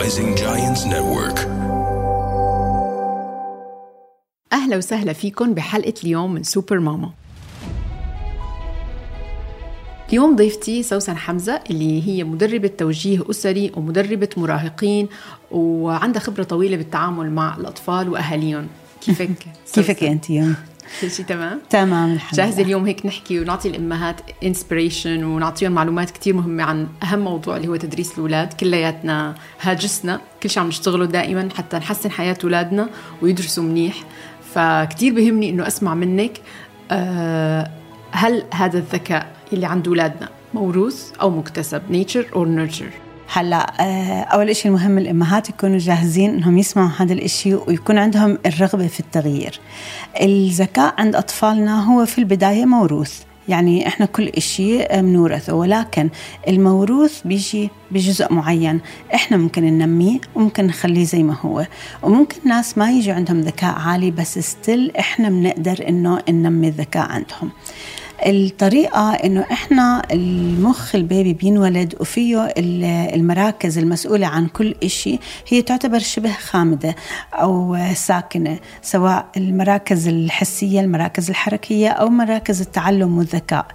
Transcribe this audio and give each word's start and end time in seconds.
Rising 0.00 0.34
Giants 0.34 0.82
Network. 0.84 1.38
أهلا 4.52 4.76
وسهلا 4.76 5.12
فيكم 5.12 5.54
بحلقة 5.54 5.94
اليوم 6.04 6.34
من 6.34 6.42
سوبر 6.42 6.78
ماما 6.80 7.10
اليوم 10.08 10.36
ضيفتي 10.36 10.82
سوسن 10.82 11.16
حمزة 11.16 11.60
اللي 11.70 12.08
هي 12.08 12.24
مدربة 12.24 12.68
توجيه 12.68 13.30
أسري 13.30 13.72
ومدربة 13.76 14.28
مراهقين 14.36 15.08
وعندها 15.50 16.20
خبرة 16.20 16.42
طويلة 16.42 16.76
بالتعامل 16.76 17.30
مع 17.30 17.56
الأطفال 17.56 18.08
وأهاليهم 18.08 18.68
كيفك؟ 19.00 19.46
كيفك 19.74 20.04
أنت 20.04 20.30
اليوم؟ 20.30 20.54
كل 21.00 21.10
شيء 21.10 21.26
تمام؟ 21.26 21.60
تمام 21.70 22.12
الحمد 22.12 22.36
جاهزة 22.36 22.54
لله 22.54 22.64
اليوم 22.64 22.86
هيك 22.86 23.06
نحكي 23.06 23.40
ونعطي 23.40 23.68
الأمهات 23.68 24.20
inspiration 24.44 25.24
ونعطيهم 25.24 25.72
معلومات 25.72 26.10
كتير 26.10 26.34
مهمة 26.34 26.62
عن 26.62 26.88
أهم 27.02 27.18
موضوع 27.18 27.56
اللي 27.56 27.68
هو 27.68 27.76
تدريس 27.76 28.12
الأولاد 28.12 28.52
كلياتنا 28.52 29.34
هاجسنا 29.60 30.20
كل 30.42 30.50
شيء 30.50 30.62
عم 30.62 30.68
نشتغله 30.68 31.04
دائما 31.04 31.48
حتى 31.56 31.76
نحسن 31.76 32.10
حياة 32.10 32.36
أولادنا 32.44 32.88
ويدرسوا 33.22 33.64
منيح. 33.64 34.04
فكتير 34.54 35.14
بهمني 35.14 35.50
إنه 35.50 35.66
أسمع 35.66 35.94
منك 35.94 36.40
آه، 36.90 37.70
هل 38.10 38.44
هذا 38.54 38.78
الذكاء 38.78 39.32
اللي 39.52 39.66
عند 39.66 39.88
أولادنا 39.88 40.28
موروث 40.54 41.12
أو 41.20 41.30
مكتسب 41.30 41.82
nature 41.92 42.34
or 42.34 42.46
nurture 42.46 43.09
هلا 43.32 43.72
آه، 43.80 44.20
أول 44.22 44.56
شيء 44.56 44.70
المهم 44.70 44.98
الأمهات 44.98 45.48
يكونوا 45.48 45.78
جاهزين 45.78 46.34
إنهم 46.34 46.58
يسمعوا 46.58 46.90
هذا 46.98 47.12
الإشي 47.12 47.54
ويكون 47.54 47.98
عندهم 47.98 48.38
الرغبة 48.46 48.86
في 48.86 49.00
التغيير. 49.00 49.60
الذكاء 50.20 50.94
عند 50.98 51.16
أطفالنا 51.16 51.84
هو 51.84 52.06
في 52.06 52.18
البداية 52.18 52.64
موروث 52.64 53.22
يعني 53.48 53.86
إحنا 53.86 54.06
كل 54.06 54.28
إشي 54.28 54.78
بنورثه 54.78 55.54
ولكن 55.54 56.10
الموروث 56.48 57.20
بيجي 57.24 57.70
بجزء 57.90 58.32
معين 58.32 58.80
إحنا 59.14 59.36
ممكن 59.36 59.64
ننميه 59.64 60.18
وممكن 60.34 60.66
نخليه 60.66 61.04
زي 61.04 61.22
ما 61.22 61.36
هو. 61.40 61.66
وممكن 62.02 62.36
ناس 62.44 62.78
ما 62.78 62.90
يجي 62.90 63.10
عندهم 63.12 63.40
ذكاء 63.40 63.74
عالي 63.74 64.10
بس 64.10 64.38
still 64.38 64.96
إحنا 64.96 65.28
بنقدر 65.28 65.88
إنه 65.88 66.22
ننمي 66.28 66.68
الذكاء 66.68 67.08
عندهم. 67.08 67.50
الطريقة 68.26 69.10
إنه 69.12 69.46
إحنا 69.52 70.02
المخ 70.12 70.94
ال 70.94 71.02
baby 71.02 71.32
بينولد 71.32 71.94
وفيه 72.00 72.44
ال- 72.58 72.84
المراكز 73.14 73.78
المسؤولة 73.78 74.26
عن 74.26 74.46
كل 74.46 74.74
إشي 74.84 75.18
هي 75.48 75.62
تعتبر 75.62 75.98
شبه 75.98 76.32
خامدة 76.32 76.94
أو 77.34 77.78
ساكنة 77.94 78.58
سواء 78.82 79.26
المراكز 79.36 80.08
الحسية 80.08 80.80
المراكز 80.80 81.30
الحركية 81.30 81.88
أو 81.88 82.08
مراكز 82.08 82.60
التعلم 82.60 83.18
والذكاء. 83.18 83.66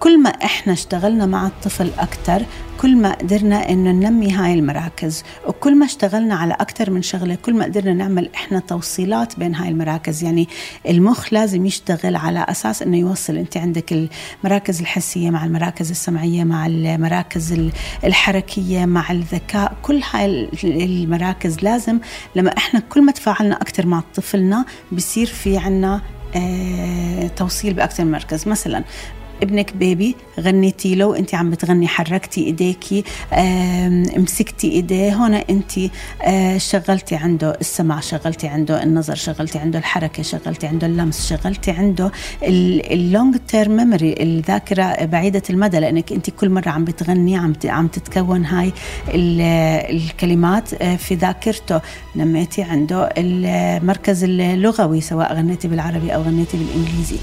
كل 0.00 0.22
ما 0.22 0.30
إحنا 0.30 0.72
اشتغلنا 0.72 1.26
مع 1.26 1.46
الطفل 1.46 1.90
أكثر 1.98 2.42
كل 2.80 2.96
ما 2.96 3.12
قدرنا 3.12 3.68
إنه 3.70 3.90
ننمي 3.92 4.32
هاي 4.32 4.54
المراكز 4.54 5.24
وكل 5.46 5.76
ما 5.76 5.86
اشتغلنا 5.86 6.34
على 6.34 6.54
أكثر 6.54 6.90
من 6.90 7.02
شغلة 7.02 7.34
كل 7.34 7.54
ما 7.54 7.64
قدرنا 7.64 7.92
نعمل 7.94 8.30
إحنا 8.34 8.58
توصيلات 8.58 9.38
بين 9.38 9.54
هاي 9.54 9.68
المراكز. 9.68 10.24
يعني 10.24 10.48
المخ 10.88 11.32
لازم 11.32 11.66
يشتغل 11.66 12.16
على 12.16 12.46
أساس 12.48 12.82
إنه 12.82 12.96
يوصل. 12.96 13.36
أنت 13.36 13.56
عندك 13.56 14.08
المراكز 14.44 14.80
الحسية 14.80 15.30
مع 15.30 15.44
المراكز 15.44 15.90
السمعية 15.90 16.44
مع 16.44 16.66
المراكز 16.66 17.52
ال- 17.52 17.72
الحركية 18.04 18.84
مع 18.84 19.10
الذكاء 19.10 19.76
كل 19.82 20.02
هاي 20.12 20.24
ال- 20.26 20.48
المراكز 20.82 21.58
لازم 21.62 21.98
لما 22.36 22.56
إحنا 22.56 22.80
كل 22.80 23.02
ما 23.02 23.12
تفاعلنا 23.12 23.56
أكثر 23.56 23.86
مع 23.86 24.02
طفلنا 24.14 24.64
بصير 24.92 25.26
في 25.26 25.58
عنا 25.58 26.00
آه، 26.36 27.26
توصيل 27.26 27.74
باكثر 27.74 28.04
من 28.04 28.10
مركز. 28.12 28.48
مثلا 28.48 28.84
ابنك 29.42 29.76
baby 29.76 30.16
غنيتي 30.40 30.94
له 30.94 31.18
انت 31.18 31.34
عم 31.34 31.50
بتغني 31.50 31.88
حركتي 31.88 32.44
ايديكي 32.46 33.04
مسكتي 34.16 34.72
ايديه 34.72 35.14
هون 35.14 35.34
انت 35.34 35.72
آه، 36.22 36.58
شغلتي 36.58 37.16
عنده 37.16 37.56
السمع 37.60 38.00
شغلتي 38.00 38.48
عنده 38.48 38.82
النظر 38.82 39.14
شغلتي 39.14 39.58
عنده 39.58 39.78
الحركة 39.78 40.22
شغلتي 40.22 40.66
عنده 40.66 40.86
اللمس 40.86 41.28
شغلتي 41.28 41.70
عنده 41.70 42.10
ال 42.42 42.61
long 42.61 43.36
term 43.48 43.76
memory 43.76 44.14
الذاكرة 44.20 45.04
بعيدة 45.04 45.42
المدى 45.50 45.78
لأنك 45.80 46.12
انت 46.12 46.30
كل 46.30 46.50
مرة 46.50 46.68
عم 46.68 46.84
بتغني 46.84 47.36
عم 47.36 47.52
عم 47.64 47.86
تتكون 47.86 48.44
هاي 48.44 48.72
ال- 49.08 49.40
الكلمات 49.96 50.82
آه، 50.82 50.96
في 50.96 51.14
ذاكرته. 51.14 51.80
نميتي 52.16 52.62
عنده 52.62 53.12
المركز 53.18 54.24
اللغوي 54.24 55.00
سواء 55.00 55.34
غنيتي 55.34 55.68
بالعربي 55.68 56.14
أو 56.14 56.22
غنيتي 56.22 56.56
بالإنجليزي. 56.56 57.16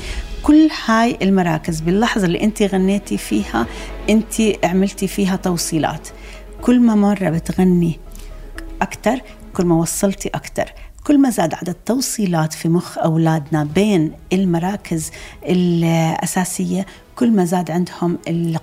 كل 0.44 0.70
هاي 0.86 1.18
المراكز 1.22 1.80
باللحظة 1.80 2.25
اللي 2.25 2.44
انت 2.44 2.64
غنيتي 2.64 3.18
فيها 3.18 3.68
انت 4.09 4.34
عملتي 4.64 5.08
فيها 5.08 5.36
توصيلات. 5.36 6.08
كل 6.62 6.80
ما 6.80 6.96
مرة 6.96 7.30
بتغني 7.30 8.00
أكتر 8.81 9.22
كل 9.53 9.66
ما 9.66 9.75
وصلتي 9.75 10.30
أكتر. 10.30 10.66
كل 11.03 11.18
ما 11.22 11.30
زاد 11.30 11.53
عدد 11.53 11.75
توصيلات 11.86 12.53
في 12.53 12.70
مخ 12.70 12.98
أولادنا 12.98 13.64
بين 13.64 14.12
المراكز 14.34 15.12
الأساسية 15.46 16.86
كل 17.16 17.31
ما 17.31 17.46
زاد 17.46 17.72
عندهم 17.72 18.18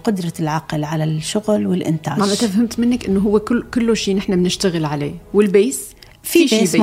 قدرة 0.04 0.32
العقل 0.40 0.84
على 0.84 1.04
الشغل 1.04 1.66
والإنتاج. 1.66 2.18
معناتها 2.18 2.46
فهمت 2.46 2.78
منك 2.78 3.06
إنه 3.06 3.20
هو 3.20 3.40
كل 3.40 3.64
كله 3.74 3.94
شيء 3.94 4.16
نحن 4.16 4.36
بنشتغل 4.36 4.84
عليه. 4.84 5.14
وال 5.34 5.51
base؟ 5.51 5.93
في 6.24 6.38
base 6.38 6.76
في 6.76 6.82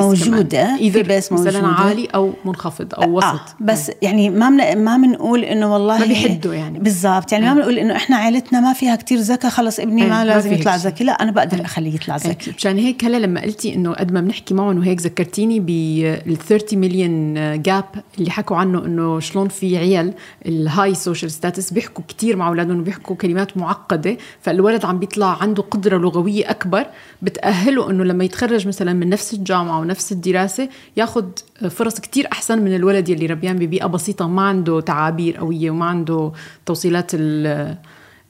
إذا 0.80 1.02
base 1.02 1.32
مثلا 1.32 1.62
موجودة. 1.62 1.68
عالي 1.68 2.08
أو 2.16 2.34
منخفض 2.46 2.94
أو 2.96 3.18
وسط. 3.18 3.26
آه 3.26 3.42
بس 3.60 3.92
يعني 4.02 4.30
ما 4.30 4.50
من 4.50 4.84
ما 4.84 4.98
بنقول 4.98 5.44
إنه 5.44 5.74
والله 5.74 6.00
ما 6.00 6.06
بيحدوا 6.06 6.54
يعني. 6.54 6.80
بالضبط. 6.80 7.32
يعني 7.32 7.46
ما 7.46 7.54
بنقول 7.54 7.78
إنه 7.78 7.96
إحنا 7.96 8.16
عائلتنا 8.16 8.60
ما 8.60 8.74
فيها 8.74 8.96
كتير 8.96 9.18
ذكاء 9.18 9.52
خلص 9.52 9.80
ابني 9.80 10.04
إيه، 10.04 10.10
ما 10.10 10.26
لازم 10.26 10.54
يطلع. 10.54 10.76
ذكي 10.76 11.04
لا 11.04 11.12
أنا 11.12 11.32
بقدر 11.32 11.66
أخليه 11.66 11.96
يطلع 11.96 12.16
ذكي 12.16 12.52
مشان 12.58 12.78
هيك 12.78 13.06
هلا 13.06 13.18
لما 13.18 13.42
قلتي 13.42 13.74
إنه 13.74 13.94
قد 13.94 14.12
ما 14.12 14.22
بنحكي 14.22 14.54
معهم 14.54 14.78
وهيك 14.78 15.02
ذكرتيني 15.02 15.60
بال 15.60 16.38
30 16.38 16.80
مليون 16.80 17.34
gap 17.62 17.86
اللي 18.20 18.32
حكوا 18.32 18.58
عنه 18.58 18.86
إنه 18.86 19.20
شلون 19.20 19.48
في 19.48 19.78
عيال 19.78 20.14
ال 20.46 20.96
high 20.96 21.10
social 21.10 21.32
status 21.32 21.74
بيحكوا 21.74 22.04
كتير 22.08 22.36
مع 22.36 22.48
أولادهم 22.48 22.80
وبيحكوا 22.80 23.16
كلمات 23.16 23.58
معقدة. 23.58 24.18
فالولد 24.42 24.86
عم 24.86 25.00
بيطلع 25.00 25.38
عنده 25.42 25.64
قدرة 25.64 25.98
لغوية 25.98 26.50
أكبر. 26.50 26.86
بتأهله 27.22 27.90
إنه 27.90 28.04
لما 28.04 28.24
يتخرج 28.24 28.68
مثلا 28.68 28.94
من 28.94 29.10
نفس 29.10 29.31
الجامعة 29.34 29.80
ونفس 29.80 30.12
الدراسة 30.12 30.70
ياخذ 30.98 31.26
فرص 31.70 32.00
كتير 32.00 32.28
أحسن 32.32 32.62
من 32.62 32.76
الولد 32.76 33.10
يلي 33.10 33.26
ربيان 33.26 33.60
ببيئة 33.60 33.86
بسيطة 33.86 34.28
ما 34.28 34.42
عنده 34.42 34.82
تعابير 34.82 35.38
قوية 35.38 35.72
وما 35.72 35.86
عنده 35.86 36.32
توصيلات 36.66 37.12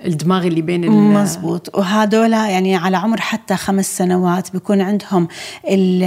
الدماغ 0.05 0.47
اللي 0.47 0.61
بين 0.61 0.89
مزبوط. 0.91 1.77
وهدول 1.77 2.31
يعني 2.33 2.75
على 2.75 2.97
عمر 2.97 3.21
حتى 3.21 3.55
خمس 3.55 3.97
سنوات 3.97 4.51
بيكون 4.53 4.81
عندهم 4.81 5.27
ال- 5.69 6.03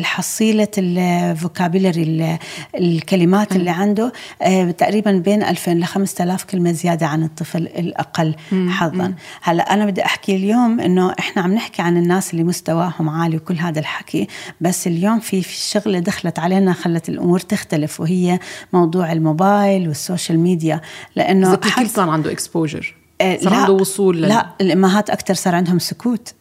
الحصيلة 0.00 0.68
الفوكابيلري 0.78 2.02
ال- 2.02 2.38
الكلمات 2.74 3.52
اللي 3.56 3.70
عنده 3.70 4.12
آه، 4.42 4.70
تقريبا 4.70 5.12
بين 5.12 5.42
2000 5.42 5.72
ل 5.80 5.84
5000 5.84 6.44
كلمة 6.44 6.72
زيادة 6.72 7.06
عن 7.06 7.22
الطفل 7.22 7.58
الأقل 7.62 8.34
حظا. 8.68 9.14
هلأ 9.42 9.74
أنا 9.74 9.86
بدي 9.86 10.04
أحكي 10.04 10.36
اليوم 10.36 10.80
إنه 10.80 11.14
إحنا 11.18 11.42
عم 11.42 11.54
نحكي 11.54 11.82
عن 11.82 11.96
الناس 11.96 12.32
اللي 12.32 12.44
مستواهم 12.44 13.08
عالي 13.08 13.36
وكل 13.36 13.56
هذا 13.58 13.80
الحكي 13.80 14.28
بس 14.60 14.86
اليوم 14.86 15.20
في 15.20 15.42
في 15.42 15.56
شغلة 15.56 15.98
دخلت 15.98 16.38
علينا 16.38 16.72
خلت 16.72 17.08
الأمور 17.08 17.40
تختلف 17.40 18.00
وهي 18.00 18.38
موضوع 18.72 19.12
الموبايل 19.12 19.88
وال 19.88 20.01
social 20.01 20.38
media. 20.38 20.80
لأنه 21.16 21.54
الكل 21.54 21.70
حتى- 21.70 21.86
صار 21.86 22.08
عنده 22.10 22.32
exposure 22.32 22.94
صار 23.40 23.54
عنده 23.54 23.72
وصول 23.72 24.16
لل... 24.16 24.28
لا 24.28 24.46
الامهات 24.60 25.10
أكثر 25.10 25.34
صار 25.34 25.54
عندهم 25.54 25.78
سكوت. 25.78 26.34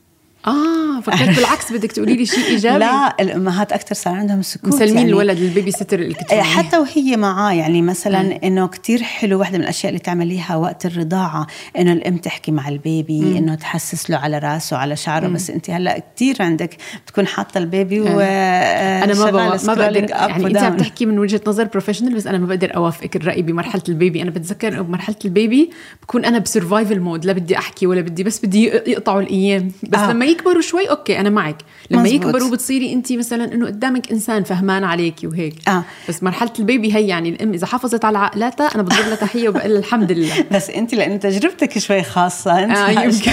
آه 0.47 1.01
فكرت 1.01 1.35
بالعكس 1.35 1.73
بدك 1.73 1.91
تقولي 1.91 2.13
لي 2.13 2.25
شيء 2.25 2.45
إيجابي؟ 2.45 2.79
لا 2.79 3.15
الأمهات 3.21 3.71
أكثر 3.73 3.95
صار 3.95 4.13
عندهم 4.13 4.41
سكوت 4.41 4.73
مسلمين 4.73 4.97
يعني 4.97 5.09
الولد 5.09 5.37
ال 5.37 5.71
babysitter 5.71 5.99
آه، 5.99 6.01
الالكتروني 6.01 6.43
حتى 6.43 6.77
وهي 6.77 7.17
معاه 7.17 7.53
يعني 7.53 7.81
مثلا 7.81 8.39
إنه 8.43 8.67
كتير 8.67 9.03
حلو 9.03 9.39
واحدة 9.39 9.57
من 9.57 9.63
الأشياء 9.63 9.89
اللي 9.89 9.99
تعمليها 9.99 10.55
وقت 10.55 10.85
الرضاعة 10.85 11.47
إنه 11.77 11.93
الأم 11.93 12.17
تحكي 12.17 12.51
مع 12.51 12.69
ال 12.69 12.83
baby 12.83 13.37
إنه 13.37 13.55
تحسس 13.55 14.09
له 14.09 14.17
على 14.17 14.37
راسه 14.37 14.77
على 14.77 14.95
شعره 14.95 15.27
بس 15.27 15.49
أنت 15.49 15.69
هلأ 15.69 15.99
كتير 15.99 16.35
عندك 16.39 16.77
بتكون 17.05 17.27
حاطة 17.27 17.57
ال 17.57 17.66
baby 17.66 18.01
و 18.01 18.19
أنا 18.19 19.13
ما 19.13 19.31
بقى 19.31 19.59
ما 19.65 19.73
بقدر 19.73 20.09
يعني 20.09 20.47
أنت 20.47 20.57
عم. 20.57 20.77
تحكي 20.77 21.05
من 21.05 21.19
وجهة 21.19 21.41
نظر 21.47 21.63
professional 21.63 22.15
بس 22.15 22.27
أنا 22.27 22.37
ما 22.37 22.45
بقدر 22.45 22.75
أوافقك 22.75 23.15
الرأي 23.15 23.41
بمرحلة 23.41 23.81
ال 23.89 23.94
baby. 23.94 24.21
أنا 24.21 24.29
بتذكر 24.31 24.67
إنه 24.67 24.81
بمرحلة 24.81 25.15
ال 25.25 25.34
baby 25.34 25.69
بكون 26.03 26.25
أنا 26.25 26.39
ب 26.39 26.46
survival 26.46 26.99
mode 26.99 27.25
لا 27.25 27.33
بدي 27.33 27.57
أحكي 27.57 27.87
ولا 27.87 28.01
بدي 28.01 28.23
بس 28.23 28.45
بدي 28.45 28.65
يقطعوا 28.65 29.21
الأيام. 29.21 29.71
بس 29.83 29.99
آه. 29.99 30.09
آه. 30.09 30.11
لما 30.13 30.25
يكبروا 30.31 30.61
شوي 30.61 30.89
okay 30.89 31.19
أنا 31.19 31.29
معك. 31.29 31.55
لما 31.91 32.03
مزبوط. 32.03 32.21
يكبروا 32.25 32.49
بتصيري 32.51 32.93
انت 32.93 33.11
مثلا 33.13 33.53
إنه 33.53 33.65
قدامك 33.65 34.11
إنسان 34.11 34.43
فهمان 34.43 34.83
عليكي 34.83 35.27
وهيك. 35.27 35.69
آه. 35.69 35.83
بس 36.09 36.23
مرحلة 36.23 36.51
ال 36.59 36.66
baby 36.66 36.95
هي 36.95 37.07
يعني 37.07 37.29
الأم 37.29 37.53
إذا 37.53 37.67
حافظت 37.67 38.05
على 38.05 38.17
عقلاتها 38.17 38.67
أنا 38.75 38.83
بضرب 38.83 39.05
لها 39.07 39.15
تحية 39.15 39.49
وبقول 39.49 39.71
الحمد 39.77 40.11
لله. 40.11 40.45
بس 40.55 40.69
انت 40.69 40.93
لأنه 40.95 41.15
تجربتك 41.17 41.77
شوي 41.79 42.03
خاصة 42.03 42.63
انت 42.63 42.77
آه 42.77 42.89
يمكن. 42.89 43.31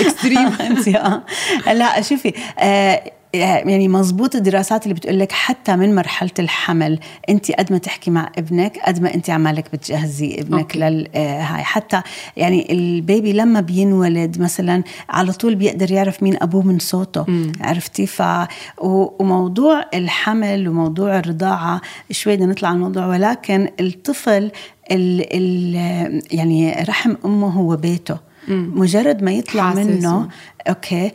extreme 0.00 0.48
انت 0.70 0.88
آه. 0.88 1.22
لا 1.72 2.02
شوفي 2.02 2.32
آه 2.58 3.12
يعني 3.34 3.88
مزبوط 3.88 4.34
الدراسات 4.34 4.82
اللي 4.82 4.94
بتقول 4.94 5.18
لك 5.18 5.32
حتى 5.32 5.76
من 5.76 5.94
مرحلة 5.94 6.30
الحمل 6.38 6.98
انت 7.28 7.52
قد 7.52 7.72
ما 7.72 7.78
تحكي 7.78 8.10
مع 8.10 8.32
ابنك 8.38 8.78
قد 8.86 9.02
ما 9.02 9.14
انت 9.14 9.30
عمالك 9.30 9.64
بتجهزي 9.72 10.34
ابنك 10.34 10.60
okay. 10.60 10.78
لل 10.78 11.08
آه، 11.14 11.40
هاي. 11.40 11.62
حتى 11.62 12.02
يعني 12.36 12.72
البيبي 12.72 13.32
لما 13.32 13.60
بينولد 13.60 14.40
مثلا 14.40 14.82
على 15.08 15.32
طول 15.32 15.54
بيقدر 15.54 15.90
يعرف 15.90 16.22
مين 16.22 16.36
أبوه 16.42 16.62
من 16.62 16.78
صوته 16.78 17.26
عرفتي؟ 17.60 18.06
ف 18.06 18.22
وموضوع 18.78 19.84
الحمل 19.94 20.68
وموضوع 20.68 21.18
الرضاعة 21.18 21.80
شوي 22.10 22.36
بدنا 22.36 22.46
نطلع 22.46 22.68
عن 22.68 22.74
الموضوع 22.76 23.06
ولكن 23.06 23.68
الطفل 23.80 24.50
ال 24.90 25.26
ال 25.34 25.74
يعني 26.30 26.72
رحم 26.88 27.14
أمه 27.24 27.48
هو 27.48 27.76
بيته. 27.76 28.33
مجرد 28.48 29.22
ما 29.22 29.32
يطلع 29.32 29.74
منه 29.74 30.28
okay 30.68 31.12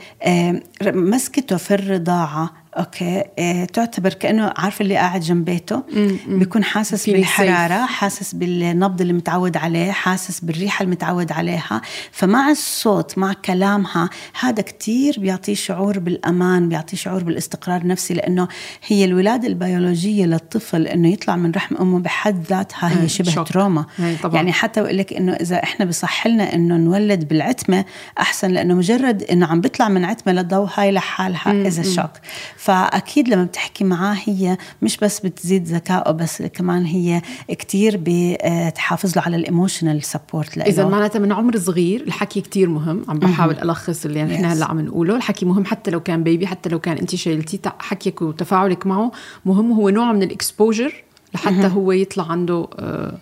مسكته 0.81 1.57
في 1.57 1.73
الرضاعة. 1.73 2.58
أوكي. 2.77 3.23
آه 3.39 3.65
تعتبر 3.65 4.13
كأنه 4.13 4.53
عارف 4.57 4.81
اللي 4.81 4.95
قاعد 4.95 5.21
جنب 5.21 5.45
بيته 5.45 5.83
بيكون 6.27 6.63
حاسس 6.63 7.09
بالحرارة 7.09 7.85
حاسس 7.85 8.35
بالنبض 8.35 9.01
اللي 9.01 9.13
متعود 9.13 9.57
عليه 9.57 9.91
حاسس 9.91 10.39
بالريحة 10.39 10.83
اللي 10.83 10.91
متعود 10.95 11.31
عليها. 11.31 11.81
فمع 12.11 12.49
الصوت 12.49 13.17
مع 13.17 13.33
كلامها 13.33 14.09
هذا 14.39 14.61
كتير 14.61 15.15
بيعطيه 15.17 15.53
شعور 15.53 15.99
بالأمان 15.99 16.69
بيعطيه 16.69 16.97
شعور 16.97 17.23
بالاستقرار 17.23 17.81
النفسي 17.81 18.13
لأنه 18.13 18.47
هي 18.87 19.05
الولادة 19.05 19.47
البيولوجية 19.47 20.25
للطفل 20.25 20.87
إنه 20.87 21.07
يطلع 21.13 21.35
من 21.35 21.51
رحم 21.51 21.75
أمه 21.75 21.99
بحد 21.99 22.43
ذاتها 22.49 22.89
إيه، 22.89 23.01
هي 23.03 23.09
شبه 23.09 23.31
shock. 23.31 23.47
Trauma. 23.47 23.85
إيه، 23.99 24.17
طبعاً. 24.17 24.35
يعني 24.35 24.53
حتى 24.53 24.81
بقول 24.81 24.97
لك 24.97 25.13
إنه 25.13 25.33
إذا 25.33 25.63
إحنا 25.63 25.85
بصح 25.85 26.27
لنا 26.27 26.53
إنه 26.55 26.77
نولد 26.77 27.27
بالعتمة 27.27 27.85
أحسن 28.19 28.51
لأنه 28.51 28.73
مجرد 28.73 29.23
إنه 29.23 29.45
عم 29.45 29.61
بيطلع 29.61 29.89
من 29.89 30.05
عتمة 30.05 30.33
للضوء 30.33 30.69
هاي 30.75 30.91
لحالها 30.91 31.51
اذا 31.51 31.83
shock 31.83 32.11
فأكيد 32.61 33.29
لما 33.29 33.43
بتحكي 33.43 33.83
معاه 33.83 34.17
هي 34.25 34.57
مش 34.81 34.97
بس 34.97 35.19
بتزيد 35.19 35.67
ذكائه 35.67 36.11
بس 36.11 36.41
كمان 36.41 36.85
هي 36.85 37.21
كتير 37.49 37.99
بتحافظ 38.03 39.15
له 39.15 39.21
على 39.21 39.35
ال 39.35 39.42
emotional 39.42 40.03
support 40.03 40.57
إذا 40.57 40.85
معناتها 40.85 41.19
من 41.19 41.31
عمر 41.31 41.57
صغير 41.57 42.01
الحكي 42.01 42.41
كتير 42.41 42.69
مهم 42.69 43.05
عم 43.09 43.19
بحاول 43.19 43.53
ألخص 43.63 44.05
اللي 44.05 44.19
يعني 44.19 44.37
Yes. 44.37 44.45
هلأ 44.45 44.65
عم 44.65 44.79
نقوله. 44.81 45.15
الحكي 45.15 45.45
مهم 45.45 45.65
حتى 45.65 45.91
لو 45.91 45.99
كان 45.99 46.23
بيبي 46.23 46.47
حتى 46.47 46.69
لو 46.69 46.79
كان 46.79 46.97
أنت 46.97 47.15
شايلتيه 47.15 47.57
تع- 47.57 47.73
حكيك 47.79 48.21
وتفاعلك 48.21 48.87
معه 48.87 49.11
مهم. 49.45 49.71
هو 49.71 49.89
نوع 49.89 50.11
من 50.13 50.23
ال 50.23 50.32
exposure 50.32 51.03
لحتى 51.33 51.67
هو 51.67 51.91
يطلع 51.91 52.31
عنده 52.31 52.67
آه، 52.79 53.17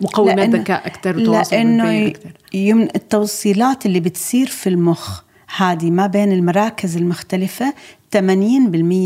مقومات 0.00 0.48
ذكاء 0.48 0.86
أكثر 0.86 1.16
وتواصل 1.18 1.56
لأنه 1.56 2.12
يمن 2.54 2.88
التوصيلات 2.94 3.86
اللي 3.86 4.00
بتصير 4.00 4.46
في 4.46 4.68
المخ 4.68 5.20
هذه 5.56 5.90
ما 5.90 6.06
بين 6.06 6.32
المراكز 6.32 6.96
المختلفة 6.96 7.74
80% 8.16 8.18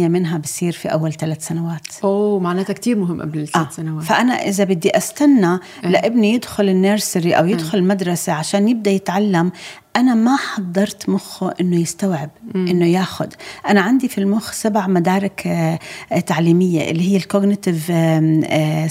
منها 0.09 0.39
بصير 0.39 0.73
في 0.73 0.89
أول 0.89 1.13
ثلاث 1.13 1.47
سنوات. 1.47 1.87
أوه 2.05 2.41
معناتها 2.41 2.73
كتير 2.73 2.97
مهم 2.97 3.23
قبل 3.23 3.39
الست 3.39 3.57
آه. 3.57 3.69
سنوات. 3.71 4.05
فأنا 4.05 4.33
إذا 4.33 4.65
بدي 4.65 4.97
أستنى 4.97 5.59
لابني 5.85 6.35
يدخل 6.35 6.69
ال 6.69 6.77
nursery 6.77 7.33
أو 7.33 7.47
يدخل 7.47 7.79
المدرسة 7.79 8.33
عشان 8.33 8.69
يبدأ 8.69 8.91
يتعلم 8.91 9.53
أنا 9.97 10.15
ما 10.15 10.37
حضرت 10.37 11.09
مخه 11.09 11.55
إنه 11.61 11.77
يستوعب 11.77 12.31
إنه 12.55 12.87
ياخذ 12.87 13.27
أنا 13.69 13.81
عندي 13.81 14.09
في 14.09 14.19
المخ 14.19 14.53
سبع 14.53 14.87
مدارك 14.87 15.47
آه، 15.47 15.79
آه، 16.13 16.21
تعليمية 16.21 16.91
اللي 16.91 17.13
هي 17.13 17.17
ال 17.17 17.24
cognitive 17.24 17.87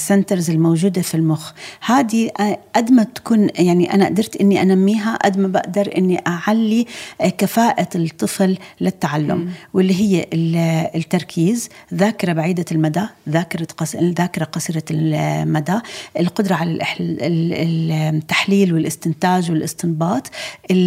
centers 0.01 0.49
الموجودة 0.49 1.01
في 1.01 1.15
المخ. 1.15 1.51
هذه 1.85 2.29
آه، 2.39 2.59
قد 2.75 2.91
ما 2.91 3.03
تكون 3.03 3.49
يعني 3.55 3.93
أنا 3.93 4.05
قدرت 4.05 4.35
إني 4.35 4.61
أنميها 4.61 5.15
قد 5.15 5.37
ما 5.37 5.47
بقدر 5.47 5.97
إني 5.97 6.21
أعلي 6.27 6.85
آه، 7.21 7.29
كفاءة 7.29 7.89
الطفل 7.95 8.57
للتعلم. 8.81 9.49
واللي 9.73 9.95
هي 10.01 10.25
ال- 10.33 10.55
التركيز 10.95 11.69
ذاكرة 11.93 12.33
بعيدة 12.33 12.65
المدى 12.71 13.03
ذاكرة 13.29 13.67
قص... 13.77 13.95
الذاكرة 13.95 14.43
قصيرة 14.43 14.83
المدى 14.91 15.79
القدرة 16.19 16.55
على 16.55 16.79
التحليل 16.99 18.73
والاستنتاج 18.73 19.51
والاستنباط 19.51 20.27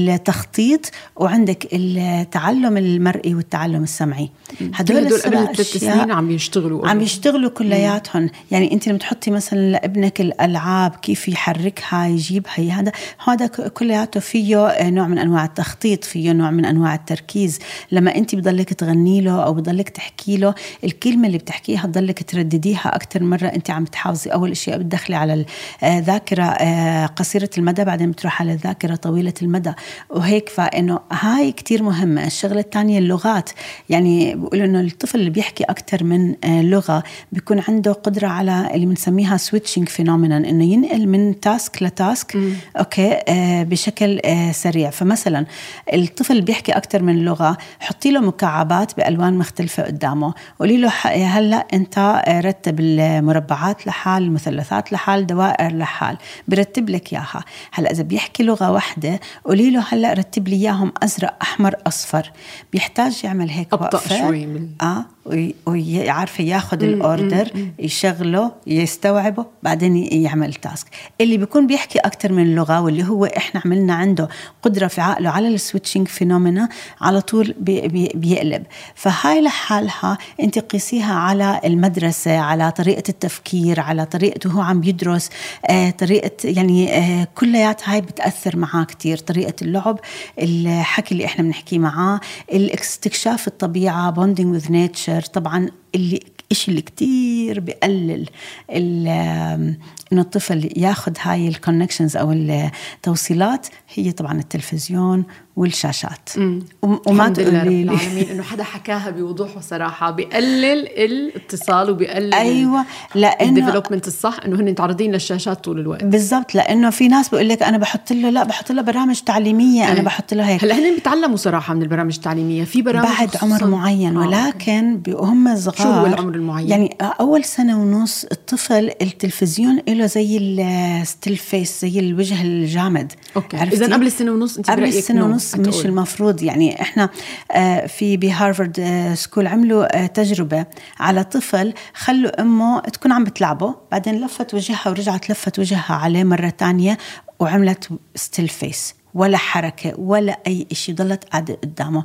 التخطيط 0.09 0.91
وعندك 1.17 1.69
التعلم 1.73 2.77
المرئي 2.77 3.35
والتعلم 3.35 3.83
السمعي. 3.83 4.31
هدول 4.75 4.99
قبل 4.99 5.21
ثلاث 5.21 5.61
أشياء 5.61 5.95
سنين 5.97 6.11
عم 6.11 6.31
يشتغلوا 6.31 6.89
عم 6.89 7.01
يشتغلوا 7.01 7.51
كلياتهم. 7.51 8.31
يعني 8.51 8.73
أنت 8.73 8.89
لما 8.89 8.99
تحطي 8.99 9.31
مثلا 9.31 9.59
لابنك 9.73 10.21
الألعاب 10.21 10.91
كيف 10.91 11.29
يحركها 11.29 12.07
يجيبها 12.07 12.81
هذا 12.81 12.93
هذا 13.25 13.47
كلياته 13.47 14.21
فيه 14.21 14.67
آه، 14.67 14.91
نوع 14.91 15.07
من 15.07 15.19
أنواع 15.19 15.45
التخطيط 15.45 16.05
فيه 16.05 16.33
نوع 16.33 16.51
من 16.51 16.65
أنواع 16.65 16.95
التركيز. 16.95 17.59
لما 17.93 18.15
أنت 18.15 18.35
بضلك 18.35 18.73
تغني 18.73 19.21
له 19.21 19.45
أو 19.45 19.55
بضلك 19.55 19.89
تحكي 19.89 20.37
له 20.37 20.55
الكلمة 20.85 21.27
اللي 21.27 21.39
بتحكيها 21.39 21.87
تضلك 21.87 22.23
تردديها 22.31 22.97
أكثر 22.97 23.23
مرة 23.23 23.47
أنت 23.47 23.71
عم 23.71 23.85
بتحافظي 23.85 24.31
أول 24.31 24.51
اشياء 24.51 24.79
بتدخلي 24.79 25.17
على 25.17 25.45
الذاكره 25.83 26.45
آه، 26.45 27.07
قصيرة 27.07 27.51
المدى 27.59 27.85
بعدين 27.85 28.11
بتروح 28.11 28.43
على 28.43 28.53
الذاكرة 28.53 28.95
طويلة 28.95 29.35
المدى. 29.43 29.73
وهيك 30.11 30.49
فإنه 30.49 31.01
هاي 31.13 31.53
كتير 31.53 31.83
مهمة. 31.83 32.27
الشغلة 32.27 32.61
الثانية 32.61 32.99
اللغات. 32.99 33.51
يعني 33.89 34.35
بيقولوا 34.35 34.65
إنه 34.65 34.81
الطفل 34.81 35.19
اللي 35.19 35.31
بيحكي 35.31 35.65
أكثر 35.65 36.05
من 36.05 36.35
آه، 36.45 36.63
لغة 36.63 37.03
بيكون 37.33 37.63
عنده 37.69 37.93
قدرة 37.93 38.29
على 38.29 38.71
اللي 38.75 38.87
بنسميها 38.87 39.37
switching 39.37 39.89
phenomena 39.89 40.37
إنه 40.37 40.65
ينقل 40.65 41.07
من 41.09 41.41
task 41.41 41.83
ل 41.83 41.94
task 41.94 42.39
okay 42.79 43.21
آه، 43.29 43.63
بشكل 43.63 44.21
آه، 44.25 44.53
سريع. 44.53 44.91
فمثلا 44.91 45.47
الطفل 45.95 46.33
اللي 46.33 46.45
بيحكي 46.45 46.73
أكثر 46.73 47.03
من 47.03 47.25
لغة 47.25 47.57
حطي 47.81 48.11
له 48.11 48.21
مكعبات 48.21 48.97
بألوان 48.97 49.39
مختلفة 49.39 49.83
قدامه. 49.83 50.35
قولي 50.61 50.77
له 50.77 50.89
هلأ 51.05 51.67
أنت 51.73 51.99
آه، 51.99 52.41
رتب 52.41 52.81
المربعات 52.81 53.87
لحال 53.87 54.23
المثلثات 54.23 54.93
لحال 54.93 55.27
دوائر 55.27 55.77
لحال. 55.77 56.17
برتب 56.49 56.91
لك 56.91 57.13
إياها. 57.13 57.45
هلأ 57.73 57.91
إذا 57.91 58.03
بيحكي 58.03 58.43
لغة 58.43 58.71
واحدة 58.71 59.21
قولي 59.45 59.71
له 59.71 59.84
هلا 59.89 60.13
رتب 60.13 60.49
لي 60.49 60.57
إياهم 60.57 60.93
أزرق 61.03 61.37
أحمر 61.43 61.75
أصفر. 61.87 62.33
بيحتاج 62.73 63.21
يعمل 63.25 63.51
هيك 63.51 63.73
أبطأ 63.73 63.99
وقفة. 63.99 64.19
شوي 64.19 64.47
من- 64.47 64.69
آه. 64.83 65.05
وي- 65.27 65.55
ويعرف 65.67 66.41
ياخذ 66.41 66.83
ال 66.83 66.94
order 66.94 67.51
يشغله 67.79 68.53
يستوعبه 68.67 69.47
بعدين 69.63 69.97
يعمل 69.97 70.55
task 70.55 70.87
اللي 71.21 71.37
بيكون 71.37 71.67
بيحكي 71.67 71.99
أكثر 71.99 72.33
من 72.33 72.55
لغة 72.55 72.81
واللي 72.81 73.05
هو 73.05 73.25
إحنا 73.25 73.63
عملنا 73.65 73.95
عنده 73.95 74.29
قدرة 74.63 74.87
في 74.87 75.01
عقله 75.01 75.31
على 75.31 75.49
ال 75.49 75.55
switching 75.55 76.09
phenomena 76.09 76.69
على 77.01 77.21
طول 77.21 77.55
بي 77.61 77.89
بي 77.89 78.11
بيقلب. 78.15 78.63
فهاي 78.95 79.41
لحالها 79.41 80.19
أنت 80.41 80.59
قيسيها 80.59 81.15
على 81.15 81.61
المدرسة 81.65 82.39
على 82.39 82.71
طريقة 82.73 83.03
التفكير 83.09 83.81
على 83.81 84.07
طريقته 84.07 84.51
هو 84.51 84.61
عم 84.61 84.81
بيدرس 84.81 85.31
آه 85.67 85.91
طريقة 85.91 86.31
يعني 86.45 86.97
آه 86.99 87.29
كلياتها 87.35 87.93
هاي 87.95 88.01
بتأثر 88.01 88.57
معاه 88.57 88.85
كثير 88.85 89.19
طريقة 89.19 89.55
اللعب 89.63 89.99
الحكي 90.39 91.13
اللي 91.13 91.25
إحنا 91.25 91.45
بنحكيه 91.45 91.79
معاه 91.79 92.21
الاستكشاف 92.53 93.47
الطبيعة 93.49 94.11
bonding 94.11 94.55
with 94.55 94.73
nature 94.73 95.14
طبعا 95.21 95.69
اللي 95.95 96.21
إشي 96.53 96.71
اللي 96.71 96.83
كتير 96.83 97.61
بقلل 97.61 98.29
إنه 98.71 99.77
الطفل 100.13 100.71
ياخذ 100.77 101.13
هاي 101.21 101.49
ال 101.49 101.54
connections 101.54 102.17
أو 102.17 102.33
التوصيلات 102.33 103.67
هي 103.95 104.13
طبعا 104.13 104.39
التلفزيون 104.39 105.25
والشاشات. 105.57 106.29
وم- 106.37 107.01
وما 107.07 107.29
تقولي 107.29 107.51
لي. 107.51 107.83
العالمين 107.83 108.29
إنه 108.31 108.43
حدا 108.43 108.63
حكاها 108.65 109.11
بوضوح 109.11 109.57
وصراحه 109.57 110.11
بقلل 110.11 110.65
الاتصال 110.89 111.91
وبقلل 111.91 112.35
أيوه 112.35 112.85
لأنه 113.15 113.49
ال 113.49 113.53
development 113.53 114.07
الصح 114.07 114.37
إنه 114.47 114.57
هن 114.61 114.65
متعرضين 114.71 115.13
للشاشات 115.13 115.65
طول 115.65 115.81
الوقت. 115.81 116.05
بالضبط 116.05 116.55
لأنه 116.55 116.91
في 116.91 117.09
ناس 117.09 117.29
بقول 117.29 117.49
لك 117.49 117.63
أنا 117.63 117.79
بحط 117.79 118.13
له 118.13 118.31
لا 118.31 118.45
بحط 118.45 118.73
له 118.73 118.83
برامج 118.83 119.21
تعليمية 119.21 119.85
أنا 119.89 119.95
إيه. 119.99 120.03
بحط 120.03 120.35
له 120.35 120.49
هيك. 120.49 120.65
هلأ 120.65 120.75
هن 120.79 120.95
بيتعلموا 120.95 121.37
صراحة 121.37 121.75
من 121.75 121.83
البرامج 121.83 122.15
التعليمية 122.15 122.65
في 122.65 122.83
برامج 122.83 123.09
بعد 123.19 123.31
عمر 123.43 123.67
معين 123.67 124.17
آه. 124.17 124.21
ولكن 124.29 125.03
هم 125.09 125.57
صغار 125.57 125.77
شو 125.77 125.83
هو 125.85 126.07
العمر 126.07 126.35
المعين؟ 126.35 126.69
يعني 126.69 126.97
أول 127.01 127.45
سنة 127.45 127.81
ونص 127.81 128.25
الطفل 128.25 128.91
التلفزيون 129.03 129.81
له 129.89 130.07
زي 130.07 130.39
ال 130.39 130.55
still 130.55 131.37
face 131.37 131.81
زي 131.83 131.99
الوجه 132.01 132.43
الجامد. 132.43 133.13
okay؟ 133.37 133.57
اذا 133.63 133.95
قبل 133.95 134.07
السنة 134.07 134.33
ونص 134.33 134.57
أنت 134.57 134.71
قبل 134.71 134.85
السنة 134.85 135.21
ونص 135.21 135.69
مش. 135.69 135.87
المفروض 135.87 136.43
يعني 136.43 136.83
إحنا 136.83 137.09
آه، 137.53 137.87
في 137.87 138.17
بهارفرد 138.17 138.81
آه، 138.81 139.15
school 139.15 139.47
عملوا 139.47 140.03
آه، 140.03 140.07
تجربة 140.07 140.67
على 141.01 141.25
طفل 141.25 141.75
خلوا 141.95 142.41
أمه 142.41 142.81
تكون 142.81 143.13
عم 143.13 143.25
بتلعبه 143.25 143.75
بعدين 143.93 144.25
لفت 144.25 144.55
وجهها 144.55 144.89
ورجعت 144.89 145.31
لفت 145.31 145.59
وجهها 145.59 145.95
عليه 145.95 146.25
مرة 146.25 146.49
تانية 146.49 146.99
وعملت 147.41 147.89
still 148.15 148.49
face 148.49 148.95
ولا 149.15 149.39
حركة 149.39 150.01
ولا 150.01 150.39
أي 150.47 150.67
شيء 150.73 150.95
ضلت 150.95 151.25
قاعدة 151.25 151.55
قدامه 151.55 152.05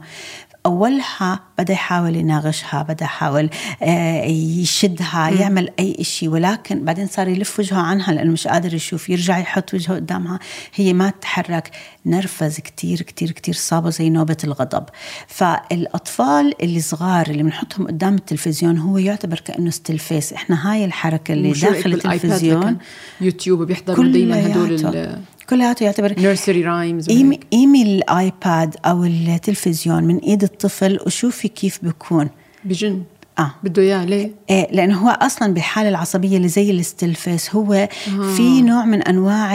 أولها 0.66 1.39
بدأ 1.58 1.74
يحاول 1.74 2.16
يناغشها 2.16 2.84
بدأ 2.84 3.06
يحاول 3.06 3.50
آه، 3.84 4.25
يشدها 4.25 5.30
يعمل 5.30 5.70
أي 5.80 6.04
شيء 6.04 6.30
ولكن 6.30 6.86
بعدين 6.86 7.08
صار 7.08 7.28
يلف 7.28 7.60
وجهه 7.60 7.78
عنها 7.78 8.13
لأنه 8.13 8.32
مش 8.32 8.48
قادر 8.48 8.74
يشوف 8.74 9.10
يرجع 9.10 9.38
يحط 9.38 9.74
وجهه 9.74 9.96
قدامها. 9.96 10.39
هي 10.75 10.94
ما 10.94 11.10
تتحرك. 11.10 11.72
نرفز 12.06 12.60
كتير 12.60 13.01
كتير 13.01 13.32
كتير. 13.32 13.54
صابه 13.54 13.89
زي 13.89 14.10
نوبة 14.10 14.38
الغضب. 14.44 14.84
فالأطفال 15.28 16.63
اللي 16.63 16.82
صغار 16.82 17.30
اللي 17.30 17.44
بنحطهم 17.44 17.88
قدام 17.88 18.16
التلفزيون 18.16 18.78
هو 18.78 18.98
يعتبر 18.98 19.39
كأنه 19.39 19.70
still 19.70 20.05
face 20.05 20.34
إحنا 20.34 20.72
هاي 20.72 20.86
الحركة 20.86 21.32
اللي 21.34 21.51
داخل 21.51 21.94
التلفزيون 21.94 22.78
يوتيوب 23.22 23.63
بيحضروا 23.63 24.06
دايما 24.06 24.48
هدول 24.48 25.20
كلياته 25.50 25.84
يعتبر 25.84 26.12
ال 26.12 26.18
nursery 26.18 26.63
rhymes 26.63 27.08
قيمي 27.08 27.39
قيمي 27.51 27.84
ال 27.84 28.02
iPad 28.02 28.75
أو 28.86 29.03
التلفزيون 29.03 30.03
من 30.03 30.18
إيد 30.18 30.44
الطفل 30.44 31.00
وشوفي 31.06 31.48
كيف 31.48 31.79
بكون. 31.84 32.29
بجن. 32.65 33.03
آه. 33.39 33.51
بده 33.63 33.81
إياه 33.81 34.05
ليه؟ 34.05 34.31
إيه 34.50 34.72
لأنه 34.72 34.98
هو 34.98 35.10
أصلا 35.10 35.53
بالحالة 35.53 35.89
العصبية 35.89 36.38
اللي 36.38 36.48
زي 36.48 36.72
ال 36.72 36.80
still 36.80 37.22
face 37.22 37.56
هو 37.55 37.74
آه. 37.74 37.88
في 38.36 38.62
نوع 38.62 38.86
من 38.86 39.01
أنواع 39.01 39.48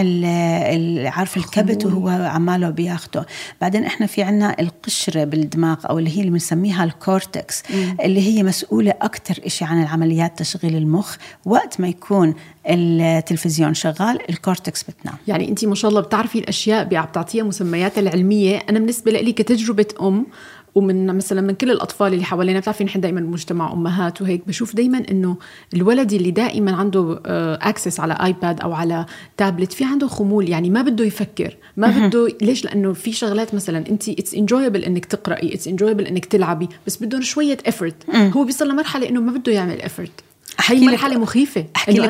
عارف 1.11 1.37
الكبت 1.37 1.87
وهو 1.87 2.09
عماله 2.09 2.71
بياخده. 2.71 3.27
بعدين 3.61 3.85
إحنا 3.85 4.07
في 4.07 4.23
عنا 4.23 4.57
القشرة 4.61 5.25
بالدماغ 5.25 5.77
أو 5.91 5.99
اللي 5.99 6.17
هي 6.17 6.21
اللي 6.21 6.31
بنسميها 6.31 6.85
ال 6.85 6.96
cortex 6.96 7.63
اللي 8.05 8.21
هي 8.21 8.43
مسؤولة 8.43 8.95
أكثر 9.03 9.49
شيء 9.49 9.69
عن 9.69 9.83
العمليات 9.83 10.39
تشغيل 10.39 10.77
المخ 10.77 11.17
وقت 11.45 11.81
ما 11.81 11.89
يكون 11.89 12.35
التلفزيون 12.67 13.75
شغال 13.75 14.31
ال 14.31 14.38
cortex 14.38 14.83
بتنام. 14.83 15.15
يعني 15.29 15.49
انت 15.49 15.65
ما 15.65 15.75
شاء 15.75 15.91
الله 15.91 16.01
بتعرفي 16.01 16.39
الأشياء 16.39 16.97
عم 16.97 17.07
تعطيها 17.13 17.45
مسمياتها 17.45 18.01
العلمية. 18.01 18.57
أنا 18.57 18.79
بالنسبة 18.79 19.11
لي 19.11 19.33
كتجربة 19.33 19.87
أم 20.03 20.27
ومن 20.75 21.17
مثلا 21.17 21.41
من 21.41 21.55
كل 21.55 21.71
الأطفال 21.71 22.13
اللي 22.13 22.25
حوالينا 22.25 22.61
بتعرفي 22.61 22.85
نحن 22.85 23.01
دائما 23.01 23.21
بمجتمع 23.21 23.73
أمهات 23.73 24.23
وهيك 24.23 24.43
بشوف 24.47 24.77
دائما 24.77 25.03
إنه 25.11 25.37
الولد 25.75 26.13
اللي 26.13 26.31
دائما 26.31 26.77
عنده 26.77 27.21
access 27.63 28.01
على 28.01 28.19
iPad 28.25 28.61
أو 28.61 28.73
على 28.73 29.07
تابلت 29.37 29.73
في 29.73 29.85
عنده 29.85 30.07
خمول 30.09 30.49
يعني 30.49 30.71
ما 30.71 30.83
بده 30.83 31.05
يفكر. 31.05 31.57
ما 31.77 32.09
بده 32.09 32.29
ليش؟ 32.43 32.65
لأنه 32.65 32.93
في 32.93 33.13
شغلات 33.13 33.55
مثلا 33.55 33.79
انت 33.89 34.09
it's 34.09 34.35
enjoyable 34.35 34.85
إنك 34.85 35.05
تقرأي 35.05 35.55
it's 35.55 35.69
enjoyable 35.69 36.07
إنك 36.07 36.25
تلعبي 36.25 36.69
بس 36.87 36.97
بدهم 36.97 37.23
شوية 37.23 37.59
effort 37.67 38.11
هو 38.11 38.45
بيصل 38.45 38.69
لمرحلة 38.69 39.09
إنه 39.09 39.21
ما 39.21 39.33
بده 39.33 39.53
يعمل 39.53 39.81
effort 39.81 40.21
هي 40.59 40.87
مرحلة 40.87 41.19
مخيفة. 41.19 41.65
إنه 41.89 42.05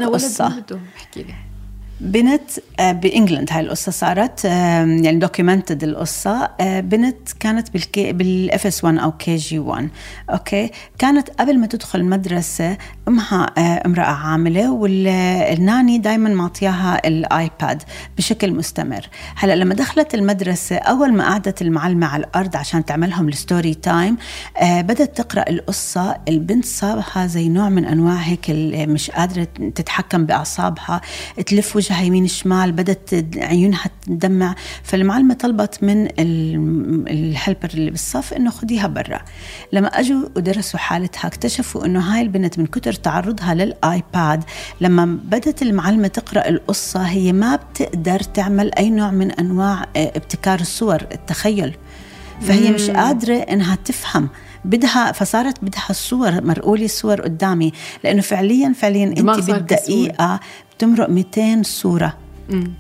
لك. 0.49 0.55
ما 0.55 0.61
بده 0.61 0.81
احكي 0.97 1.23
لي. 1.23 1.35
بنت 2.01 2.51
آه، 2.81 2.93
ب 2.93 3.00
England 3.00 3.49
هاي 3.53 3.61
القصة 3.61 3.93
صارت 3.93 4.45
يعني 4.45 5.17
documented 5.17 5.85
القصة. 5.85 6.51
آه، 6.61 6.81
بنت 6.81 7.33
كانت 7.41 7.71
بال 7.71 7.99
K 7.99 8.13
بال 8.13 8.67
FS 8.67 8.85
1 8.85 8.99
أو 8.99 9.13
KG 9.13 9.59
1 9.59 9.89
okay؟ 10.31 10.71
كانت 10.99 11.31
قبل 11.31 11.59
ما 11.59 11.67
تدخل 11.67 12.01
المدرسة 12.01 12.77
أمها 13.09 13.51
آه، 13.59 13.83
امرأة 13.87 14.05
عاملة 14.05 14.73
وال 14.73 15.09
nanny 15.09 15.99
دائما 15.99 16.31
معطياها 16.31 17.09
ال 17.09 17.24
iPad 17.24 17.83
بشكل 18.19 18.53
مستمر. 18.53 19.09
هلأ 19.37 19.57
لما 19.57 19.75
دخلت 19.75 20.15
المدرسة 20.15 20.77
أول 20.77 21.13
ما 21.13 21.25
قعدت 21.25 21.63
المعلمة 21.63 22.07
على 22.07 22.25
الأرض 22.25 22.57
عشان 22.57 22.85
تعملهم 22.85 23.29
ال 23.29 23.36
story 23.36 23.75
time 23.75 24.17
بدأت 24.63 25.21
تقرأ 25.21 25.45
القصة. 25.51 26.17
البنت 26.29 26.65
صابها 26.65 27.27
زي 27.27 27.49
نوع 27.49 27.69
من 27.69 27.85
أنواع 27.85 28.15
هيك 28.17 28.51
مش 28.89 29.11
قادرة 29.11 29.49
تتحكم 29.75 30.27
بأعصابها 30.27 31.01
تلف 31.47 31.77
وجهها 31.77 31.94
يمين 32.03 32.27
شمال 32.27 32.73
بدت 32.73 33.25
عيونها 33.37 33.85
تدمع 34.07 34.55
فالمعلمة 34.83 35.35
طلبت 35.35 35.79
من 35.83 36.07
ال- 36.07 37.05
ال 37.11 37.19
helper 37.19 37.71
اللي 37.75 37.91
بالصف 37.91 38.33
إنه 38.35 38.51
خديها 38.51 38.87
برا. 38.87 39.21
لما 39.73 39.89
أجوا 39.89 40.29
ودرسوا 40.37 40.79
حالتها 40.81 41.27
اكتشفوا 41.29 41.85
إنه 41.87 42.01
هاي 42.01 42.23
البنت 42.23 42.59
من 42.59 42.67
كتر 42.67 42.93
تعرضها 42.93 43.55
للآيباد 43.55 44.45
لما 44.81 45.05
بدت 45.25 45.63
المعلمة 45.63 46.09
تقرأ 46.09 46.49
القصة 46.49 47.03
هي 47.03 47.33
ما 47.33 47.57
بتقدر 47.57 48.21
تعمل 48.21 48.75
أي 48.79 48.91
نوع 48.91 49.11
من 49.11 49.31
أنواع 49.31 49.83
آه، 49.97 50.13
ابتكار 50.17 50.61
الصور 50.61 51.03
التخيل. 51.13 51.77
فهي 52.41 52.71
مش 52.73 52.91
قادرة 52.91 53.35
إنها 53.37 53.75
تفهم. 53.85 54.29
بدها 54.65 55.13
فصارت 55.13 55.65
بدها 55.65 55.87
الصور 55.91 56.45
مرقولي 56.45 56.85
الصور 56.85 57.21
قدامي. 57.21 57.73
لأنه 58.05 58.21
فعليا 58.21 58.73
فعليا 58.73 59.15
صار 59.17 59.41
بالدقيقة 59.41 60.41
بتمرق 60.77 61.11
200 61.11 61.63
صورة. 61.63 62.17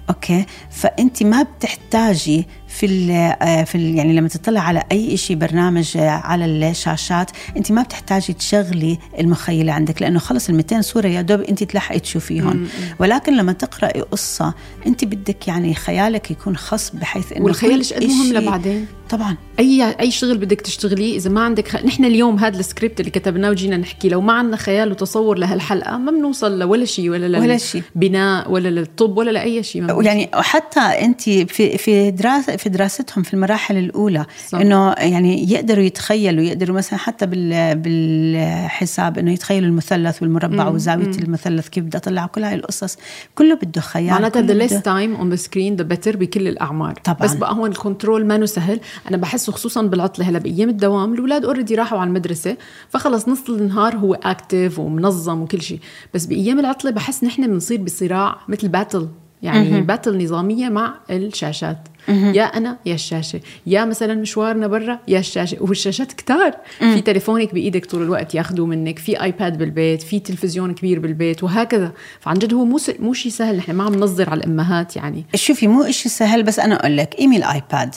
أوكي؟ 0.09 0.47
فانت 0.71 1.23
ما 1.23 1.43
بتحتاجي 1.43 2.47
في 2.75 2.87
ال 2.87 3.67
في 3.67 3.75
ال 3.75 3.95
يعني 3.95 4.13
لما 4.13 4.29
تطلع 4.29 4.61
على 4.61 4.83
أي 4.93 5.17
شيء 5.17 5.37
برنامج 5.37 5.97
آه، 5.97 6.09
على 6.09 6.45
الشاشات 6.45 7.31
أنت 7.57 7.73
ما 7.73 7.83
بتحتاجي 7.83 8.33
تشغلي 8.33 8.99
المخيلة 9.21 9.73
عندك 9.73 10.03
لأنه 10.03 10.19
خلص 10.19 10.49
ال 10.49 10.55
200 10.55 10.81
صورة 10.81 11.07
يا 11.07 11.21
دوب 11.23 11.41
أنت 11.41 11.65
تلحقي 11.65 11.99
تشوفيهم 12.01 12.69
ولكن 12.99 13.37
لما 13.37 13.53
تقرأي 13.53 14.01
قصة 14.01 14.55
أنت 14.87 15.05
بدك 15.05 15.49
يعني 15.49 15.75
خيالك 15.75 16.31
يكون 16.31 16.57
خص 16.57 16.91
بحيث 16.91 17.33
إنه 17.33 17.45
والخيال 17.45 17.79
إيش 17.79 17.93
قد 17.93 18.05
مهم 18.05 18.33
لبعدين 18.33 18.87
طبعا 19.11 19.37
أي 19.59 19.95
أي 20.01 20.11
شغل 20.11 20.39
بدك 20.39 20.61
تشتغليه 20.61 21.17
إذا 21.17 21.31
ما 21.31 21.41
عندك 21.41 21.69
خ... 21.69 21.77
نحن 21.77 22.05
اليوم 22.05 22.39
هذا 22.39 22.61
السكريبت 22.61 23.01
اللي 23.01 23.11
كتبناه 23.11 23.51
وجينا 23.51 23.77
نحكي 23.77 24.09
لو 24.09 24.21
ما 24.21 24.33
عندنا 24.33 24.57
خيال 24.57 24.91
وتصور 24.91 25.39
لهالحلقة 25.39 25.99
ما 25.99 26.11
بنوصل 26.11 26.59
لولا 26.59 26.85
شيء 26.85 27.11
ولا 27.11 27.27
لل... 27.27 27.37
ولا 27.37 27.59
شيء. 27.59 27.83
بناء 27.95 28.51
ولا 28.51 28.69
للطب 28.69 29.19
ولا 29.19 29.31
لأي 29.31 29.63
شيء. 29.63 30.03
يعني 30.03 30.31
وحتى 30.37 30.81
أنت 30.81 31.23
في 31.23 31.79
في 31.79 32.11
دراسه 32.11 32.57
في 32.65 32.71
دراستهم 32.71 33.23
في 33.23 33.35
المراحل 33.35 33.77
الأولى 33.77 34.27
صح. 34.49 34.59
إنه 34.59 34.93
يعني 34.93 35.51
يقدروا 35.53 35.85
يتخيلوا 35.85 36.45
يقدروا 36.45 36.77
مثلا 36.77 36.99
حتى 36.99 37.27
بال 37.27 37.75
بالحساب 37.79 39.19
إنه 39.19 39.33
يتخيلوا 39.33 39.69
المثلث 39.69 40.23
والمربع 40.23 40.69
وزاوية 40.69 41.07
المثلث 41.07 41.69
كيف 41.69 41.85
بدي 41.85 41.97
أطلع 41.97 42.27
كل 42.27 42.45
هاي 42.45 42.55
القصص 42.55 42.97
كله 43.35 43.55
بده 43.63 43.81
خيال 43.81 44.11
معناتها 44.11 44.43
less 44.43 44.73
بده- 44.73 44.81
time 44.83 45.19
on 45.21 45.37
the 45.39 45.43
screen 45.45 45.81
the 45.83 45.97
better 45.97 46.17
بكل 46.17 46.49
الأعمار. 46.49 46.95
طبعاً. 47.05 47.19
بس 47.21 47.35
بقى 47.35 47.55
هون 47.55 47.71
ال 47.71 47.78
control 47.78 48.27
ما 48.27 48.47
سهل. 48.47 48.81
أنا 49.09 49.17
بحسه 49.17 49.53
خصوصا 49.53 49.83
بالعطلة 49.83 50.29
هلا 50.29 50.39
بأيام 50.39 50.69
الدوام 50.69 51.15
الأولاد 51.15 51.45
already 51.45 51.75
راحوا 51.75 51.99
على 51.99 52.09
المدرسة 52.09 52.57
فخلص 52.89 53.29
نص 53.29 53.49
النهار 53.49 53.97
هو 53.97 54.15
active 54.15 54.79
ومنظم 54.79 55.43
وكل 55.43 55.63
شيء. 55.63 55.81
بس 56.15 56.27
بأيام 56.27 56.59
العطلة 56.61 56.91
بحس 56.91 57.25
نحن 57.25 57.47
بنصير 57.47 57.83
بصراع 57.83 58.37
مثل 58.49 58.69
battle 58.69 59.09
يعني 59.45 59.81
battle 59.81 60.25
نظامية 60.25 60.69
مع 60.69 60.95
الشاشات. 61.11 61.79
يا 62.09 62.43
أنا 62.45 62.79
يا 62.87 62.95
الشاشة. 62.95 63.41
يا 63.67 63.85
مثلا 63.85 64.15
مشوارنا 64.15 64.67
برا 64.67 64.99
يا 65.09 65.19
الشاشة. 65.19 65.57
والشاشات 65.61 66.13
كتار. 66.13 66.53
في 66.79 67.01
تليفونك 67.01 67.55
بإيدك 67.55 67.87
طول 67.87 68.03
الوقت 68.03 68.35
ياخذوه 68.35 68.67
منك. 68.67 68.99
في 68.99 69.23
iPad 69.23 69.59
بالبيت 69.59 70.03
في 70.03 70.21
تلفزيون 70.21 70.75
كبير 70.75 70.99
بالبيت 70.99 71.43
وهكذا. 71.43 71.93
فعن 72.21 72.35
جد 72.39 72.55
هو 72.55 72.65
مو 72.65 72.79
س- 72.79 73.01
مو 73.01 73.13
شيء 73.13 73.33
سهل. 73.33 73.57
نحن 73.57 73.73
ما 73.73 73.85
عم 73.85 73.95
ننظر 73.95 74.31
على 74.31 74.39
الأمهات 74.45 74.97
يعني. 74.97 75.25
شوفي 75.35 75.67
مو 75.69 75.83
إشي 75.83 76.09
سهل 76.09 76.43
بس 76.43 76.59
أنا 76.59 76.75
أقول 76.81 76.97
لك 76.97 77.15
قيمي 77.15 77.37
ال 77.37 77.48
iPad 77.48 77.95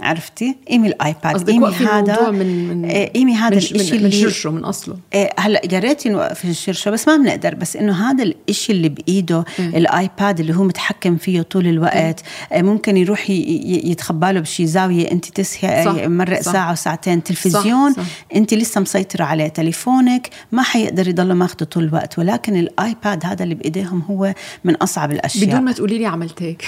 عرفتي؟ 0.00 0.56
قيمي 0.68 0.88
ال 0.88 1.00
iPad 1.00 1.50
قيمي 1.50 1.68
الموضوع 1.68 2.30
من 2.30 2.68
من 2.68 2.90
قيمي 2.90 3.34
هذا 3.34 3.56
الشيء 3.56 3.78
من, 3.78 4.00
من 4.00 4.06
اللي 4.06 4.22
شرشه 4.22 4.50
من 4.50 4.64
أصله. 4.64 4.96
إيه 5.14 5.30
هلا 5.38 5.62
يا 5.72 5.78
ريت 5.78 6.06
نوقف 6.06 6.44
الشرشة 6.44 6.90
بس 6.90 7.08
ما 7.08 7.16
بنقدر 7.16 7.54
بس 7.54 7.76
إنه 7.76 8.10
هذا 8.10 8.24
الإشي 8.24 8.72
اللي 8.72 8.88
بإيده 8.88 9.44
ال 9.58 9.74
iPad 9.74 10.40
اللي 10.40 10.56
هو 10.56 10.64
متحكم 10.64 11.16
فيه 11.16 11.42
طول 11.42 11.66
الوقت 11.66 12.22
آه، 12.52 12.62
ممكن 12.62 12.96
يروح 12.96 13.30
يتخبى 13.30 14.32
له 14.32 14.40
بشي 14.40 14.66
زاوية 14.66 15.10
أنت 15.10 15.24
تسهي 15.24 15.84
صح، 15.84 15.94
آه، 16.02 16.06
مرق 16.06 16.40
صح. 16.40 16.52
ساعة 16.52 16.72
وساعتين 16.72 17.22
تلفزيون 17.22 17.92
صح. 17.92 18.02
أنت 18.34 18.54
لسه 18.54 18.80
مسيطرة 18.80 19.24
عليه 19.24 19.48
تليفونك 19.48 20.30
ما 20.52 20.62
حيقدر 20.62 21.08
يضل 21.08 21.32
ماخده 21.32 21.66
طول 21.66 21.84
الوقت 21.84 22.18
ولكن 22.18 22.56
ال 22.56 22.70
iPad 22.70 23.26
هذا 23.26 23.44
اللي 23.44 23.54
بإيديهم 23.54 24.02
هو 24.10 24.34
من 24.64 24.74
أصعب 24.74 25.12
الأشياء. 25.12 25.46
بدون 25.46 25.60
ما 25.60 25.72
تقولي 25.72 25.98
لي 25.98 26.06
عملت 26.06 26.42
هيك. 26.42 26.64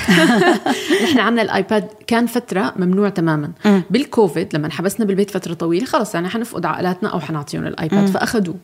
نحن 1.04 1.18
عنا 1.18 1.42
ال 1.42 1.51
iPad 1.51 1.88
كان 2.06 2.26
فترة 2.26 2.74
ممنوع 2.76 3.08
تماما. 3.18 3.52
بالكوفيد 3.90 4.56
لما 4.56 4.66
انحبسنا 4.66 5.06
بالبيت 5.06 5.30
فترة 5.30 5.54
طويلة 5.54 5.86
خلص 5.86 6.14
يعني 6.14 6.28
حنفقد 6.28 6.66
عائلاتنا 6.66 7.08
أو 7.08 7.20
حنعطيهم 7.20 7.66
ال 7.66 7.74
iPad 7.74 8.06
فأخذوه. 8.06 8.56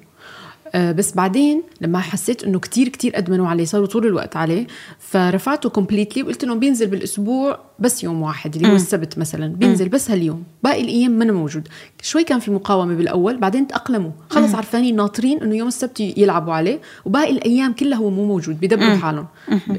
بس 0.74 1.12
بعدين 1.14 1.62
لما 1.80 1.98
حسيت 1.98 2.44
إنه 2.44 2.58
كتير 2.58 2.88
كتير 2.88 3.18
أدمنوا 3.18 3.48
عليه 3.48 3.64
صاروا 3.64 3.86
طول 3.86 4.06
الوقت 4.06 4.36
عليه 4.36 4.66
فرفعته 4.98 5.68
completely 5.68 6.22
وقلت 6.22 6.44
إنه 6.44 6.54
بينزل 6.54 6.86
بالأسبوع 6.86 7.58
بس 7.78 8.04
يوم 8.04 8.22
واحد 8.22 8.56
اللي 8.56 8.68
هو 8.68 8.76
السبت 8.76 9.18
مثلا 9.18 9.46
بينزل 9.46 9.88
بس 9.88 10.10
هاليوم 10.10 10.42
باقي 10.62 10.80
الأيام 10.82 11.10
منه 11.10 11.32
موجود. 11.32 11.68
شوي 12.02 12.24
كان 12.24 12.38
في 12.38 12.50
مقاومة 12.50 12.94
بالأول 12.94 13.36
بعدين 13.36 13.66
تأقلموا 13.66 14.10
خلص 14.30 14.54
عرفانين 14.54 14.96
ناطرين 14.96 15.42
إنه 15.42 15.56
يوم 15.56 15.68
السبت 15.68 16.00
يلعبوا 16.00 16.52
عليه 16.54 16.78
وباقي 17.04 17.30
الأيام 17.30 17.72
كلها 17.72 17.98
هو 17.98 18.10
مو 18.10 18.24
موجود 18.24 18.60
بيدبروا 18.60 18.94
حالهم. 18.96 19.26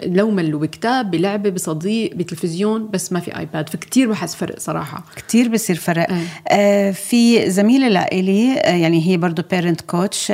لو 0.05 0.31
ملوا 0.31 0.59
بكتاب 0.59 1.11
بلعبة 1.11 1.49
بصديق 1.49 2.15
بتلفزيون 2.15 2.89
بس 2.93 3.13
ما 3.13 3.19
في 3.19 3.37
iPad 3.39 3.69
فكتير 3.69 4.09
بحس 4.09 4.35
فرق 4.35 4.59
صراحة. 4.59 5.03
كتير 5.15 5.47
بصير 5.47 5.75
فرق. 5.75 6.07
إيه. 6.11 6.27
آه 6.47 6.91
في 6.91 7.49
زميلة 7.49 7.87
لإلي 7.87 8.53
آه 8.59 8.75
يعني 8.75 9.07
هي 9.07 9.17
برضو 9.17 9.41
parent 9.51 9.81
coach 9.81 10.31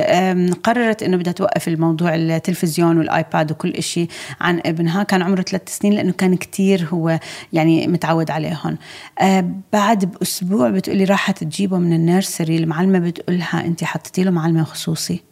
قررت 0.52 1.02
إنه 1.02 1.16
بدها 1.16 1.32
توقف 1.32 1.68
الموضوع 1.68 2.14
التلفزيون 2.14 2.98
وال 2.98 3.15
iPad 3.15 3.50
وكل 3.50 3.70
إشي 3.70 4.08
عن 4.40 4.60
ابنها. 4.66 5.02
كان 5.02 5.22
عمره 5.22 5.42
ثلاث 5.42 5.78
سنين 5.78 5.92
لأنه 5.92 6.12
كان 6.12 6.36
كتير 6.36 6.88
هو 6.92 7.18
يعني 7.52 7.86
متعود 7.86 8.30
عليهم 8.30 8.78
آه 9.20 9.44
بعد 9.72 10.04
بأسبوع 10.04 10.70
بتقولي 10.70 11.04
راحت 11.04 11.44
تجيبه 11.44 11.78
من 11.78 11.92
ال 11.92 12.00
nursery 12.00 12.56
المعلمة 12.56 12.98
بتقولها 12.98 13.64
انت 13.66 13.84
حطيتي 13.84 14.24
له 14.24 14.30
معلمة 14.30 14.64
خصوصي. 14.64 15.31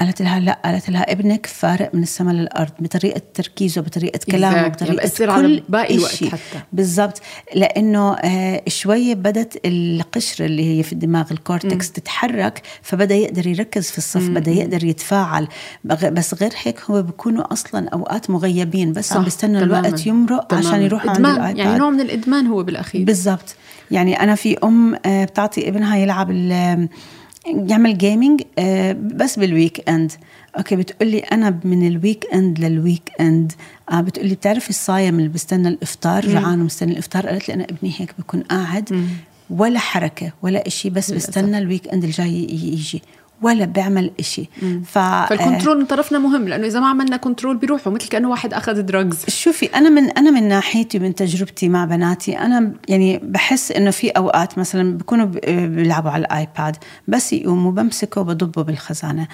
قالت 0.00 0.22
لها 0.22 0.40
لا 0.40 0.58
قالت 0.64 0.90
لها 0.90 1.12
ابنك 1.12 1.46
فارق 1.46 1.94
من 1.94 2.02
السماء 2.02 2.34
للأرض 2.34 2.70
بطريقة 2.80 3.22
تركيزه 3.34 3.80
بطريقة 3.80 4.20
كلامه 4.30 4.56
يعني 4.56 4.68
بطريقة 4.68 5.08
كل 5.18 5.30
على 5.30 5.62
باقي 5.68 5.94
الوقت. 5.94 6.24
حتى. 6.24 6.62
بالضبط. 6.72 7.20
لأنه 7.54 8.12
آه 8.14 8.62
شوية 8.68 9.14
بدت 9.14 9.60
القشرة 9.64 10.46
اللي 10.46 10.78
هي 10.78 10.82
في 10.82 10.92
الدماغ 10.92 11.26
ال 11.30 11.39
cortex 11.39 11.92
تتحرك 11.92 12.62
فبدأ 12.82 13.14
يقدر 13.14 13.46
يركز 13.46 13.90
في 13.90 13.98
الصف 13.98 14.28
بدأ 14.28 14.50
يقدر 14.50 14.84
يتفاعل. 14.84 15.48
بس 15.84 16.34
غير 16.34 16.52
هيك 16.62 16.80
هو 16.90 17.02
بيكونوا 17.02 17.52
أصلا 17.52 17.88
أوقات 17.88 18.30
مغيبين 18.30 18.92
بس 18.92 19.12
عم 19.12 19.24
بيستنوا. 19.24 19.62
الوقت 19.62 20.06
يمرق 20.06 20.46
تماماً. 20.46 20.68
عشان 20.68 20.82
يروحوا 20.82 21.10
عند 21.10 21.18
إدمان 21.18 21.34
ال 21.36 21.40
iPad. 21.40 21.58
يعني 21.58 21.78
نوع 21.78 21.90
من 21.90 22.00
الإدمان 22.00 22.46
هو 22.46 22.62
بالأخير. 22.62 23.04
بالضبط. 23.04 23.56
يعني 23.90 24.20
أنا 24.22 24.34
في 24.34 24.58
أم 24.64 24.94
آه، 25.06 25.24
بتعطي 25.24 25.68
ابنها 25.68 25.96
يلعب 25.96 26.30
يعمل 27.48 27.98
gaming 27.98 28.42
بس 29.14 29.38
بال 29.38 29.88
weekend 29.88 30.12
okay 30.58 30.76
بتقولي 30.76 31.18
أنا 31.18 31.60
من 31.64 31.86
ال 31.86 32.24
weekend 32.34 32.58
لل 32.58 33.10
weekend 33.20 33.52
آه 33.92 34.00
بتقولي 34.00 34.34
بتعرفي 34.34 34.70
الصايم 34.70 35.18
اللي 35.18 35.28
بستنى 35.28 35.68
الإفطار؟ 35.68 36.26
جوعان 36.26 36.60
ومستني 36.60 36.92
الإفطار. 36.92 37.26
قالت 37.26 37.48
لي 37.48 37.54
أنا 37.54 37.64
ابني 37.64 37.94
هيك 37.98 38.14
بكون 38.18 38.40
قاعد 38.40 39.06
ولا 39.50 39.78
حركة 39.78 40.32
ولا 40.42 40.66
إشي 40.66 40.90
بس 40.90 41.10
بستنى 41.10 41.58
ال 41.58 41.88
weekend 41.88 42.04
الجاي 42.04 42.44
يجي. 42.50 43.02
ولا 43.42 43.64
بيعمل 43.64 44.10
إشي. 44.20 44.48
ف 44.84 44.98
فال 44.98 45.16
control 45.16 45.78
من 45.78 45.84
طرفنا 45.86 46.18
مهم 46.18 46.48
لأنه 46.48 46.66
إذا 46.66 46.80
ما 46.80 46.86
عملنا 46.88 47.16
control 47.16 47.56
بيروحوا 47.56 47.92
مثل 47.92 48.08
كأنه 48.08 48.28
واحد 48.30 48.54
أخذ 48.54 48.82
drugs 48.82 49.24
شوفي 49.28 49.66
أنا 49.66 49.88
من 49.88 50.10
أنا 50.10 50.30
من 50.30 50.48
ناحيتي 50.48 50.98
ومن 50.98 51.14
تجربتي 51.14 51.68
مع 51.68 51.84
بناتي 51.84 52.38
أنا 52.38 52.72
يعني 52.88 53.18
بحس 53.22 53.72
إنه 53.72 53.90
في 53.90 54.08
أوقات 54.10 54.58
مثلا 54.58 54.96
بيكونوا 54.96 55.24
ب- 55.26 55.40
بيلعبوا 55.76 56.10
على 56.10 56.20
ال 56.20 56.31
iPad 56.31 56.76
بس 57.08 57.32
يقوموا 57.32 57.72
بمسكه 57.72 58.20
وبضبه 58.20 58.62
بالخزانة. 58.62 59.28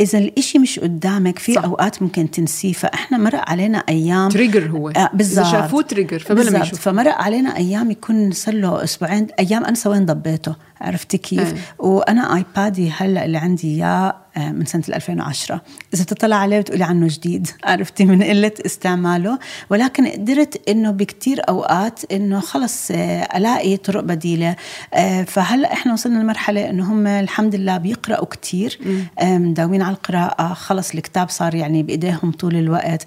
إذا 0.00 0.18
الإشي 0.18 0.58
مش 0.58 0.78
قدامك 0.78 1.38
في 1.38 1.54
صح. 1.54 1.64
أوقات 1.64 2.02
ممكن 2.02 2.30
تنسيه. 2.30 2.72
فإحنا 2.72 3.18
مرق 3.18 3.50
علينا 3.50 3.78
أيام. 3.78 4.28
trigger 4.28 4.70
هو. 4.70 4.88
آه 4.88 5.10
بالضبط. 5.14 5.46
إذا 5.46 5.52
شافوه 5.52 5.82
trigger 5.82 6.18
فبلا 6.18 6.50
ما 6.50 6.64
فمرق 6.64 7.14
علينا 7.14 7.56
أيام 7.56 7.90
يكون 7.90 8.30
صار 8.32 8.54
له 8.54 8.84
أسبوعين. 8.84 9.26
أيام 9.38 9.64
انسى 9.64 9.88
وين 9.88 10.06
ضبيته. 10.06 10.56
عرفتي 10.80 11.18
كيف؟ 11.18 11.40
إيه. 11.54 11.54
وأنا 11.78 12.36
iPad 12.36 12.79
ي 12.79 12.90
هلأ 12.90 13.24
اللي 13.24 13.38
عندي 13.38 13.68
إياه 13.68 13.86
آه، 13.86 14.21
من 14.36 14.64
سنة 14.64 14.82
2010 14.88 15.62
إذا 15.94 16.04
بتطلع 16.04 16.36
عليه 16.36 16.60
بتقولي 16.60 16.84
عنه 16.84 17.06
جديد. 17.10 17.48
عرفتي 17.64 18.04
من 18.04 18.22
قلة 18.22 18.52
استعماله. 18.66 19.38
ولكن 19.70 20.06
قدرت 20.06 20.68
إنه 20.68 20.90
بكتير 20.90 21.40
أوقات 21.48 22.12
إنه 22.12 22.40
خلص 22.40 22.90
آه، 22.90 22.96
ألاقي 23.36 23.76
طرق 23.76 24.00
بديلة. 24.00 24.56
آه، 24.94 25.22
فهلأ 25.22 25.72
إحنا 25.72 25.92
وصلنا 25.92 26.18
لمرحلة 26.18 26.70
إنه 26.70 26.92
هم 26.92 27.06
الحمد 27.06 27.54
لله 27.54 27.78
بيقرأوا 27.78 28.26
كتير. 28.26 28.78
آه، 29.18 29.38
مداومين 29.38 29.82
على 29.82 29.94
القراءة. 29.94 30.54
خلص 30.54 30.94
الكتاب 30.94 31.28
صار 31.28 31.54
يعني 31.54 31.82
بإيديهم 31.82 32.32
طول 32.32 32.56
الوقت. 32.56 33.06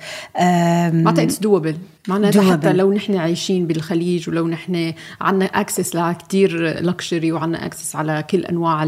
it's 1.24 1.40
doable. 1.40 1.76
معناتها. 2.08 2.52
حتى 2.52 2.74
لو 2.74 2.94
نحن 2.94 3.16
عايشين 3.16 3.68
بالخليج 3.68 4.30
ولو 4.30 4.48
نحن 4.48 4.94
عنا 5.22 5.46
access 5.46 5.96
لكتير 5.96 6.80
luxury 6.86 7.32
وعنا 7.32 7.66
access 7.66 7.96
على 7.96 8.24
كل 8.30 8.46
أنواع 8.46 8.84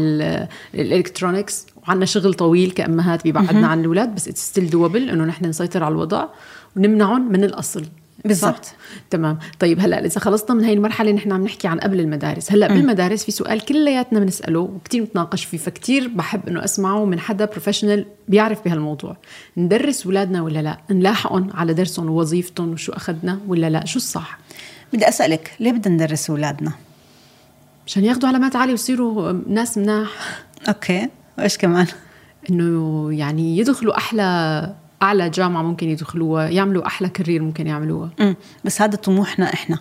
ال 0.74 0.82
electronics 0.82 1.66
وعنا 1.88 2.04
شغل 2.04 2.34
طويل 2.34 2.70
كأمهات 2.70 3.24
بيبعدنا 3.24 3.66
عن 3.66 3.80
الأولاد 3.80 4.14
بس 4.14 4.28
it's 4.28 4.40
still 4.40 4.70
doable 4.70 5.10
إنه 5.10 5.24
نحن 5.24 5.46
نسيطر 5.46 5.84
على 5.84 5.92
الوضع 5.92 6.24
ونمنعهم 6.76 7.32
من 7.32 7.44
الأصل 7.44 7.84
بالضبط. 8.24 8.74
تمام. 9.10 9.38
طيب 9.58 9.80
هلأ 9.80 10.04
إذا 10.04 10.20
خلصنا 10.20 10.56
من 10.56 10.64
هاي 10.64 10.72
المرحلة 10.72 11.12
نحن 11.12 11.32
عم 11.32 11.44
نحكي 11.44 11.68
عن 11.68 11.78
قبل 11.78 12.00
المدارس. 12.00 12.52
هلأ 12.52 12.68
بالمدارس 12.68 13.24
في 13.24 13.32
سؤال 13.32 13.64
كلياتنا 13.64 14.20
بنسأله 14.20 14.60
وكثير 14.60 15.04
بنتناقش 15.04 15.44
فيه 15.44 15.58
فكتير 15.58 16.08
بحب 16.08 16.48
إنه 16.48 16.64
أسمعه 16.64 17.04
من 17.04 17.20
حدا 17.20 17.44
professional 17.44 18.06
بيعرف 18.28 18.64
بهالموضوع. 18.64 19.16
ندرس 19.56 20.06
اولادنا 20.06 20.42
ولا 20.42 20.62
لأ؟ 20.62 20.78
نلاحقهم 20.90 21.50
على 21.54 21.74
درسهم 21.74 22.10
ووظيفتهم 22.10 22.72
وشو 22.72 22.92
أخذنا 22.92 23.40
ولا 23.48 23.70
لأ؟ 23.70 23.84
شو 23.84 23.96
الصح؟ 23.96 24.38
بدي 24.92 25.08
أسألك 25.08 25.52
ليه 25.60 25.72
بدنا 25.72 25.94
ندرس 25.94 26.30
اولادنا؟ 26.30 26.72
مشان 27.86 28.04
ياخذوا 28.04 28.28
علامات 28.28 28.56
عالية 28.56 28.72
ويصيروا 28.72 29.32
ناس 29.46 29.78
مناح. 29.78 30.08
أوكي. 30.68 31.08
وإيش 31.38 31.58
كمان؟ 31.58 31.86
إنه 32.50 33.08
يعني 33.12 33.58
يدخلوا 33.58 33.96
أحلى 33.96 34.74
أعلى 35.02 35.30
جامعة 35.30 35.62
ممكن 35.62 35.88
يدخلوها 35.88 36.48
يعملوا 36.48 36.86
أحلى 36.86 37.08
career 37.08 37.42
ممكن 37.42 37.66
يعملوها. 37.66 38.10
مم. 38.20 38.36
بس 38.64 38.82
هذا 38.82 38.96
طموحنا 38.96 39.52
إحنا. 39.54 39.78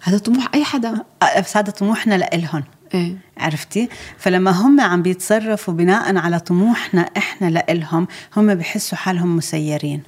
هذا 0.00 0.18
طموح 0.18 0.48
أي 0.54 0.64
حدا. 0.64 1.04
بس 1.38 1.56
هذا 1.56 1.70
طموحنا 1.70 2.14
لإلهم 2.14 2.64
إيه. 2.94 3.16
عرفتي؟ 3.36 3.88
فلما 4.18 4.50
هم 4.50 4.80
عم 4.80 5.02
بيتصرفوا 5.02 5.74
بناء 5.74 6.16
على 6.16 6.40
طموحنا 6.40 7.00
إحنا 7.00 7.50
لإلهم 7.50 8.08
هم 8.36 8.54
بحسوا 8.54 8.98
حالهم 8.98 9.36
مسيرين. 9.36 10.02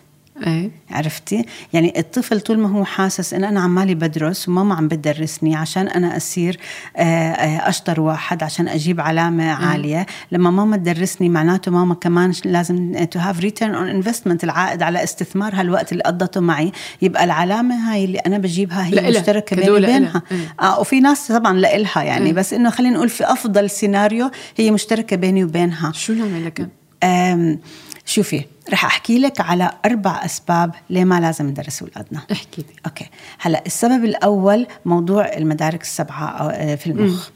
إيه. 0.47 0.71
عرفتي؟ 0.91 1.45
يعني 1.73 1.99
الطفل 1.99 2.41
طول 2.41 2.59
ما 2.59 2.69
هو 2.69 2.85
حاسس 2.85 3.35
إن 3.35 3.45
أنا 3.45 3.61
عمالي 3.61 3.95
بدرس 3.95 4.49
وماما 4.49 4.75
عم 4.75 4.89
بتدرسني 4.89 5.57
عشان 5.57 5.89
أنا 5.89 6.17
أصير 6.17 6.59
آه، 6.97 7.03
آه، 7.03 7.69
أشطر 7.69 8.01
واحد 8.01 8.43
عشان 8.43 8.69
أجيب 8.69 9.01
علامة 9.01 9.45
عالية. 9.53 10.07
لما 10.33 10.51
ماما 10.51 10.77
تدرسني 10.77 11.29
معناته 11.29 11.71
ماما 11.71 11.95
كمان 11.95 12.33
لازم 12.45 13.05
to 13.11 13.19
have 13.19 13.41
return 13.41 13.75
on 13.75 13.89
investment 13.89 14.45
العائد 14.45 14.83
على 14.83 15.05
استثمار 15.05 15.55
هالوقت 15.55 15.93
اللي 15.93 16.03
قضته 16.03 16.41
معي. 16.41 16.73
يبقى 17.03 17.25
العلامة 17.25 17.93
هاي 17.93 18.05
اللي 18.05 18.19
أنا 18.19 18.39
بجيبها 18.39 18.87
هي 18.87 19.11
مشتركة 19.11 19.57
بيني 19.57 19.71
وبينها. 19.71 20.23
إيه. 20.33 20.55
آه 20.61 20.81
وفي 20.81 21.01
ناس 21.01 21.33
طبعا 21.33 21.59
لإلها 21.59 22.03
يعني 22.03 22.27
إيه. 22.27 22.33
بس 22.33 22.53
إنه 22.53 22.71
خلينا 22.71 22.95
نقول 22.95 23.09
في 23.09 23.25
أفضل 23.25 23.71
سيناريو 23.71 24.31
هي 24.57 24.71
مشتركة 24.71 25.17
بيني 25.17 25.45
وبينها. 25.45 25.93
شو 25.93 26.13
نعمل 26.13 26.45
لك؟ 26.47 26.69
شوفي 28.11 28.45
رح 28.73 28.85
أحكي 28.85 29.19
لك 29.19 29.41
على 29.41 29.71
أربع 29.85 30.25
أسباب 30.25 30.75
ليه 30.91 31.05
ما 31.05 31.21
لازم 31.21 31.47
ندرس 31.47 31.83
أولادنا. 31.83 32.21
احكي 32.33 32.63
لي. 32.63 32.75
أوكي. 32.87 33.07
هلا 33.39 33.63
السبب 33.67 34.05
الأول 34.05 34.67
موضوع 34.85 35.25
المدارك 35.37 35.83
السبعة 35.83 36.51
آه، 36.51 36.75
في 36.75 36.87
المخ. 36.87 37.29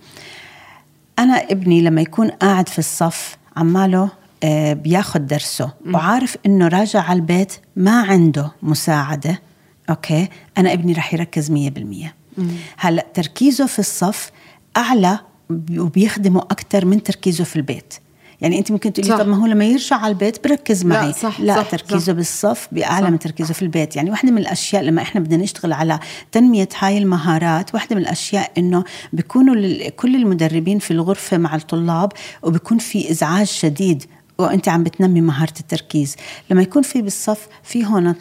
أنا 1.19 1.35
ابني 1.35 1.81
لما 1.81 2.01
يكون 2.01 2.29
قاعد 2.31 2.69
في 2.69 2.79
الصف 2.79 3.37
عماله 3.57 4.09
آه، 4.45 4.73
بياخد 4.73 5.27
درسه 5.27 5.73
وعارف 5.95 6.37
إنه 6.47 6.69
راجع 6.69 7.01
على 7.01 7.17
البيت 7.17 7.53
ما 7.77 8.03
عنده 8.03 8.51
مساعدة. 8.63 9.41
أوكي. 9.91 10.29
أنا 10.59 10.73
ابني 10.73 10.93
رح 10.93 11.15
يركز 11.15 11.51
100% 11.51 12.15
هلا 12.77 13.07
تركيزه 13.15 13.67
في 13.67 13.79
الصف 13.79 14.31
أعلى 14.77 15.19
وبيخدمه 15.77 16.41
أكثر 16.41 16.85
من 16.85 17.03
تركيزه 17.03 17.45
في 17.45 17.57
البيت. 17.57 17.95
يعني 18.45 18.59
أنت 18.59 18.71
ممكن 18.71 18.93
تقولي. 18.93 19.19
طب 19.19 19.29
ما 19.29 19.37
هو 19.37 19.47
لما 19.47 19.65
يرجع 19.65 19.97
على 19.97 20.13
البيت 20.13 20.45
بركز 20.49 20.85
لا، 20.85 20.89
معي 20.89 21.13
صح، 21.13 21.41
لا 21.41 21.55
صح، 21.57 21.71
تركيزه 21.71 22.13
صح. 22.13 22.13
بالصف 22.13 22.69
بأعلى. 22.73 23.11
من 23.11 23.19
تركيزه 23.19 23.55
في 23.55 23.63
البيت 23.63 23.97
يعني 23.97 24.11
واحدة 24.11 24.33
من 24.33 24.39
الأشياء 24.39 24.83
لما 24.83 25.03
إحنا 25.03 25.21
بدنا 25.21 25.43
نشتغل 25.43 25.73
على 25.73 25.99
تنمية 26.33 26.69
هاي 26.79 26.99
المهارات 26.99 27.75
واحدة 27.75 27.97
من 27.97 28.03
الأشياء 28.03 28.53
إنه 28.59 28.85
بيكونوا 29.13 29.89
كل 29.89 30.17
المدربين 30.17 30.79
في 30.79 30.91
الغرفة 30.91 31.39
مع 31.39 31.55
الطلاب 31.55 32.13
وبيكون 32.43 32.79
في 32.79 33.11
إزعاج 33.11 33.47
شديد 33.47 34.05
وأنت 34.39 34.69
عم 34.69 34.85
بتنمي 34.85 35.21
مهارة 35.21 35.55
التركيز 35.61 36.17
لما 36.51 36.63
يكون 36.63 36.83
في 36.83 37.03
بالصف 37.03 37.49
في 37.63 37.87
هون 37.87 38.15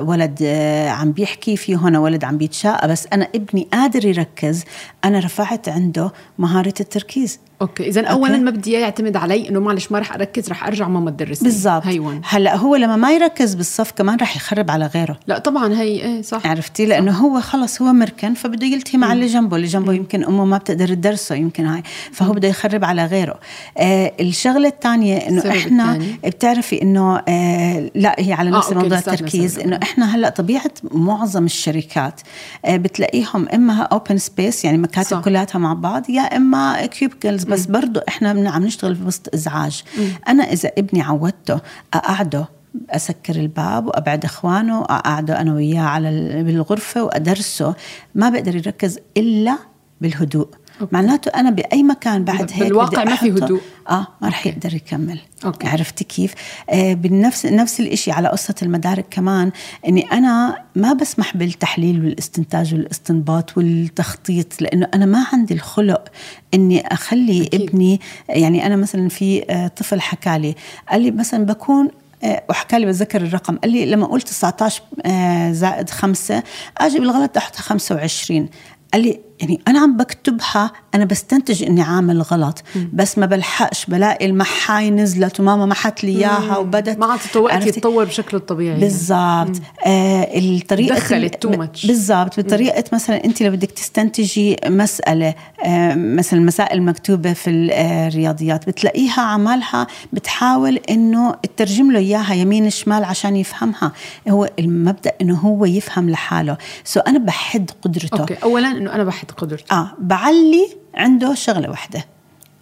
ولد 0.00 0.38
آه، 0.42 0.88
عم 0.88 1.12
بيحكي 1.12 1.56
في 1.56 1.76
هون 1.76 1.96
ولد 1.96 2.24
عم 2.24 2.38
بيتشاقى 2.38 2.88
بس 2.88 3.06
أنا 3.12 3.28
ابني 3.34 3.68
قادر 3.72 4.04
يركز 4.04 4.64
أنا 5.04 5.18
رفعت 5.18 5.68
عنده 5.68 6.12
مهارة 6.38 6.74
التركيز 6.80 7.38
أوكي. 7.62 7.88
اذا 7.88 8.06
اولا 8.06 8.36
ما 8.36 8.50
بدي 8.50 8.70
إياه 8.70 8.80
يعتمد 8.80 9.16
علي 9.16 9.48
إنه 9.48 9.60
معلش 9.60 9.92
ما 9.92 9.98
رح 9.98 10.14
أركز 10.14 10.48
رح 10.48 10.66
أرجع 10.66 10.88
ماما 10.88 11.10
تدرسني 11.10 11.48
بالضبط. 11.48 11.86
هون 11.86 12.20
هلأ 12.24 12.56
هو 12.56 12.76
لما 12.76 12.96
ما 12.96 13.12
يركز 13.12 13.54
بالصف 13.54 13.90
كمان 13.90 14.16
رح 14.16 14.36
يخرب 14.36 14.70
على 14.70 14.86
غيره. 14.86 15.18
لا 15.26 15.38
طبعا 15.38 15.74
هي 15.74 15.82
إيه 15.82 16.22
صح. 16.22 16.46
عرفتي؟ 16.46 16.86
لأنه 16.86 17.12
هو 17.12 17.40
خلص 17.40 17.82
هو 17.82 17.92
مركن 17.92 18.34
فبده 18.34 18.66
يلتهي 18.66 18.98
مع 18.98 19.12
اللي 19.12 19.26
جنبه. 19.26 19.56
اللي 19.56 19.66
جنبه 19.66 19.92
يمكن 19.92 20.24
أمه 20.24 20.44
ما 20.44 20.58
بتقدر 20.58 20.88
تدرسه 20.88 21.34
يمكن 21.34 21.66
هاي. 21.66 21.82
فهو 22.12 22.32
بده 22.32 22.48
يخرب 22.48 22.84
على 22.84 23.06
غيره. 23.06 23.40
آه 23.78 24.12
الشغلة 24.20 24.68
الثانية 24.68 25.16
إنه 25.16 25.50
إحنا 25.50 25.92
الثاني؟ 25.94 26.18
بتعرفي 26.24 26.82
إنه 26.82 27.22
آه 27.28 27.90
لا 27.94 28.16
هي 28.18 28.32
على 28.32 28.50
آه، 28.50 28.52
نفس 28.52 28.66
أوكي، 28.66 28.78
موضوع 28.78 28.98
التركيز. 28.98 29.58
إنه 29.58 29.80
إحنا 29.82 30.16
هلأ 30.16 30.28
طبيعة 30.28 30.70
معظم 30.90 31.44
الشركات 31.44 32.20
آه 32.64 32.76
بتلاقيهم 32.76 33.48
إما 33.48 33.82
open 33.82 34.18
space 34.18 34.64
يعني 34.64 34.78
مكاتب 34.78 35.10
صح. 35.10 35.20
كلياتها 35.20 35.58
مع 35.58 35.72
بعض 35.72 36.10
يا 36.10 36.22
إما 36.22 36.86
cubicles 36.86 37.47
بس 37.48 37.66
برضه 37.66 38.02
إحنا 38.08 38.50
عم 38.50 38.64
نشتغل 38.64 38.96
في 38.96 39.04
وسط 39.04 39.34
إزعاج. 39.34 39.82
أنا 40.28 40.42
إذا 40.44 40.70
ابني 40.78 41.02
عودته 41.02 41.60
أقعده 41.94 42.48
أسكر 42.90 43.36
الباب 43.36 43.86
وأبعد 43.86 44.24
إخوانه 44.24 44.80
اقعده 44.82 45.40
أنا 45.40 45.54
وياه 45.54 45.82
على 45.82 46.08
ال- 46.08 46.44
بالغرفة 46.44 47.02
وأدرسه 47.04 47.74
ما 48.14 48.28
بقدر 48.30 48.56
يركز 48.56 48.98
إلا 49.16 49.58
بالهدوء. 50.00 50.48
معناته 50.92 51.28
أنا 51.28 51.50
بأي 51.50 51.82
مكان 51.82 52.24
بعد 52.24 52.50
هيك 52.52 52.62
بالواقع 52.62 53.04
ما 53.04 53.16
في 53.16 53.30
هدوء. 53.30 53.60
آه 53.90 54.06
ما 54.22 54.28
رح 54.28 54.46
يقدر 54.46 54.74
يكمل 54.74 55.20
أوكي. 55.44 55.68
عرفتي 55.68 56.04
كيف 56.04 56.34
آه 56.70 56.94
بالنفس 56.94 57.46
نفس 57.46 57.80
الشيء 57.80 58.14
على 58.14 58.28
قصة 58.28 58.54
المدارك 58.62 59.06
كمان 59.10 59.50
إني 59.88 60.02
أنا 60.12 60.62
ما 60.76 60.92
بسمح 60.92 61.36
بالتحليل 61.36 62.04
والاستنتاج 62.04 62.74
والاستنباط 62.74 63.56
والتخطيط 63.58 64.62
لأنه 64.62 64.88
أنا 64.94 65.06
ما 65.06 65.26
عندي 65.32 65.54
الخلق 65.54 66.08
إني 66.54 66.86
أخلي 66.86 67.46
أكيد. 67.46 67.62
ابني 67.62 68.00
يعني 68.28 68.66
أنا 68.66 68.76
مثلا 68.76 69.08
في 69.08 69.44
آه، 69.50 69.68
طفل 69.68 70.00
حكى 70.00 70.38
لي 70.38 70.54
قال 70.90 71.02
لي 71.02 71.10
مثلا 71.10 71.44
بكون 71.44 71.88
آه، 72.24 72.42
وحكى 72.50 72.78
لي 72.78 72.86
بتذكر 72.86 73.22
الرقم 73.22 73.56
قال 73.56 73.72
لي 73.72 73.86
لما 73.86 74.06
قلت 74.06 74.28
19 74.28 74.82
آه، 75.06 75.52
زائد 75.52 75.90
5 75.90 76.42
أجي 76.78 76.98
بالغلط 76.98 77.36
احطها 77.36 77.60
25 77.62 78.48
قال 78.92 79.02
لي 79.02 79.20
يعني 79.40 79.60
أنا 79.68 79.80
عم 79.80 79.96
بكتبها 79.96 80.72
أنا 80.94 81.04
بستنتج 81.04 81.62
إني 81.64 81.82
عامل 81.82 82.22
غلط 82.22 82.62
بس 82.92 83.18
ما 83.18 83.26
بلحقش 83.26 83.86
بلاقي 83.86 84.26
المحاي 84.26 84.90
نزلت 84.90 85.40
وماما 85.40 85.66
محت 85.66 86.04
لي 86.04 86.10
إياها 86.16 86.56
وبدت 86.58 86.98
ما 86.98 87.06
عاد 87.06 87.18
وقت؟ 87.36 87.66
يتطور 87.66 88.04
بشكل 88.04 88.36
الطبيعي 88.36 88.80
بالضبط. 88.80 89.60
آه 89.86 90.38
الطريقة 90.38 90.94
دخلت 90.94 91.46
ب- 91.46 91.64
much. 91.64 91.86
بالضبط. 91.86 92.40
بطريقة 92.40 92.84
مثلا 92.92 93.24
انت 93.24 93.42
لو 93.42 93.50
بدك 93.50 93.70
تستنتجي 93.70 94.56
مسألة 94.66 95.34
آه 95.64 95.94
مثلا 95.94 96.38
المسائل 96.40 96.78
المكتوبه 96.78 97.32
في 97.32 97.50
الرياضيات 97.50 98.66
بتلاقيها 98.66 99.20
عمالها 99.20 99.86
بتحاول 100.12 100.76
إنه 100.90 101.32
تترجم 101.56 101.92
له 101.92 101.98
إياها 101.98 102.34
يمين 102.34 102.70
شمال 102.70 103.04
عشان 103.04 103.36
يفهمها. 103.36 103.92
هو 104.28 104.50
المبدأ 104.58 105.12
إنه 105.20 105.34
هو 105.38 105.64
يفهم 105.64 106.10
لحاله. 106.10 106.56
سو 106.84 107.00
أنا 107.00 107.18
بحد 107.18 107.70
قدرته. 107.82 108.20
أوكي. 108.20 108.34
اولا 108.34 108.70
إنه 108.70 108.94
أنا 108.94 109.04
بحد 109.04 109.30
قدرتي. 109.30 109.64
آه 109.74 109.90
بعلي 109.98 110.68
عنده 110.98 111.34
شغلة 111.34 111.70
واحدة 111.70 112.04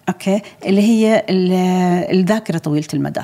أوكي؟ 0.08 0.40
اللي 0.66 0.82
هي 0.82 1.24
ال- 1.30 1.52
الذاكرة 2.18 2.58
طويلة 2.58 2.86
المدى. 2.94 3.20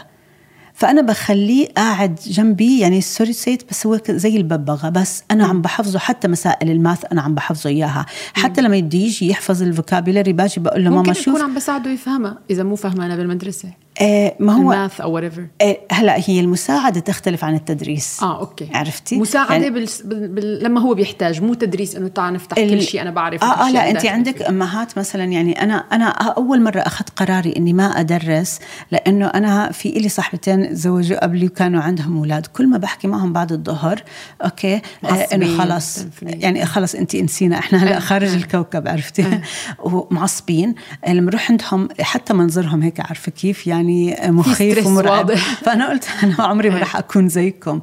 فأنا 0.74 1.02
بخليه 1.02 1.68
قاعد 1.76 2.14
جنبي 2.26 2.78
يعني 2.80 3.00
sorry 3.00 3.32
سيت 3.32 3.70
بس 3.70 3.86
هو 3.86 3.98
زي 4.10 4.36
الببغاء 4.36 4.90
بس 4.90 5.24
أنا 5.30 5.46
عم 5.46 5.62
بحفظه 5.62 5.98
حتى 5.98 6.28
مسائل 6.28 6.70
ال 6.70 6.77
math 6.77 7.04
أنا 7.12 7.22
عم 7.22 7.34
بحفظه 7.34 7.70
إياها. 7.70 8.06
حتى 8.34 8.60
لما 8.60 8.76
يجي 8.76 9.06
يجي 9.06 9.28
يحفظ 9.30 9.62
ال 9.62 9.69
vocabulary 9.69 10.32
باجي 10.32 10.60
بقول 10.60 10.84
له 10.84 10.90
ممكن 10.90 11.00
ماما 11.08 11.18
يكون 11.20 11.34
شوف 11.34 11.42
عم 11.42 11.54
بساعده 11.54 11.90
يفهمها 11.90 12.38
إذا 12.50 12.62
مو 12.62 12.76
فاهمه 12.76 13.06
أنا 13.06 13.16
بالمدرسة. 13.16 13.68
آه 14.00 14.34
ما 14.40 14.52
هو 14.52 14.72
ال 14.72 14.78
math 14.78 15.00
or 15.00 15.18
whatever 15.18 15.46
آه 15.62 15.76
هلا 15.92 16.16
هي 16.26 16.40
المساعدة 16.40 17.00
تختلف 17.00 17.44
عن 17.44 17.54
التدريس. 17.54 18.22
آه 18.22 18.40
أوكي. 18.40 18.68
عرفتي؟ 18.74 19.18
مساعدة 19.18 19.52
يعني- 19.54 19.70
بال... 19.70 19.88
بال... 20.04 20.62
لما 20.64 20.80
هو 20.80 20.94
بيحتاج 20.94 21.42
مو 21.42 21.54
تدريس 21.54 21.96
إنه 21.96 22.08
تعال 22.08 22.34
نفتح 22.34 22.56
كل 22.56 22.62
ال- 22.72 22.82
شيء 22.82 23.02
أنا 23.02 23.10
بعرف 23.10 23.44
آه 23.44 23.66
آه 23.66 23.70
لا 23.70 23.90
انت 23.90 24.06
عندك. 24.06 24.36
فيه. 24.36 24.48
أمهات 24.48 24.98
مثلا 24.98 25.24
يعني 25.24 25.62
أنا 25.62 25.74
أنا 25.74 26.08
أول 26.08 26.62
مرة 26.62 26.80
أخذت 26.80 27.10
قراري 27.10 27.54
إني 27.56 27.72
ما 27.72 27.84
أدرس 28.00 28.58
لأنه 28.90 29.26
أنا 29.26 29.72
في 29.72 29.88
إلي 29.88 30.08
صاحبتين 30.08 30.74
زوجوا 30.74 31.22
قبلي 31.22 31.46
وكانوا 31.46 31.80
عندهم 31.82 32.16
أولاد. 32.16 32.46
كل 32.46 32.66
ما 32.68 32.78
بحكي 32.78 33.08
معهم 33.08 33.32
بعد 33.32 33.52
الظهر 33.52 34.02
أوكي 34.44 34.74
آه 35.04 35.08
إنه 35.08 35.58
خلص. 35.58 36.06
يعني 36.22 36.64
خلص 36.66 36.94
انت 36.94 37.14
انسينا 37.14 37.58
إحنا 37.58 37.78
هلا 37.78 37.96
آه، 37.96 38.00
خارج. 38.00 38.28
الكوكب 38.34 38.88
عرفتي؟ 38.88 39.40
ومعصبين. 39.84 40.74
لما 41.08 41.20
نروح 41.30 41.50
عندهم 41.50 41.88
حتى 42.00 42.34
منظرهم 42.34 42.82
هيك 42.82 43.00
عارفة 43.00 43.32
كيف؟ 43.32 43.66
يعني 43.66 43.81
مخيف 44.30 44.72
stress 44.72 44.86
ومرعب. 44.86 45.34
فأنا 45.64 45.90
قلت 45.90 46.08
أنا 46.22 46.34
عمري 46.38 46.70
ما 46.70 46.76
إيه. 46.76 46.82
رح 46.82 46.96
أكون 46.96 47.28
زيكم 47.28 47.80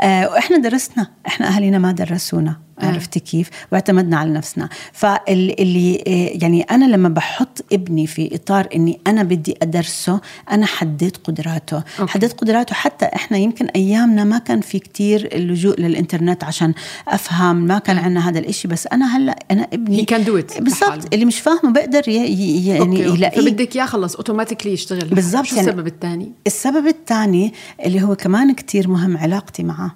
آه 0.00 0.28
وإحنا 0.28 0.58
درسنا 0.58 1.10
إحنا 1.26 1.48
أهالينا 1.48 1.78
ما 1.78 1.92
درسونا 1.92 2.60
عرفتي 2.82 3.20
كيف؟ 3.20 3.50
واعتمدنا 3.72 4.16
على 4.16 4.30
نفسنا. 4.30 4.68
فاللي 4.92 5.94
يعني 6.42 6.62
أنا 6.62 6.84
لما 6.84 7.08
بحط 7.08 7.64
ابني 7.72 8.06
في 8.06 8.34
إطار 8.34 8.68
إني 8.74 9.00
أنا 9.06 9.22
بدي 9.22 9.56
أدرسه 9.62 10.20
أنا 10.50 10.66
حددت 10.66 11.16
قدراته. 11.24 11.82
أوكي. 12.00 12.12
حددت 12.12 12.40
قدراته 12.40 12.74
حتى 12.74 13.04
إحنا 13.04 13.38
يمكن 13.38 13.66
أيامنا 13.66 14.24
ما 14.24 14.38
كان 14.38 14.60
في 14.60 14.78
كتير 14.78 15.28
اللجوء 15.32 15.80
للإنترنت 15.80 16.44
عشان 16.44 16.74
أفهم 17.08 17.56
ما 17.56 17.78
كان 17.78 17.98
عندنا 17.98 18.28
هذا 18.28 18.38
الإشي. 18.38 18.68
بس 18.68 18.86
أنا 18.86 19.16
هلأ 19.16 19.38
أنا 19.50 19.68
ابني 19.72 20.02
it. 20.04 20.12
لحاله. 20.12 20.44
بالضبط 20.60 21.14
اللي 21.14 21.24
مش 21.24 21.40
فاهمه 21.40 21.72
بقدر 21.72 22.08
يعني. 22.08 23.00
يلاقيه. 23.00 23.40
فبدك 23.40 23.76
إياه 23.76 23.86
خلص 23.86 24.14
automatically 24.16 24.72
يشتغل. 24.72 25.08
بالضبط، 25.08 25.44
شو 25.44 25.56
يعني- 25.56 25.68
السبب 25.68 25.86
الثاني؟ 25.86 26.32
السبب 26.46 26.86
الثاني 26.86 27.52
اللي 27.86 28.02
هو 28.02 28.16
كمان 28.16 28.54
كتير 28.54 28.88
مهم 28.88 29.16
علاقتي 29.16 29.62
معه. 29.62 29.94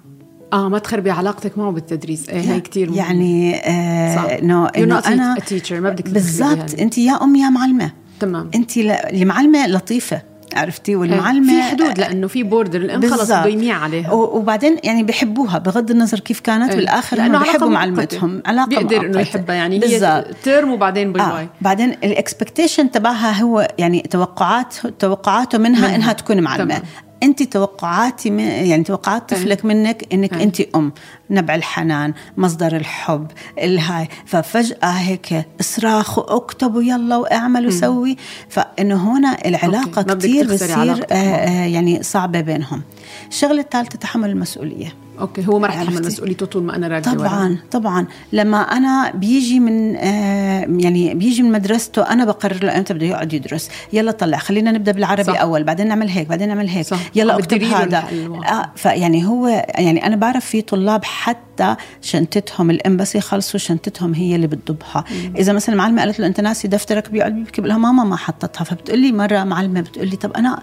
آه 0.53 0.69
ما 0.69 0.79
تخربي 0.79 1.11
علاقتك 1.11 1.57
معه 1.57 1.71
بالتدريس 1.71 2.29
إيه 2.29 2.39
هي 2.41 2.59
كثير 2.59 2.91
يعني 2.91 3.55
آه 3.55 4.15
صح. 4.15 4.23
إنه 4.23 4.67
إنه 4.67 4.99
أنا 4.99 5.35
teacher، 5.35 5.71
ما 5.71 5.89
بدك 5.89 6.09
بالضبط. 6.09 6.79
أنت 6.79 6.97
يا 6.97 7.23
أم 7.23 7.35
يا 7.35 7.49
معلمة 7.49 7.91
تمام 8.19 8.49
أنت 8.55 8.77
المعلمة 8.77 9.67
لطيفة 9.67 10.21
عرفتي 10.55 10.95
والمعلمة 10.95 11.53
في 11.53 11.61
حدود 11.63 11.99
لأنه 11.99 12.27
في 12.27 12.43
border 12.43 12.81
الأم 12.81 13.09
خلص. 13.09 13.23
بده 13.31 13.45
يميع 13.45 13.77
عليها 13.77 14.11
وبعدين 14.11 14.77
يعني 14.83 15.03
بحبوها 15.03 15.57
بغض 15.57 15.91
النظر 15.91 16.19
كيف 16.19 16.39
كانت 16.39 16.69
إيه. 16.69 16.75
بالآخر 16.77 17.21
علاقة 17.21 17.43
بحبوا. 17.43 17.67
معلمتهم 17.69 18.41
علاقة 18.45 18.67
بيقدر 18.67 19.05
إنه. 19.05 19.19
يحبها 19.19 19.55
يعني 19.55 19.79
بالضبط. 19.79 20.01
هي 20.01 20.25
term 20.43 20.71
وبعدين 20.71 21.13
bye 21.13 21.21
آه. 21.23 21.33
bye 21.33 21.47
بعدين 21.61 21.89
ال 21.89 21.97
expectation 21.97 22.91
تبعها 22.91 23.41
هو 23.41 23.67
يعني 23.77 24.01
توقعات 24.01 24.75
توقعاته 24.99 25.57
منها, 25.57 25.81
منها. 25.81 25.95
إنها 25.95 26.13
تكون 26.13 26.41
معلمة 26.41 26.65
تمام. 26.65 26.81
أنت 27.23 27.43
توقعاتي 27.43 28.29
من 28.29 28.39
يعني 28.39 28.83
توقعات 28.83 29.33
إيه. 29.33 29.39
طفلك 29.39 29.65
منك 29.65 30.13
إنك 30.13 30.33
إيه. 30.33 30.43
أنت 30.43 30.61
أم. 30.75 30.91
نبع 31.29 31.55
الحنان 31.55 32.13
مصدر 32.37 32.75
الحب 32.75 33.27
الهاي 33.57 34.09
ففجأة 34.25 34.87
هيك 34.87 35.45
صراخ 35.61 36.17
واكتب 36.17 36.75
ويلا 36.75 37.17
واعمل 37.17 37.67
وسوي. 37.67 38.17
فإنه 38.49 39.17
هنا 39.17 39.37
العلاقة 39.45 40.01
كثير 40.01 40.47
بتصير 40.47 41.05
آه. 41.11 41.15
آه 41.15 41.65
يعني 41.65 42.03
صعبة 42.03 42.41
بينهم. 42.41 42.81
الشغلة 43.29 43.61
الثالثة 43.61 43.97
تحمل 43.99 44.29
المسؤولية. 44.29 45.06
أوكي 45.19 45.47
هو 45.47 45.59
ما 45.59 45.67
رح 45.67 45.81
يتحمل. 45.81 46.05
مسؤوليته 46.05 46.45
طول 46.45 46.63
ما 46.63 46.75
أنا 46.75 46.87
راكده 46.87 47.11
ورا. 47.11 47.27
طبعا 47.27 47.57
طبعا 47.71 48.07
لما 48.33 48.57
أنا 48.57 49.11
بيجي 49.15 49.59
من 49.59 49.95
آه 49.95 50.65
يعني 50.69 51.13
بيجي 51.13 51.43
من 51.43 51.51
مدرسته 51.51 52.01
أنا 52.01 52.25
بقرر 52.25 52.63
له 52.63 52.77
إمتى 52.77 52.93
بده 52.93 53.05
يقعد 53.05 53.33
يدرس 53.33 53.69
يلا 53.93 54.11
طلع 54.11 54.37
خلينا 54.37 54.71
نبدأ 54.71 54.91
بالعربي 54.91 55.23
صح. 55.23 55.41
أول 55.41 55.63
بعدين 55.63 55.87
نعمل 55.87 56.09
هيك 56.09 56.27
بعدين 56.27 56.47
نعمل 56.47 56.69
هيك 56.69 56.85
صح. 56.85 56.99
يلا 57.15 57.37
أكتب 57.39 57.63
هذا. 57.63 58.03
آه 58.47 58.71
فيعني 58.75 59.25
هو 59.27 59.47
يعني 59.75 60.05
أنا 60.05 60.15
بعرف 60.15 60.45
في 60.45 60.61
طلاب 60.61 61.03
حتى 61.05 61.75
شنطتهم 62.01 62.69
الام 62.69 62.97
بس 62.97 63.15
يخلصوا 63.15 63.59
شنطتهم 63.59 64.13
هي 64.13 64.35
اللي 64.35 64.47
بتضبها 64.47 65.03
إذا 65.37 65.53
مثلا 65.53 65.75
المعلمه 65.75 66.01
قالت 66.01 66.19
له 66.19 66.27
أنت 66.27 66.41
ناسي 66.41 66.67
دفترك 66.67 67.09
بيقعد 67.11 67.31
بيبكي 67.35 67.61
بقول 67.61 67.69
لها 67.69 67.77
ماما 67.77 68.03
ما 68.03 68.15
حطتها 68.15 68.63
فبتقول 68.63 68.99
لي 68.99 69.11
مرة 69.11 69.43
معلمة 69.43 69.81
بتقول 69.81 70.07
لي 70.07 70.15
طب 70.15 70.31
أنا 70.33 70.59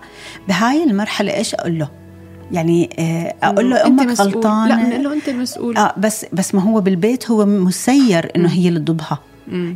بهاي 0.49 0.85
المرحلة 0.85 1.35
إيش 1.35 1.55
أقول 1.55 1.79
له 1.79 2.04
يعني 2.55 2.91
آه، 2.99 3.35
أقول 3.43 3.71
له 3.71 3.87
أمك 3.87 4.07
مسؤول. 4.07 4.29
غلطانة. 4.35 4.69
لا 4.77 4.85
بنقول 4.85 5.05
له 5.05 5.13
أنت 5.13 5.31
مسؤول. 5.31 5.77
آه 5.77 5.95
بس 5.99 6.27
بس 6.33 6.55
ما 6.55 6.63
هو 6.63 6.81
بالبيت 6.81 7.31
هو 7.31 7.47
مسير 7.47 8.31
إنه 8.37 8.49
هي 8.49 8.69
اللي 8.69 8.81
تضبها. 8.81 9.19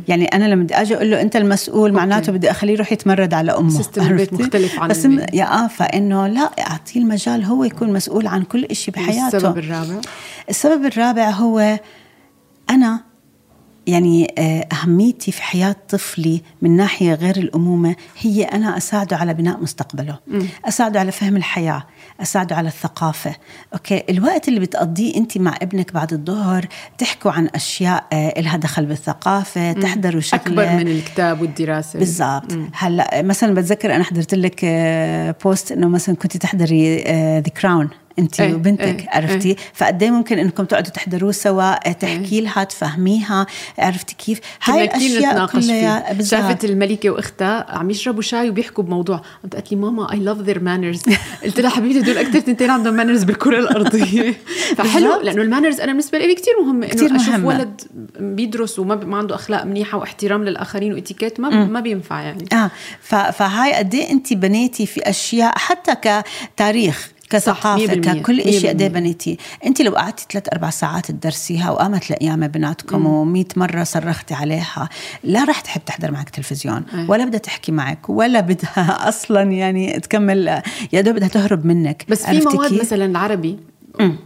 يعني 0.07 0.25
أنا 0.25 0.45
لما 0.45 0.63
بدي 0.63 0.75
أجي 0.75 0.95
أقول 0.95 1.11
له 1.11 1.21
أنت 1.21 1.35
المسؤول 1.35 1.93
معناته 1.93 2.31
بدي 2.31 2.51
أخليه 2.51 2.73
يروح 2.73 2.91
يتمرد 2.91 3.33
على 3.33 3.51
أمه. 3.51 3.69
system 3.69 4.01
البيت؟ 4.07 4.33
مختلف 4.33 4.79
عن 4.79 4.87
بس 4.89 5.05
البيت. 5.05 5.33
يا 5.33 5.63
آه 5.63 5.67
فإنه 5.67 6.27
لا 6.27 6.41
أعطيه 6.59 6.99
المجال 6.99 7.43
هو 7.43 7.63
يكون 7.63 7.93
مسؤول 7.93 8.27
عن 8.27 8.43
كل 8.43 8.75
شيء 8.75 8.93
بحياته. 8.93 9.37
السبب 9.37 9.57
الرابع. 9.57 10.01
السبب 10.49 10.85
الرابع 10.85 11.29
هو 11.29 11.79
أنا 12.69 12.99
يعني 13.89 14.33
آه، 14.37 14.67
أهميتي 14.73 15.31
في 15.31 15.41
حياة 15.43 15.75
طفلي 15.89 16.41
من 16.61 16.75
ناحية 16.75 17.13
غير 17.13 17.37
الأمومة 17.37 17.95
هي 18.19 18.43
أنا 18.43 18.77
أساعده 18.77 19.17
على 19.17 19.33
بناء 19.33 19.61
مستقبله 19.61 20.19
أساعده 20.65 20.99
على 20.99 21.11
فهم 21.11 21.35
الحياة 21.35 21.83
أساعده 22.21 22.55
على 22.55 22.67
الثقافة. 22.67 23.35
أوكي 23.73 24.03
الوقت 24.09 24.47
اللي 24.47 24.59
بتقضيه 24.59 25.15
أنت 25.15 25.37
مع 25.37 25.55
ابنك 25.61 25.93
بعد 25.93 26.13
الظهر 26.13 26.67
تحكوا 26.97 27.31
عن 27.31 27.49
أشياء 27.55 28.05
آه، 28.13 28.39
إلها 28.39 28.57
دخل 28.57 28.85
بالثقافة 28.85 29.71
تحضروا 29.71 30.21
شغلة 30.21 30.41
أكبر 30.41 30.69
من 30.69 30.87
الكتاب 30.87 31.41
والدراسة. 31.41 31.99
بالضبط. 31.99 32.57
هلأ 32.73 33.21
مثلا 33.21 33.53
بتذكر 33.53 33.95
أنا 33.95 34.03
حضرت 34.03 34.35
لك 34.35 34.61
آه، 34.63 35.35
post 35.43 35.71
إنه 35.71 35.87
مثلا 35.87 36.15
كنت 36.15 36.37
تحضري 36.37 37.03
The 37.39 37.51
Crown 37.61 37.89
انت 38.19 38.39
إيه، 38.39 38.53
وبنتك 38.53 38.81
إيه، 38.81 39.09
عرفتي؟ 39.09 39.55
فقد 39.73 40.03
إيه 40.03 40.11
ممكن 40.11 40.39
إنكم 40.39 40.65
تقعدوا 40.65 40.91
تحضروه 40.91 41.31
سوا 41.31 41.89
آه، 41.89 41.91
تحكي 41.91 42.41
لها 42.41 42.63
تفهميها 42.63 43.45
عرفتي 43.77 44.15
كيف؟ 44.15 44.39
هاي 44.63 44.83
الاشياء 44.83 45.45
كلها. 45.45 46.23
شافت 46.23 46.65
الملكة 46.65 47.09
وأختها 47.09 47.65
عم 47.69 47.89
يشربوا 47.89 48.21
شاي 48.21 48.49
وبيحكوا 48.49 48.83
بموضوع. 48.83 49.21
قمت 49.43 49.55
قالت 49.55 49.71
لي 49.71 49.77
ماما 49.77 50.11
I 50.11 50.19
love 50.19 50.37
their 50.37 50.63
manners 50.63 51.01
قلت 51.43 51.59
لها 51.59 51.69
حبيبتي 51.69 51.99
دول 52.01 52.17
أكثر 52.17 52.39
تنتين 52.39 52.69
عندهم 52.69 52.93
manners 52.93 53.23
بالكرة 53.23 53.59
الأرضية. 53.59 54.35
فحلو. 54.77 55.21
لأنه 55.21 55.41
ال 55.41 55.46
manners 55.46 55.79
أنا 55.79 55.91
بالنسبة 55.91 56.17
لي 56.17 56.35
كثير 56.35 56.53
مهمه 56.61 56.85
إنه 56.85 57.15
أشوف 57.15 57.29
مهمة. 57.29 57.47
ولد 57.47 57.81
بيدرس 58.19 58.79
وما 58.79 58.95
ما 58.95 59.17
عنده 59.17 59.35
أخلاق 59.35 59.63
منيحة 59.63 59.97
واحترام 59.97 60.43
للآخرين 60.43 60.93
وإتيكيت 60.93 61.39
ما 61.39 61.65
ما 61.65 61.79
بينفع 61.79 62.21
يعني. 62.21 62.45
آه 62.53 62.71
فهاي 63.31 63.73
قد 63.73 63.95
إيه 63.95 64.11
انت 64.11 64.33
بنيتي 64.33 64.85
في 64.85 65.09
أشياء 65.09 65.57
حتى 65.57 66.23
كتاريخ. 66.55 67.11
كثقافة 67.29 67.93
100%. 67.93 67.97
ككل 67.97 68.53
شيء 68.53 68.69
قد 68.69 68.83
100%. 68.83 68.85
بنيتيه 68.85 69.37
أنت 69.65 69.81
لو 69.81 69.95
قعدتي 69.95 70.25
ثلاث 70.31 70.43
أربع 70.53 70.69
ساعات 70.69 71.11
تدرسيها 71.11 71.71
وقامت 71.71 72.11
الأيام 72.11 72.47
بيناتكم 72.47 73.03
و100 73.03 73.57
مرة 73.57 73.83
صرختي 73.83 74.33
عليها 74.33 74.89
لا 75.23 75.43
راح 75.43 75.61
تحب 75.61 75.81
تحضر 75.85 76.11
معك 76.11 76.29
تلفزيون 76.29 76.83
أي. 76.93 77.05
ولا 77.07 77.25
بدها 77.25 77.39
تحكي 77.39 77.71
معك 77.71 78.09
ولا 78.09 78.39
بدها 78.39 78.97
أصلا 79.09 79.41
يعني 79.41 79.99
تكمل 79.99 80.61
يا 80.93 81.01
دوب 81.01 81.15
بدها 81.15 81.27
تهرب 81.27 81.65
منك 81.65 82.05
بس 82.09 82.25
في 82.25 82.41
مواد 82.41 82.69
كيف؟ 82.69 82.81
مثلا 82.81 83.05
العربي 83.05 83.57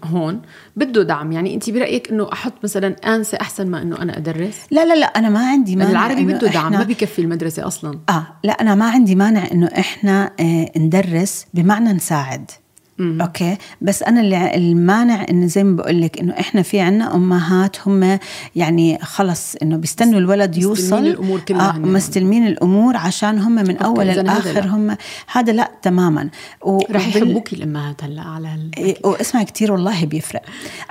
هون 0.04 0.42
بده 0.76 1.04
دعم 1.04 1.32
يعني 1.32 1.56
أنت 1.56 1.70
برأيك 1.70 2.10
إنه 2.12 2.30
أحط 2.34 2.54
مثلا 2.64 2.96
انسه 3.16 3.38
أحسن 3.42 3.68
ما 3.68 3.82
إنه 3.82 4.02
أنا 4.02 4.18
أدرس 4.18 4.60
لا 4.72 4.86
لا 4.86 4.94
لا 4.94 5.06
أنا 5.06 5.30
ما 5.30 5.50
عندي 5.50 5.76
مانع 5.76 5.92
العربي 5.92 6.24
بده 6.26 6.48
دعم 6.48 6.72
ما 6.72 6.84
بكفي 6.84 7.22
المدرسة 7.22 7.68
أصلا 7.68 8.00
آه 8.10 8.28
لا 8.44 8.54
أنا 8.54 8.76
ما 8.76 8.90
عندي 8.90 9.16
مانع 9.16 9.52
إنه 9.52 9.68
إحنا 9.68 10.32
آه 10.40 10.72
ندرس 10.78 11.46
بمعنى 11.54 11.94
نساعد 11.94 12.52
أوكي 13.00 13.58
بس 13.82 14.04
أنا 14.04 14.22
اللي 14.22 14.56
المانع 14.56 15.26
إنه 15.30 15.46
زي 15.46 15.64
ما 15.64 15.76
بقول 15.76 16.02
لك 16.02 16.20
إنه 16.20 16.34
إحنا 16.40 16.62
في 16.62 16.80
عنا 16.80 17.16
أمهات 17.16 17.88
هم 17.88 18.20
يعني 18.56 19.00
خلص 19.02 19.56
إنه 19.62 19.78
بيستنوا 19.78 20.20
الولد 20.20 20.50
مستلمين 20.50 20.70
يوصل 20.70 21.06
الأمور 21.08 21.40
كلها 21.40 21.70
آه. 21.76 21.78
مستلمين 21.80 22.48
الأمور 22.48 22.98
عشان 22.98 23.40
هم 23.40 23.52
من 23.56 23.78
أول 23.78 24.08
لاخر 24.08 24.52
لا. 24.62 24.68
هم 24.76 24.98
هذا 25.32 25.54
لا 25.54 25.72
تماما 25.82 26.30
و- 26.62 26.80
رح 26.92 27.08
يحبوكي 27.08 27.56
الأمهات 27.56 28.04
هلا 28.04 28.22
على. 28.22 28.50
إيه، 28.78 28.96
واسمع 29.04 29.44
كتير 29.44 29.72
والله 29.72 30.06
بيفرق 30.06 30.42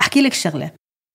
أحكي 0.01 0.23
لك 0.23 0.33
شغلة 0.33 0.71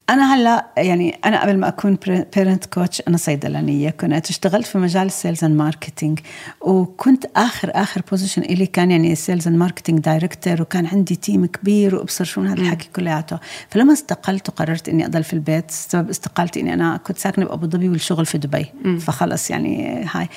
أنا 0.10 0.36
هلأ 0.36 0.66
يعني 0.78 1.20
أنا 1.26 1.42
قبل 1.42 1.58
ما 1.58 1.68
أكون 1.68 1.98
parent 2.36 2.66
coach 2.66 3.02
أنا 3.08 3.18
صيدلانية. 3.18 3.90
كنت 3.90 4.30
اشتغلت 4.30 4.68
في 4.68 4.78
مجال 4.78 5.06
ال 5.06 5.12
sales 5.12 5.44
and 5.44 5.56
marketing 5.56 6.20
وكنت 6.62 7.26
آخر 7.36 7.72
آخر 7.76 8.02
position 8.12 8.42
إلي 8.42 8.66
كان 8.66 8.92
يعني 8.92 9.16
sales 9.16 9.48
and 9.48 9.58
marketing 9.58 10.00
director 10.00 10.62
وكان 10.62 10.86
عندي 10.86 11.16
team 11.16 11.46
كبير 11.46 11.96
وأبصر 11.96 12.24
شو 12.24 12.42
هذا 12.42 12.62
الحكي 12.62 12.90
كلياته. 12.96 13.40
فلما 13.70 13.94
استقلت 13.94 14.50
وقررت 14.50 14.90
إني 14.90 15.06
أضل 15.06 15.24
في 15.24 15.34
البيت 15.34 15.72
سبب 15.72 16.10
استقالتي 16.10 16.60
إني 16.60 16.74
أنا 16.74 16.98
كنت 16.98 17.18
ساكنة 17.18 17.46
بأبو 17.46 17.68
ظبي 17.68 17.90
والشغل 17.90 18.26
في 18.26 18.38
دبي. 18.38 18.66
فخلص 19.00 19.50
يعني 19.50 20.04
هاي. 20.12 20.30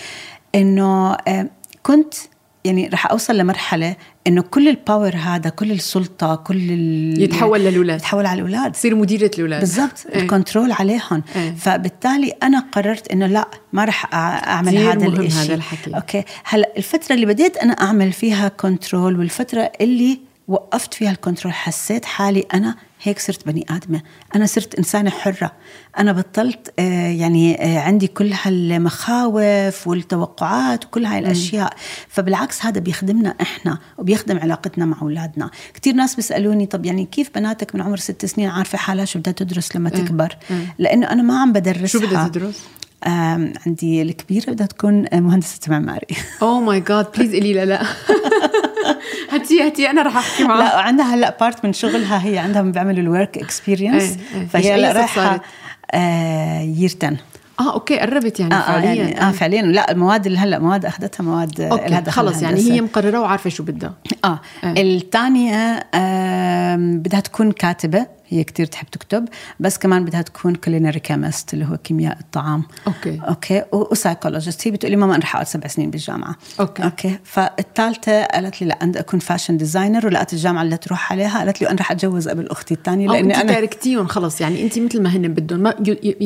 إنه 0.55 1.13
آه، 1.13 1.47
كنت 1.83 2.15
يعني 2.65 2.89
رح 2.89 3.11
أوصل 3.11 3.37
لمرحلة 3.37 3.97
إنه 4.27 4.43
كل 4.43 4.69
ال 4.69 4.77
power 4.77 5.17
هذا 5.17 5.51
كل 5.51 5.71
السلطة 5.71 6.35
كل 6.35 6.57
ال... 6.57 7.23
يتحول 7.23 7.61
للأولاد. 7.61 7.99
يتحول 7.99 8.27
على 8.27 8.41
الأولاد 8.43 8.73
تصير 8.73 8.95
مديره 8.95 9.31
الأولاد 9.35 9.61
بالضبط 9.61 10.07
إيه. 10.13 10.23
ال 10.23 10.29
control 10.29 10.73
عليهم 10.73 11.23
إيه. 11.37 11.55
فبالتالي 11.55 12.33
أنا 12.43 12.61
قررت 12.73 13.09
إنه 13.13 13.27
لا 13.27 13.49
ما 13.73 13.87
أع- 13.91 14.15
أعمل 14.15 14.77
هذا 14.77 15.09
مهم 15.09 15.21
الشيء 15.21 15.43
هذا 15.45 15.55
الحكي. 15.55 15.95
أوكي 15.97 16.25
هلأ 16.45 16.73
الفترة 16.77 17.15
اللي 17.15 17.27
بديت 17.27 17.57
أنا 17.57 17.73
أعمل 17.73 18.13
فيها 18.13 18.49
control 18.49 19.19
والفترة 19.19 19.73
اللي 19.81 20.21
وقفت 20.49 20.95
فيها 20.95 21.11
ال 21.11 21.16
control 21.16 21.55
حسيت 21.55 22.05
حالي 22.05 22.45
أنا 22.55 22.77
هيك 23.03 23.19
صرت 23.19 23.47
بني 23.47 23.67
آدمة. 23.71 24.03
أنا 24.35 24.47
صرت 24.47 24.75
إنسانة 24.75 25.11
حرة. 25.11 25.53
أنا 25.99 26.13
بطلت 26.13 26.73
آه 26.79 27.09
يعني 27.09 27.65
آه 27.65 27.81
عندي 27.81 28.07
كل 28.07 28.33
هالمخاوف 28.43 29.87
والتوقعات 29.87 30.85
وكل 30.85 31.05
هاي 31.05 31.19
الأشياء. 31.19 31.75
فبالعكس 32.09 32.65
هذا 32.65 32.81
بيخدمنا 32.81 33.35
إحنا 33.41 33.79
وبيخدم 33.99 34.39
علاقتنا 34.39 34.85
مع 34.85 35.03
أولادنا. 35.03 35.51
كثير 35.75 35.95
ناس 35.95 36.15
بيسألوني 36.15 36.67
طب 36.67 36.87
يعني 36.87 37.05
كيف 37.05 37.31
بناتك 37.35 37.75
من 37.75 37.83
عمر 37.83 37.97
ست 37.97 38.27
سنين 38.27 38.49
عارفة 38.49 38.79
حالها 38.79 39.05
شو 39.05 39.19
بدها 39.19 39.33
تدرس 39.33 39.77
لما 39.77 39.91
تكبر؟ 39.91 40.37
لأنه 40.79 41.07
أنا 41.07 41.23
ما 41.23 41.41
عم 41.41 41.53
بدرسها. 41.53 41.87
شو 41.87 42.07
بدها 42.07 42.29
تدرس؟ 42.29 42.61
عندي 43.07 44.03
الكبيرة 44.03 44.51
بدها 44.51 44.67
تكون 44.67 45.07
مهندسة 45.13 45.59
معماري. 45.69 46.07
oh 46.43 46.61
my 46.61 46.81
god 46.81 47.07
please 47.17 47.35
قولي 47.35 47.53
لا 47.53 47.65
لا. 47.65 47.83
هاتي 49.33 49.63
هاتي 49.63 49.91
أنا 49.91 50.03
رح 50.03 50.17
أحكي 50.17 50.45
معها. 50.45 50.59
لا 50.59 50.81
عندها 50.81 51.15
هلا 51.15 51.37
part 51.41 51.65
من 51.65 51.73
شغلها 51.73 52.25
هي 52.27 52.39
عندهم 52.39 52.73
بيعملوا 52.73 53.01
ال 53.03 53.10
work 53.10 53.39
experience 53.39 54.17
إيه،. 54.35 54.47
فهي 54.47 54.75
هلا 54.75 54.93
رايحة؟ 54.93 55.41
آه 55.93 56.61
year 56.61 56.91
10 57.03 57.17
آه 57.61 57.73
أوكي 57.75 57.99
قربت 57.99 58.41
يعني 58.41 58.55
آه, 58.55 58.57
آه, 58.57 58.73
فعليا. 58.81 58.95
يعني 58.95 59.21
آه 59.23 59.31
فعليا. 59.31 59.63
لا 59.63 59.91
المواد 59.91 60.27
اللي 60.27 60.39
هلا 60.39 60.59
مواد 60.59 60.85
أخذتها 60.85 61.25
مواد 61.25 61.61
آه، 61.61 62.01
دخل 62.01 62.13
خلص 62.13 62.43
يعني. 62.43 62.61
هي 62.73 62.81
مقررة 62.81 63.21
وعارفة 63.21 63.51
شو 63.51 63.63
بدها. 63.63 63.95
آه 64.25 64.41
إيه. 64.65 64.97
الثانية 64.97 65.87
آم، 65.95 66.99
بدها 66.99 67.21
تكون 67.21 67.53
كاتبة. 67.53 68.07
هي 68.31 68.45
كتير 68.45 68.67
تحب 68.67 68.87
تكتب 68.87 69.29
بس 69.61 69.79
كمان 69.79 70.05
بدها 70.05 70.23
تكون 70.23 70.55
culinary 70.55 71.01
chemist 71.01 71.55
اللي 71.55 71.65
هو 71.65 71.77
كيمياء 71.77 72.19
الطعام 72.21 72.63
أوكي. 72.87 73.21
أوكي 73.29 73.63
و 73.73 73.80
psychologist 73.80 74.67
هي 74.67 74.71
بتقولي 74.71 74.97
ماما 74.97 75.15
أنا 75.15 75.23
رح 75.23 75.35
أقعد 75.35 75.47
سبع 75.47 75.69
سنين 75.69 75.91
بالجامعة 75.91 76.37
أوكي. 76.61 76.85
أوكي 76.85 77.19
فالثالثة 77.25 78.25
قالت 78.25 78.63
لي 78.63 78.69
لا 78.69 78.79
بدي 78.85 79.01
أكون 79.01 79.21
fashion 79.21 79.57
designer 79.57 80.07
ولقت 80.07 80.33
الجامعة 80.33 80.63
اللي 80.63 80.77
تروح 80.77 81.13
عليها 81.13 81.39
قالت 81.39 81.61
لي 81.61 81.71
أنا 81.71 81.81
رح 81.81 81.91
أتجوز 81.91 82.29
قبل 82.29 82.49
أختي 82.49 82.75
الثانية 82.75 83.09
لأني 83.09 83.37
أنا 83.37 83.53
تاركتيهم 83.53 84.07
خلص 84.07 84.41
يعني 84.41 84.63
انت 84.63 84.79
مثل 84.79 85.03
ما 85.03 85.17
هن 85.17 85.29
بدهم 85.29 85.71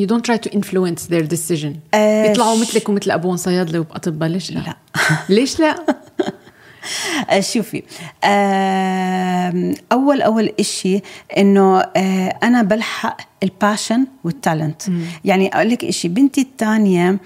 don't 0.07 0.21
try 0.21 0.37
to 0.37 0.51
influence 0.51 1.07
their 1.09 1.27
decision 1.35 1.69
آه، 1.93 2.25
يطلعوا 2.25 2.57
مثلك 2.61 2.89
ومثل 2.89 3.11
أبوهم 3.11 3.37
صيادلة 3.37 3.79
وبأطباء 3.79 4.29
ليش 4.29 4.51
لا؟ 4.51 4.59
لا. 4.59 4.75
ليش 5.29 5.59
لا؟ 5.59 5.75
آه، 7.29 7.39
شوفي 7.39 7.83
أول 9.91 10.21
أول 10.21 10.53
إشي 10.59 11.01
إنه 11.37 11.79
آه، 11.79 12.39
أنا 12.43 12.61
بلحق 12.61 13.17
ال 13.43 13.51
passion 13.51 14.07
وال 14.23 14.38
talent 14.38 14.81
يعني 15.25 15.55
أقول 15.55 15.69
لك 15.69 15.83
إشي 15.85 16.07
بنتي 16.07 16.41
الثانية 16.41 17.17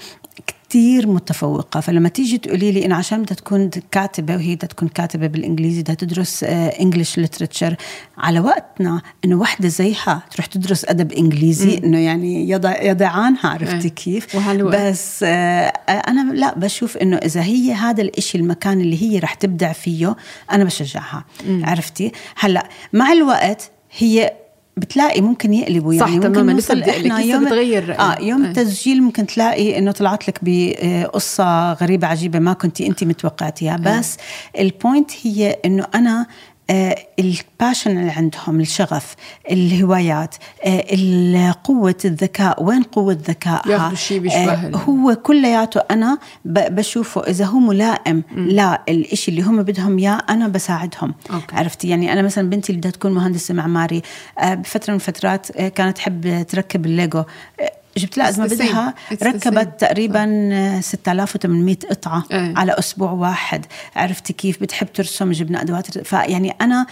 كتير 0.70 1.08
متفوقة. 1.08 1.80
فلما 1.80 2.10
تيجي 2.10 2.38
تقولي 2.38 2.72
لي 2.72 2.86
إنه 2.86 2.96
عشان 2.96 3.22
بدها 3.22 3.36
تكون 3.36 3.70
كاتبة 3.92 4.36
وهي 4.36 4.56
بدها 4.56 4.68
تكون 4.68 4.88
كاتبة 4.88 5.28
بالإنجليزي 5.28 5.82
بدها 5.82 5.96
تدرس 5.96 6.44
English 6.44 7.18
literature 7.18 7.76
على 8.18 8.40
وقتنا 8.40 9.02
إنه 9.26 9.36
وحدة 9.36 9.68
زيها 9.68 10.24
تروح 10.32 10.46
تدرس 10.46 10.86
أدب 10.86 11.12
إنجليزي 11.12 11.78
إنه 11.78 11.98
يعني 11.98 12.50
يضع 12.50 12.82
يضيعانها 12.82 13.50
عرفتي 13.50 13.88
إيه. 13.88 13.94
كيف. 13.94 14.36
بس 14.76 15.24
آه، 15.24 15.74
أنا 15.90 16.34
لا 16.34 16.60
بشوف 16.60 16.98
إنه 16.98 17.18
إذا 17.18 17.42
هي 17.42 17.74
هذا 17.74 18.02
الإشي 18.02 18.38
المكان 18.38 18.82
اللي 18.82 19.02
هي 19.04 19.20
رح 19.20 19.34
تبدع 19.34 19.72
فيه 19.72 20.16
أنا 20.52 20.64
بشجعها 20.64 21.26
عرفتي؟ 21.50 22.12
هلأ 22.36 22.70
مع 22.94 23.12
الوقت 23.12 23.72
هي 23.98 24.34
بتلاقي 24.78 25.22
ممكن 25.22 25.54
يقلبوا 25.54 25.94
صح، 25.94 26.06
يعني 26.08 26.16
ممكن 26.16 26.34
تماماً، 26.34 26.54
نوصل 26.54 26.80
لسه 26.80 27.20
يوم 27.20 27.46
بتغير 27.46 27.90
رأيي. 27.90 28.00
آه 28.00 28.22
يوم 28.22 28.44
إيه. 28.44 28.50
التسجيل 28.52 29.04
ممكن 29.04 29.28
تلاقي 29.28 29.78
إنه 29.78 29.92
طلعت 29.92 30.28
لك 30.28 30.40
بقصة 30.42 31.74
غريبة 31.74 32.08
عجيبة 32.08 32.40
ما 32.40 32.54
كنتي 32.54 32.88
انت 32.88 33.04
متوقعتيها 33.04 33.78
بس 33.78 34.18
ال 34.60 34.69
point 34.69 35.12
هي 35.24 35.58
إنه 35.66 35.88
أنا 35.96 36.20
آه، 36.22 36.26
ال 37.20 37.30
passion 37.30 37.98
اللي 37.98 38.12
عندهم 38.12 38.60
الشغف 38.62 39.16
الهوايات 39.52 40.36
آه، 40.66 41.56
قوة 41.64 41.96
الذكاء. 42.06 42.64
وين 42.64 42.84
قوة 42.84 43.14
ذكائها 43.28 43.90
ال- 44.68 44.76
هو 44.76 45.16
كلياته 45.16 45.82
أنا 45.92 46.18
بشوفه 46.46 47.22
إذا 47.24 47.46
هو 47.46 47.60
ملائم 47.60 48.24
لا 48.36 48.82
الإشي 48.90 49.32
اللي 49.32 49.42
هم 49.42 49.64
بدهم 49.64 49.98
إياه 49.98 50.22
أنا 50.30 50.48
بساعدهم. 50.48 51.14
أوكي. 51.34 51.56
عرفتي؟ 51.56 51.90
يعني 51.90 52.14
أنا 52.14 52.22
مثلا 52.22 52.50
بنتي 52.50 52.70
اللي 52.70 52.80
بدها 52.80 52.92
تكون 52.92 53.12
مهندسة 53.12 53.54
معماري 53.54 54.02
آه، 54.40 54.54
بفترة 54.54 54.92
من 54.92 54.96
الفترات 54.96 55.52
آه، 55.58 55.68
كانت 55.68 55.98
تحب 55.98 56.46
تركب 56.50 56.86
الليجو. 56.86 57.20
آه، 57.20 57.72
جبت 58.00 58.18
لها 58.18 58.32
same. 58.32 58.40
بدها 58.40 58.94
ركبت. 59.24 59.80
تقريبا 59.80 60.50
آه، 60.54 60.80
6800 60.80 61.76
قطعة 61.90 62.24
إيه. 62.32 62.54
على 62.58 62.72
أسبوع 62.80 63.12
واحد. 63.12 63.66
عرفتي 63.96 64.34
كيف؟ 64.34 64.62
بتحب 64.62 64.88
ترسم 64.94 65.32
جبنا 65.32 65.62
أدوات 65.62 65.98
فيعني 65.98 66.52
أنا 66.62 66.86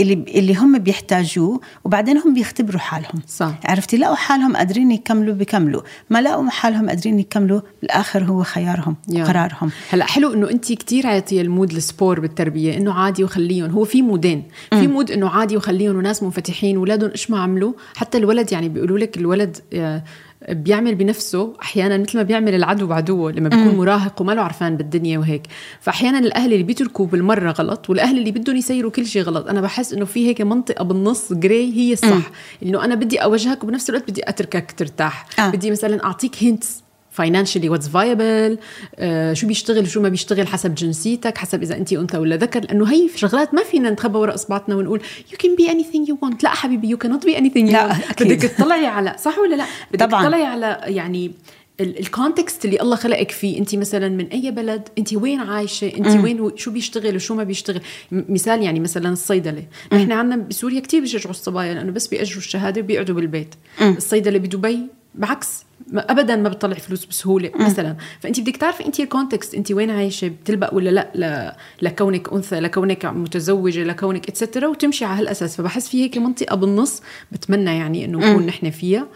اللي 0.00 0.24
اللي 0.28 0.54
هم 0.54 0.78
بيحتاجوه 0.78 1.60
وبعدين 1.84 2.18
هم 2.18 2.34
بيختبروا 2.34 2.80
حالهم. 2.80 3.22
صح. 3.28 3.54
عرفتي؟ 3.64 3.96
لقوا 3.96 4.14
حالهم 4.14 4.56
قادرين 4.56 4.90
يكملوا 4.90 5.34
بيكملوا 5.34 5.82
ما 6.10 6.20
لقوا 6.22 6.50
حالهم 6.50 6.88
قادرين 6.88 7.18
يكملوا 7.18 7.60
بالآخر 7.82 8.24
هو 8.24 8.42
خيارهم 8.42 8.96
يا. 9.08 9.24
قرارهم. 9.24 9.70
هلا 9.90 10.04
حلو 10.04 10.32
إنه 10.32 10.50
أنت 10.50 10.72
كتير 10.72 11.06
عاطية 11.06 11.42
ال 11.42 11.48
mood 11.48 11.72
ال 11.72 11.80
sport 11.80 12.20
بالتربية 12.20 12.76
إنه 12.76 12.92
عادي 12.94 13.24
وخليهم. 13.24 13.70
هو 13.70 13.84
في 13.84 14.02
moodين. 14.02 14.42
في 14.70 14.86
mood 14.86 15.10
إنه 15.10 15.28
عادي 15.28 15.56
وخليهم 15.56 15.96
وناس 15.96 16.22
منفتحين 16.22 16.76
اولادهم 16.76 17.10
إيش 17.10 17.30
ما 17.30 17.40
عملوا. 17.40 17.72
حتى 17.96 18.18
الولد 18.18 18.52
يعني 18.52 18.68
بيقولوا 18.68 18.98
لك 18.98 19.16
الولد 19.16 19.56
آه، 19.72 20.02
بيعمل 20.48 20.94
بنفسه 20.94 21.52
أحيانا 21.62 21.98
مثل 21.98 22.16
ما 22.16 22.22
بيعمل 22.22 22.54
العدو 22.54 22.86
بعدوه 22.86 23.32
لما 23.32 23.48
بيكون 23.48 23.76
مراهق 23.76 24.20
وما 24.20 24.32
له 24.32 24.42
عرفان 24.42 24.76
بالدنيا 24.76 25.18
وهيك. 25.18 25.42
فاحيانا 25.80 26.18
الأهل 26.18 26.52
اللي 26.52 26.64
بيتركوا 26.64 27.06
بالمرة 27.06 27.50
غلط 27.50 27.90
والأهل 27.90 28.18
اللي 28.18 28.32
بدهم 28.32 28.56
يسيروا 28.56 28.90
كل 28.90 29.06
شيء 29.06 29.22
غلط. 29.22 29.48
أنا 29.48 29.60
بحس 29.60 29.92
إنه 29.92 30.04
في 30.04 30.28
هيك 30.28 30.40
منطقة 30.40 30.84
بالنص 30.84 31.32
جراي 31.32 31.72
هي 31.72 31.92
الصح. 31.92 32.30
إنه 32.62 32.84
أنا 32.84 32.94
بدي 32.94 33.18
أوجهك 33.18 33.64
وبنفس 33.64 33.90
الوقت 33.90 34.10
بدي 34.10 34.28
أتركك 34.28 34.72
ترتاح. 34.72 35.26
آه. 35.38 35.50
بدي 35.50 35.70
مثلا 35.70 36.04
أعطيك 36.04 36.36
هينتس 36.38 36.87
what's 37.18 37.88
viable 37.88 38.58
آه 38.98 39.32
شو 39.32 39.46
بيشتغل 39.46 39.82
وشو 39.82 40.00
ما 40.00 40.08
بيشتغل 40.08 40.46
حسب 40.46 40.74
جنسيتك 40.74 41.38
حسب 41.38 41.62
إذا 41.62 41.76
انت 41.76 41.92
أنثى 41.92 42.18
ولا 42.18 42.36
ذكر 42.36 42.60
لأنه 42.60 42.92
هي 42.92 43.08
شغلات 43.16 43.54
ما 43.54 43.62
فينا 43.62 43.90
نتخبى 43.90 44.18
وراء 44.18 44.34
اصبعتنا 44.34 44.74
ونقول 44.74 45.00
you 45.30 45.36
can 45.36 45.62
be 45.62 45.68
anything 45.68 46.10
you 46.10 46.14
want. 46.24 46.42
لا 46.42 46.50
حبيبي 46.50 46.96
you 46.96 46.98
cannot 46.98 47.24
be 47.24 47.34
anything 47.36 47.68
you 47.68 47.72
لا، 47.72 48.10
أكيد. 48.10 48.32
بدك 48.32 48.42
تطلعي 48.42 48.86
على 48.86 49.16
صح 49.18 49.38
ولا 49.38 49.54
لا؟ 49.54 49.64
بدك 49.92 50.00
طبعاً. 50.00 50.22
تطلعي 50.22 50.44
على 50.44 50.80
يعني 50.84 51.32
ال 51.80 51.90
context 51.90 52.64
اللي 52.64 52.80
الله 52.80 52.96
خلقك 52.96 53.30
فيه. 53.30 53.58
انت 53.58 53.74
مثلا 53.74 54.08
من 54.08 54.26
أي 54.26 54.50
بلد 54.50 54.88
انت 54.98 55.14
وين 55.14 55.40
عايشة 55.40 55.92
انت 55.96 56.24
وين 56.24 56.50
شو 56.56 56.70
بيشتغل 56.70 57.16
وشو 57.16 57.34
ما 57.34 57.44
بيشتغل. 57.44 57.80
مثال 58.12 58.62
يعني 58.62 58.80
مثلا 58.80 59.08
الصيدلة. 59.08 59.64
نحن 59.92 60.12
عندنا 60.12 60.36
بسوريا 60.36 60.80
كتير 60.80 61.00
بيشجعوا 61.00 61.30
الصبايا 61.30 61.74
لأنه 61.74 61.92
بس 61.92 62.06
بيأجروا 62.06 62.38
الشهادة 62.38 62.80
وبيقعدوا 62.80 63.14
بالبيت. 63.14 63.54
الصيدلة 63.80 64.38
بدبي 64.38 64.78
بعكس 65.18 65.64
ابدا 65.94 66.36
ما 66.36 66.48
بتطلع 66.48 66.74
فلوس 66.74 67.04
بسهولة 67.04 67.50
مثلا. 67.54 67.96
فانت 68.20 68.40
بدك 68.40 68.56
تعرفي 68.56 68.86
انت 68.86 69.00
ال 69.00 69.07
context 69.07 69.54
انت 69.54 69.72
وين 69.72 69.90
عايشة 69.90 70.28
بتلبق 70.28 70.74
ولا 70.74 70.90
لأ 70.90 71.10
ل... 71.14 71.52
لكونك 71.86 72.32
أنثى 72.32 72.60
لكونك 72.60 73.06
متزوجة 73.06 73.84
لكونك 73.84 74.28
etcetera 74.28 74.66
وتمشي 74.66 75.04
على 75.04 75.20
هالأساس. 75.20 75.56
فبحس 75.56 75.88
في 75.88 76.04
هيك 76.04 76.18
منطقة 76.18 76.56
بالنص 76.56 77.02
بتمنى 77.32 77.76
يعني 77.76 78.04
إنه 78.04 78.18
نكون 78.18 78.46
نحن 78.46 78.70
فيها 78.70 79.06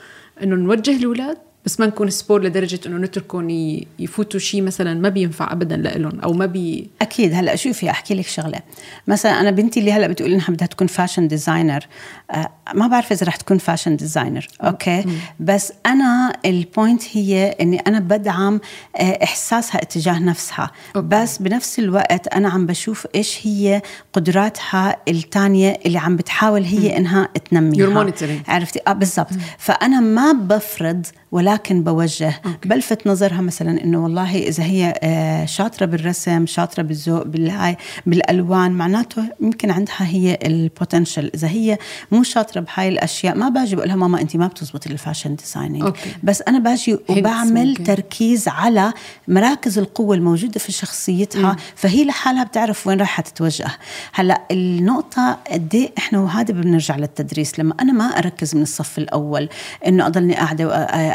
إنه 0.43 0.57
نوجه 0.57 0.97
الاولاد 0.97 1.39
بس 1.65 1.81
ما 1.81 1.87
نكون 1.87 2.11
sport 2.11 2.43
لدرجة 2.45 2.81
إنه 2.87 2.97
نتركهم 2.97 3.51
يفوتوا 3.99 4.41
شيء 4.41 4.63
مثلا 4.63 4.95
ما 4.95 5.09
بينفع 5.09 5.53
ابدا 5.53 5.77
لهم 5.77 6.21
أو 6.21 6.33
ما 6.33 6.47
بي 6.47 6.91
أكيد. 7.03 7.35
هلأ 7.35 7.57
شوفي 7.57 7.91
أحكي 7.91 8.15
لك 8.15 8.27
شغلة. 8.27 8.59
مثلا 9.07 9.41
أنا 9.41 9.51
بنتي 9.51 9.81
اللي 9.81 9.93
هلأ 9.93 10.07
بتقول 10.07 10.33
إنها 10.33 10.47
بدها 10.49 10.67
تكون 10.67 10.87
fashion 10.87 11.29
designer 11.29 11.87
آه 12.31 12.51
ما 12.75 12.87
بعرف 12.87 13.13
إذا 13.13 13.27
رح 13.27 13.37
تكون 13.37 13.59
fashion 13.59 13.97
designer 13.97 14.49
أوكي؟ 14.63 15.03
مم. 15.07 15.13
بس 15.41 15.73
أنا 15.87 16.33
ال 16.47 16.56
point 16.56 17.03
هي 17.13 17.57
إني 17.61 17.79
أنا 17.79 18.01
بدعم 18.01 18.61
آه 18.97 19.19
إحساسها 19.25 19.83
اتجاه 19.83 20.19
نفسها. 20.19 20.71
أوكي. 20.97 21.09
بس 21.09 21.39
بنفس 21.39 21.79
الوقت 21.79 22.29
أنا 22.29 22.49
عم 22.49 22.67
بشوف 22.67 23.07
إيش 23.15 23.47
هي 23.47 23.83
قدراتها 24.13 24.97
الثانية 25.09 25.79
اللي 25.87 25.99
عم 25.99 26.17
بتحاول 26.17 26.63
هي 26.65 26.89
مم. 26.89 26.95
إنها 26.97 27.29
تنميها. 27.51 28.13
عرفتي؟ 28.49 28.81
آه 28.89 28.93
بالضبط. 28.93 29.31
فأنا 29.59 30.01
ما 30.01 30.33
بفرض 30.33 31.07
ولكن 31.33 31.83
بوجه 31.83 32.41
أوكي. 32.47 32.69
بلفت 32.69 33.07
نظرها 33.07 33.41
مثلا 33.41 33.85
إنه 33.85 34.03
والله 34.05 34.39
إذا 34.39 34.65
هي 34.65 34.95
آه، 35.03 35.45
شاطرة 35.45 35.87
بالرسم 35.87 36.47
شاطرة 36.47 36.83
بالذوق 36.83 37.23
بالهاي 37.23 37.77
بالألوان 38.07 38.73
معناته 38.73 39.25
يمكن 39.41 39.71
عندها 39.71 39.97
هي 40.01 40.39
ال 40.45 40.54
potential 40.54 41.31
إذا 41.35 41.49
هي 41.49 41.79
مو 42.13 42.23
شاطرة 42.23 42.61
بهاي 42.61 42.89
الأشياء 42.89 43.37
ما 43.37 43.49
باجي 43.49 43.77
بقول 43.77 43.89
لها 43.89 43.97
ماما 43.97 44.21
انت 44.21 44.37
ما 44.37 44.47
بتزبطي 44.47 44.91
ال 44.91 44.97
fashion 44.97 45.37
designing 45.37 45.95
بس 46.23 46.43
أنا 46.49 46.59
باجي 46.59 46.99
وبعمل 47.09 47.69
ممكن. 47.69 47.85
تركيز 47.85 48.49
على 48.49 48.93
مراكز 49.29 49.79
القوة 49.79 50.17
الموجودة 50.17 50.61
في 50.61 50.73
شخصيتها 50.73 51.53
م. 51.53 51.57
فهي 51.77 52.05
لحالها 52.05 52.45
بتعرف 52.45 52.87
وين 52.87 53.01
راح 53.01 53.21
تتوجه 53.21 53.67
هلأ 54.13 54.43
النقطة 54.51 55.39
قد 55.51 55.75
إيه 55.75 55.91
إحنا 55.99 56.19
وهذا 56.19 56.55
بنرجع 56.55 56.97
للتدريس 56.97 57.59
لما 57.59 57.75
أنا 57.81 57.93
ما 57.93 58.05
أركز 58.05 58.57
من 58.57 58.63
الصف 58.63 58.99
الأول 58.99 59.49
إنه 59.87 60.07
أضلني 60.07 60.35
قاعدة 60.35 60.67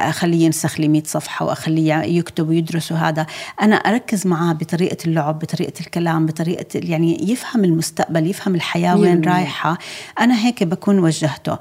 أخليه 0.09 0.45
ينسخ 0.45 0.79
لي 0.79 0.87
100 0.87 1.03
صفحة 1.05 1.45
وأخليه 1.45 1.93
يكتب 1.93 2.49
ويدرس 2.49 2.91
وهذا. 2.91 3.25
أنا 3.61 3.75
أركز 3.75 4.27
معاه 4.27 4.53
بطريقة 4.53 4.97
اللعب 5.05 5.39
بطريقة 5.39 5.73
الكلام 5.79 6.25
بطريقة 6.25 6.65
يعني 6.75 7.31
يفهم 7.31 7.63
المستقبل 7.63 8.27
يفهم 8.27 8.55
الحياة 8.55 8.97
وين 8.97 9.23
رايحة. 9.23 9.77
أنا 10.19 10.45
هيك 10.45 10.63
بكون 10.63 10.99
وجهته. 10.99 11.57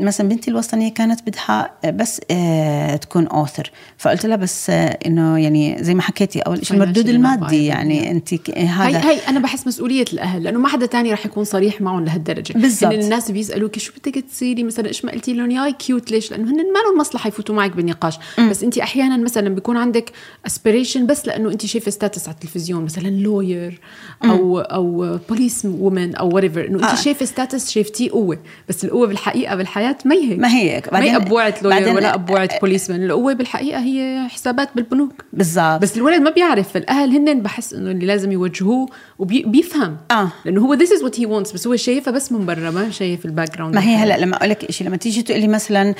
مثلا 0.00 0.28
بنتي 0.28 0.50
الوسطانية 0.50 0.94
كانت 0.94 1.20
بدها 1.26 1.70
بس 1.84 2.20
آه، 2.30 2.96
تكون 2.96 3.26
اوثر 3.26 3.70
فقلت 3.98 4.26
لها 4.26 4.36
بس 4.36 4.70
آه، 4.70 4.98
إنه 5.06 5.38
يعني 5.38 5.76
زي 5.80 5.94
ما 5.94 6.02
حكيتي 6.02 6.40
أول 6.40 6.66
شيء 6.66 6.76
المردود 6.76 7.08
المادي 7.08 7.66
يعني 7.66 8.10
انت 8.10 8.50
هذا. 8.58 8.98
هي 8.98 9.12
هي 9.12 9.28
أنا 9.28 9.40
بحس 9.40 9.66
مسؤولية 9.66 10.04
الأهل 10.12 10.42
لأنه 10.42 10.58
ما 10.58 10.68
حدا 10.68 10.86
تاني 10.86 11.12
رح 11.12 11.26
يكون 11.26 11.44
صريح 11.44 11.80
معهم 11.80 12.04
لهالدرجة. 12.04 12.52
بالضبط. 12.52 12.92
الناس 12.92 13.30
بيسالوك 13.30 13.78
شو 13.78 13.92
بدك 13.92 14.24
تصيري؟ 14.30 14.62
مثلا 14.64 14.86
إيش 14.86 15.04
ما 15.04 15.12
قلتي 15.12 15.32
لهم؟ 15.32 15.50
يا 15.50 15.70
cute 15.70 16.10
ليش؟ 16.10 16.30
لأنه 16.30 16.44
هن 16.44 16.56
ما 16.56 16.78
لهم 16.88 16.98
مصلحة 16.98 17.28
يفوتوا 17.28 17.54
معك 17.62 17.76
بالنقاش. 17.76 18.18
م. 18.38 18.50
بس 18.50 18.62
انت 18.62 18.78
أحيانا 18.78 19.16
مثلا 19.16 19.48
بيكون 19.48 19.76
عندك 19.76 20.12
aspiration 20.46 21.06
بس 21.06 21.26
لأنه 21.26 21.50
انت 21.50 21.66
شايفة 21.66 21.90
status 21.90 22.28
على 22.28 22.34
التلفزيون 22.34 22.84
مثلا 22.84 23.08
lawyer 23.08 23.80
أو 24.24 24.58
م. 24.58 24.60
أو 24.60 25.18
police 25.28 25.64
woman 25.64 26.14
أو 26.14 26.34
whatever 26.34 26.66
إنه 26.66 26.76
انت 26.76 26.84
آه. 26.84 26.94
شايفة 26.94 27.26
status 27.26 27.70
شايفتيه 27.70 28.10
قوه 28.10 28.38
بس 28.68 28.84
القوة 28.84 29.06
بالحقيقة 29.06 29.56
بالحياة 29.56 29.98
ما 30.04 30.14
هي 30.14 30.30
هيك. 30.30 30.38
ما 30.38 30.48
هي 30.48 30.76
هيك. 30.76 30.92
ما 30.92 31.02
هي 31.02 31.16
أبوعة 31.16 31.54
lawyer 31.62 31.88
ولا 31.94 32.14
أبوعة 32.14 32.60
policeman 32.60 33.04
القوة 33.04 33.32
بالحقيقة 33.32 33.80
هي 33.80 34.28
حسابات 34.28 34.68
بالبنوك. 34.76 35.12
بالضبط. 35.32 35.82
بس 35.82 35.96
الولد 35.96 36.22
ما 36.22 36.30
بيعرف. 36.30 36.72
فالأهل 36.72 37.10
هن 37.10 37.40
بحس 37.40 37.74
إنه 37.74 37.90
اللي 37.90 38.06
لازم 38.06 38.32
يوجهوه 38.32 38.88
وبيفهم 39.18 39.96
آه. 40.10 40.32
لأنه 40.44 40.60
هو 40.60 40.74
this 40.74 40.92
is 40.92 41.02
what 41.02 41.20
he 41.20 41.26
wants 41.26 41.52
بس 41.52 41.66
هو 41.66 41.76
شايفها 41.76 42.12
بس 42.12 42.32
من 42.32 42.46
برا 42.46 42.70
ما 42.70 42.90
شايف 42.90 43.24
ال 43.24 43.56
background 43.56 43.74
ما 43.74 43.82
هي 43.82 43.96
هلا 43.96 44.18
لما 44.18 44.36
أقول 44.36 44.50
لك 44.50 44.70
شيء 44.70 44.86
لما 44.86 44.96
تيجي 44.96 45.22
تقولي 45.22 45.48
مثلا 45.48 45.94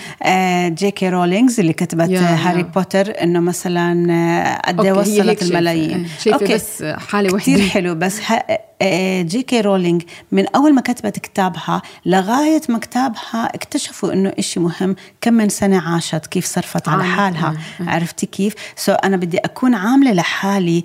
جي 0.69 0.91
كي 0.91 1.09
رولينجز 1.53 1.61
اللي 1.61 1.73
كتبت 1.73 2.11
هاري 2.11 2.63
بوتر 2.63 3.23
إنه 3.23 3.41
مثلا 3.41 4.13
آه، 4.13 4.71
قد 4.71 4.87
وصلت 4.87 5.43
الملايين. 5.43 6.09
شايفة 6.25 6.41
okay. 6.41 6.55
بس 6.55 6.83
حالة 6.83 7.35
وحدة. 7.35 7.39
كثير 7.39 7.61
حلو 7.61 7.95
بس 7.95 8.21
آه، 8.83 9.23
جي 9.23 9.43
كي 9.43 9.61
رولينج 9.61 10.03
من 10.33 10.47
أول 10.55 10.75
ما 10.75 10.81
كتبت 10.81 11.19
كتابها 11.19 11.83
لغاية 12.07 12.61
ما 12.69 12.79
كتابها 12.79 13.55
اكتشفوا 13.55 14.13
إنه 14.13 14.33
إشي 14.39 14.61
مهم 14.61 14.97
كم 15.21 15.35
من 15.35 15.49
سنة 15.49 15.81
عاشت 15.81 16.27
كيف 16.27 16.47
صرفت 16.47 16.89
على 16.89 17.05
حالها 17.05 17.55
عرفتي 17.81 18.27
كيف؟ 18.27 18.55
so 18.77 18.97
أنا 19.05 19.17
بدي 19.17 19.39
أكون 19.39 19.75
عاملة 19.75 20.13
لحالي 20.13 20.85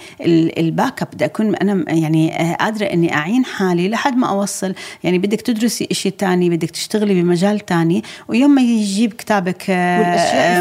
ال 0.58 1.02
backup 1.02 1.08
بدي 1.14 1.26
أكون 1.26 1.56
أنا 1.56 1.94
يعني 1.94 2.42
آه، 2.42 2.56
قادرة 2.56 2.86
إني 2.86 3.14
أعين 3.14 3.46
حالي 3.46 3.90
لحد 3.90 4.18
ما 4.18 4.30
أوصل 4.30 4.74
يعني 5.04 5.18
بدك 5.18 5.42
تدرسي 5.42 5.88
إشي 5.92 6.10
تاني 6.10 6.50
بدك 6.50 6.72
تشتغلي 6.72 7.22
بمجال 7.22 7.60
تاني 7.60 8.04
ويوم 8.28 8.52
ما 8.52 8.62
يجيب 8.62 9.14
كتابك 9.14 9.66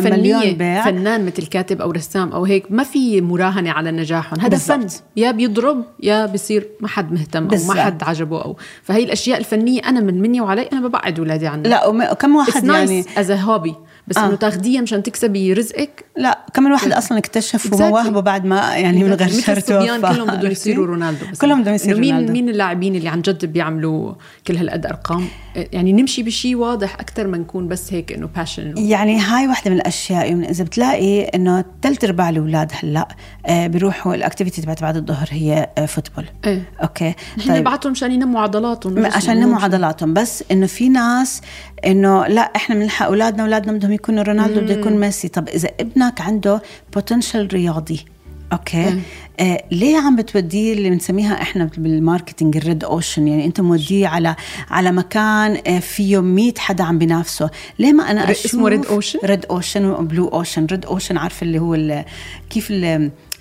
بيع. 0.01 0.85
فنان 0.85 1.27
مثل 1.27 1.47
كاتب 1.47 1.81
أو 1.81 1.91
رسام 1.91 2.33
أو 2.33 2.45
هيك 2.45 2.73
ما 2.73 2.83
في 2.83 3.21
مراهنة 3.21 3.71
على 3.71 3.91
نجاحهم. 3.91 4.41
هذا 4.41 4.57
فن 4.57 4.87
يا 5.17 5.31
بيضرب 5.31 5.85
يا 6.03 6.27
بيصير 6.27 6.69
ما 6.81 6.89
حد 6.89 7.13
مهتم 7.13 7.49
أو 7.49 7.65
ما 7.69 7.75
حد 7.75 8.03
عجبه 8.03 8.43
أو. 8.45 8.57
فهي 8.83 9.05
الأشياء 9.05 9.39
الفنية 9.39 9.81
أنا 9.81 10.01
من 10.01 10.23
مني 10.23 10.41
وعلي 10.41 10.63
أنا 10.63 10.89
ببعد 10.89 11.19
اولادي 11.19 11.47
عنها. 11.47 11.71
لا 11.71 11.87
وكم 11.87 12.37
واحد 12.37 12.65
يعني؟ 12.65 13.05
as 13.19 13.31
hobby 13.31 13.75
بس 14.09 14.19
آه. 14.19 14.27
انه 14.27 14.35
تاخديها 14.35 14.81
مشان 14.81 15.03
تكسبي 15.03 15.53
رزقك؟ 15.53 16.05
لا 16.17 16.45
كم 16.55 16.73
واحد 16.73 16.93
أصلا 16.93 17.19
اكتشف 17.19 17.75
مواهبه 17.75 18.21
بعد 18.21 18.45
ما 18.45 18.77
يعني 18.77 19.05
من 19.05 19.13
غير 19.13 19.29
شر 19.29 19.61
كلهم 19.61 20.01
بدهم 20.01 20.51
يصيروا 20.51 20.87
رونالدو 20.87 21.27
بس. 21.33 21.39
كلهم 21.39 21.63
بدهم 21.63 21.75
يصيروا 21.75 22.01
مين 22.01 22.15
رونالدو. 22.15 22.33
مين 22.33 22.49
اللاعبين 22.49 22.97
اللي 22.97 23.09
عن 23.09 23.23
جد 23.23 23.45
بيعملوا 23.45 24.15
كل 24.47 24.57
هالقد 24.57 24.87
أرقام؟ 24.87 25.29
يعني 25.57 25.93
نمشي 25.93 26.23
بشيء 26.23 26.57
واضح 26.57 26.95
أكثر 26.95 27.27
ما 27.27 27.39
نكون 27.39 27.69
بس 27.69 27.93
هيك 27.93 28.13
إنه 28.13 28.29
passion 28.37 28.75
يعني 28.77 29.19
هاي 29.19 29.49
وحده 29.49 29.71
من 29.71 29.77
الأشياء 29.77 30.27
يعني 30.27 30.51
إذا 30.51 30.65
بتلاقي 30.65 31.23
إنه 31.23 31.65
ثلث 31.83 32.05
أرباع 32.05 32.29
الأولاد 32.29 32.73
هلأ 32.83 33.09
آه، 33.47 33.67
بيروحوا 33.67 34.15
ال 34.15 34.20
activity 34.20 34.63
تبعت 34.63 34.83
بعد 34.83 34.97
الظهر 34.97 35.29
هي 35.31 35.71
football 35.89 36.25
آه، 36.45 36.49
إيه. 36.49 36.63
okay؟ 36.83 37.15
نحن 37.39 37.49
طيب. 37.49 37.57
نبعتهم 37.57 37.93
مشان 37.93 38.13
ينموا 38.13 38.41
عضلاتهم 38.41 39.07
عشان 39.07 39.37
ينموا 39.37 39.61
عضلاتهم. 39.61 40.15
بس 40.15 40.45
إنه 40.51 40.67
في 40.67 40.89
ناس 40.89 41.41
إنه 41.87 42.27
لا 42.27 42.41
إحنا 42.41 42.75
بنلحق 42.75 43.07
أولادنا 43.07 43.43
أولادنا 43.43 43.73
بدهم 43.73 43.93
يكونوا 43.93 44.23
رونالدو 44.23 44.61
بده 44.61 44.75
يكون 44.75 45.01
ميسي. 45.01 45.29
طب 45.29 45.49
إذا 45.49 45.69
ابنك 45.81 46.21
عنده 46.21 46.63
potential 46.95 47.47
رياضي 47.53 48.05
okay؟ 48.53 49.01
آه 49.41 49.65
ليه 49.73 49.97
عم 49.99 50.17
بتوديه 50.17 50.73
اللي 50.73 50.91
بنسميها 50.91 51.43
إحنا 51.43 51.71
بال 51.77 51.91
marketing 51.91 52.57
ال 52.57 52.64
red 52.64 52.85
ocean 52.85 53.29
يعني 53.29 53.45
أنت 53.45 53.61
موديه 53.61 54.09
على 54.09 54.37
على 54.71 54.93
مكان 54.93 55.59
آه 55.67 55.79
فيه 55.79 56.21
100 56.21 56.53
حدا 56.59 56.85
عم 56.85 56.99
بينافسه. 56.99 57.51
ليه 57.79 57.93
ما 57.93 58.11
أنا 58.11 58.31
اسمه 58.31 58.69
red 58.69 58.87
ocean 58.87 59.19
red 59.25 59.47
ocean 59.47 59.85
و 59.85 59.94
blue 59.94 60.29
ocean 60.29 60.67
red 60.67 60.85
ocean 60.87 61.17
عارفه 61.17 61.45
اللي 61.45 61.59
هو 61.59 62.05
كيف 62.51 62.71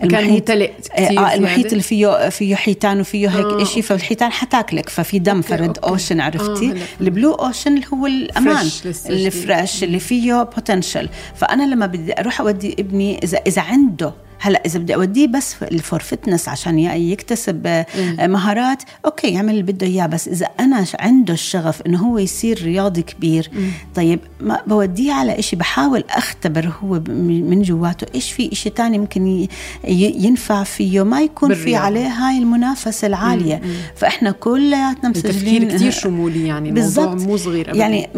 المحيط. 0.04 0.30
ممتلئ 0.32 0.72
آه 0.96 1.34
المحيط 1.34 1.66
اللي 1.66 1.84
فيه 1.84 2.30
فيه 2.30 2.56
حيتان 2.56 3.00
وفيه 3.00 3.28
هيك 3.28 3.46
آه. 3.46 3.64
شيء 3.64 3.84
فالحيتان 3.84 4.32
حتاكلك 4.32 4.90
ففي 4.90 5.20
دم 5.20 5.42
ف 5.42 5.51
red 5.51 5.78
ocean 5.78 6.22
عرفتي؟ 6.22 6.72
آه 6.72 6.76
ال 7.02 7.08
blue 7.08 7.34
ocean 7.34 7.76
اللي 7.76 7.86
هو 7.94 8.06
الأمان. 8.06 8.70
اللي 9.10 9.32
fresh 9.32 9.84
اللي 9.84 10.00
فيه 10.00 10.44
potential 10.44 11.10
فأنا 11.36 11.64
لما 11.64 11.86
بدي 11.86 12.20
أروح 12.20 12.42
أودي 12.42 12.76
ابني 12.80 13.20
إذا 13.24 13.38
إذا 13.48 13.62
عنده 13.62 14.14
هلا 14.40 14.62
إذا 14.66 14.80
بدي 14.80 14.96
أوديه 14.96 15.28
بس 15.28 15.54
for 15.82 16.00
fitness 16.00 16.50
عشان 16.50 16.80
يكتسب 16.80 17.68
آه، 17.68 17.86
مهارات 18.28 18.84
أوكي 19.06 19.28
يعمل 19.28 19.50
اللي 19.50 19.64
بده 19.64 19.88
إياه. 19.88 20.06
بس 20.06 20.28
إذا 20.28 20.46
أنا 20.60 20.86
عنده 21.00 21.34
الشغف 21.34 21.82
إنه 21.82 21.98
هو 21.98 22.18
يصير 22.18 22.62
رياضي 22.64 23.02
كبير 23.02 23.52
طيب 23.96 24.20
ما 24.40 24.62
بوديه 24.68 25.14
على 25.14 25.40
إشي 25.40 25.56
بحاول 25.56 26.04
أختبر 26.10 26.72
هو 26.84 27.02
من 27.08 27.62
جواته 27.62 28.08
إيش 28.16 28.32
في 28.32 28.52
إشي 28.52 28.70
تاني 28.70 28.98
ممكن 28.98 29.48
ينفع 29.88 30.64
فيه 30.64 31.04
ما 31.04 31.22
يكون 31.22 31.54
في 31.54 31.76
عليه 31.76 32.08
هاي 32.08 32.38
المنافسة 32.38 33.08
العالية. 33.08 33.62
فإحنا 33.96 34.32
كلياتنا 34.32 35.10
مسجلين 35.10 35.68
كثير 35.68 35.92
شمولي 36.04 36.48
يعني 36.48 36.72
بالضبط. 36.72 37.22
مو 37.22 37.38
صغير 37.38 37.70
أبدا. 37.70 37.80
يعني 37.80 38.10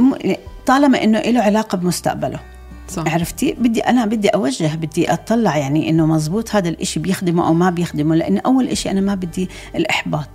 طالما 0.65 1.03
إنه 1.03 1.19
له 1.19 1.41
علاقة 1.41 1.77
بمستقبله. 1.77 2.39
صح. 2.88 3.13
عرفتي 3.13 3.56
بدي 3.60 3.80
أنا 3.80 4.06
بدي 4.06 4.28
أوجه 4.28 4.76
بدي 4.76 5.13
أطلع 5.13 5.58
يعني 5.58 5.89
إنه 5.89 6.06
مزبوط 6.06 6.56
هذا 6.56 6.69
الإشي 6.69 7.00
بيخدمه 7.00 7.47
أو 7.47 7.54
ما 7.54 7.69
بيخدمه 7.69 8.15
لأن 8.15 8.38
أول 8.38 8.67
إشي 8.67 8.91
أنا 8.91 9.02
ما 9.02 9.15
بدي 9.15 9.50
الإحباط 9.76 10.30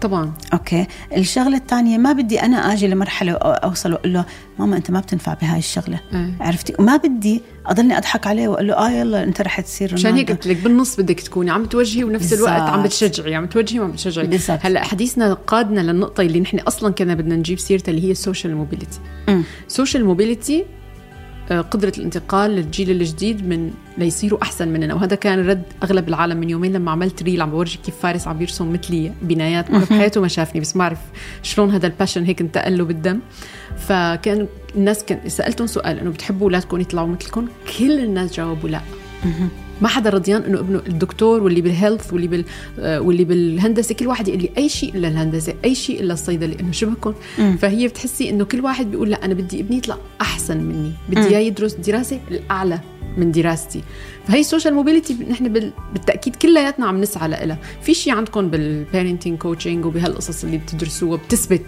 طبعا 0.00 0.32
okay 0.52 0.86
الشغلة 1.16 1.56
الثانية 1.56 1.98
ما 1.98 2.12
بدي 2.12 2.40
أنا 2.42 2.72
آجي 2.72 2.86
لمرحلة 2.86 3.32
أوصل 3.32 3.92
وأقول 3.92 4.12
له 4.12 4.24
ماما 4.58 4.76
أنت 4.76 4.90
ما 4.90 5.00
بتنفع 5.00 5.34
بهاي 5.34 5.58
الشغلة 5.58 6.00
إيه. 6.12 6.34
عرفتي 6.40 6.74
وما 6.78 6.96
بدي 6.96 7.42
أضلني 7.66 7.98
أضحك 7.98 8.26
عليه 8.26 8.48
وأقول 8.48 8.68
له 8.68 8.74
آه 8.74 8.90
يلا 8.90 9.24
أنت 9.24 9.40
رح 9.40 9.60
تصير 9.60 9.94
عشان 9.94 10.14
هيك. 10.14 10.30
قلت 10.30 10.46
لك 10.46 10.56
بالنص 10.56 11.00
بدك 11.00 11.20
تكوني 11.20 11.50
عم 11.50 11.64
توجهي 11.64 12.04
ونفس 12.04 12.32
الوقت 12.32 12.50
عم. 12.60 12.82
بتشجعي 12.82 13.34
عم 13.34 13.46
توجهي 13.46 13.80
وعم 13.80 13.90
بتشجعي 13.92 14.26
بالضبط. 14.26 14.58
هلأ 14.62 14.84
حديثنا 14.84 15.34
قادنا 15.34 15.80
للنقطة 15.80 16.20
اللي 16.20 16.40
نحن 16.40 16.58
أصلا 16.58 16.92
كنا 16.94 17.14
بدنا 17.14 17.36
نجيب 17.36 17.58
سيرتها 17.58 17.90
اللي 17.90 18.06
هي 18.06 18.10
ال 18.10 18.17
social 18.17 18.56
mobility 18.56 18.98
أمم. 19.28 19.42
social 19.68 20.04
mobility 20.04 20.64
قدرة 21.52 21.92
الانتقال 21.98 22.50
للجيل 22.50 22.90
الجديد 22.90 23.48
من 23.48 23.70
ليصيروا 23.98 24.42
أحسن 24.42 24.68
مننا. 24.68 24.94
وهذا 24.94 25.16
كان 25.16 25.46
رد 25.46 25.62
أغلب 25.82 26.08
العالم 26.08 26.36
من 26.36 26.50
يومين 26.50 26.72
لما 26.72 26.90
عملت 26.90 27.22
reel 27.22 27.42
عم 27.42 27.50
بورجي 27.50 27.78
كيف 27.84 27.94
فارس 27.96 28.28
عم 28.28 28.42
يرسم 28.42 28.72
مثلي 28.72 29.12
بنايات. 29.22 29.70
بحياته 29.70 30.20
ما 30.20 30.28
شافني 30.28 30.60
بس 30.60 30.76
ما 30.76 30.78
بعرف 30.78 30.98
شلون 31.42 31.70
هذا 31.70 31.86
ال 31.86 31.91
passion 31.91 32.24
هيك 32.24 32.40
انتقل 32.40 32.78
له 32.78 32.84
بالدم. 32.84 33.20
فكان 33.78 34.46
الناس 34.76 35.04
كان 35.04 35.28
سألتهم 35.28 35.66
سؤال 35.66 35.98
إنه 35.98 36.10
بتحبوا 36.10 36.46
أولادكم 36.46 36.80
يطلعوا 36.80 37.08
مثلكم؟ 37.08 37.48
كل 37.78 38.00
الناس 38.00 38.36
جاوبوا 38.36 38.68
لا. 38.68 38.80
ما 39.82 39.88
حدا 39.88 40.10
رضيان 40.10 40.42
إنه 40.42 40.58
ابنه 40.60 40.82
الدكتور 40.86 41.42
واللي 41.42 41.60
بال 41.60 41.73
health 41.73 42.12
واللي 42.12 42.28
بال 42.28 42.44
آه، 42.78 43.00
واللي 43.00 43.24
بالهندسة 43.24 43.94
كل 43.94 44.06
واحد 44.06 44.28
يقول 44.28 44.40
لي 44.42 44.50
أي 44.58 44.68
شيء 44.68 44.94
إلا 44.94 45.08
الهندسة 45.08 45.54
أي 45.64 45.74
شيء 45.74 46.00
إلا 46.00 46.12
الصيدلة 46.12 46.60
إنه 46.60 46.72
شبهكم 46.72 47.14
فهي 47.58 47.88
بتحسي 47.88 48.30
إنه 48.30 48.44
كل 48.44 48.60
واحد 48.60 48.90
بيقول 48.90 49.10
لا 49.10 49.24
أنا 49.24 49.34
بدي 49.34 49.60
ابني 49.60 49.76
يطلع 49.76 49.96
أحسن 50.20 50.56
مني 50.60 50.92
بدي 51.08 51.20
إياه 51.28 51.38
يدرس 51.38 51.74
دراسة 51.74 52.20
الأعلى 52.30 52.80
من 53.16 53.32
دراستي. 53.32 53.82
فهي 54.28 54.40
ال 54.40 54.45
social 54.45 54.74
mobility 54.74 55.14
نحن 55.30 55.52
بال- 55.52 55.72
بالتأكيد 55.92 56.36
كلياتنا 56.36 56.86
عم 56.86 57.00
نسعى 57.00 57.28
لها 57.28 57.58
في 57.82 57.94
شيء 57.94 58.12
عندكم 58.14 58.48
بال 58.48 58.64
parenting 58.64 59.38
coaching 59.38 59.84
وبهالقصص 59.84 60.44
اللي 60.44 60.58
بتدرسوها 60.58 61.16
بتثبت 61.18 61.62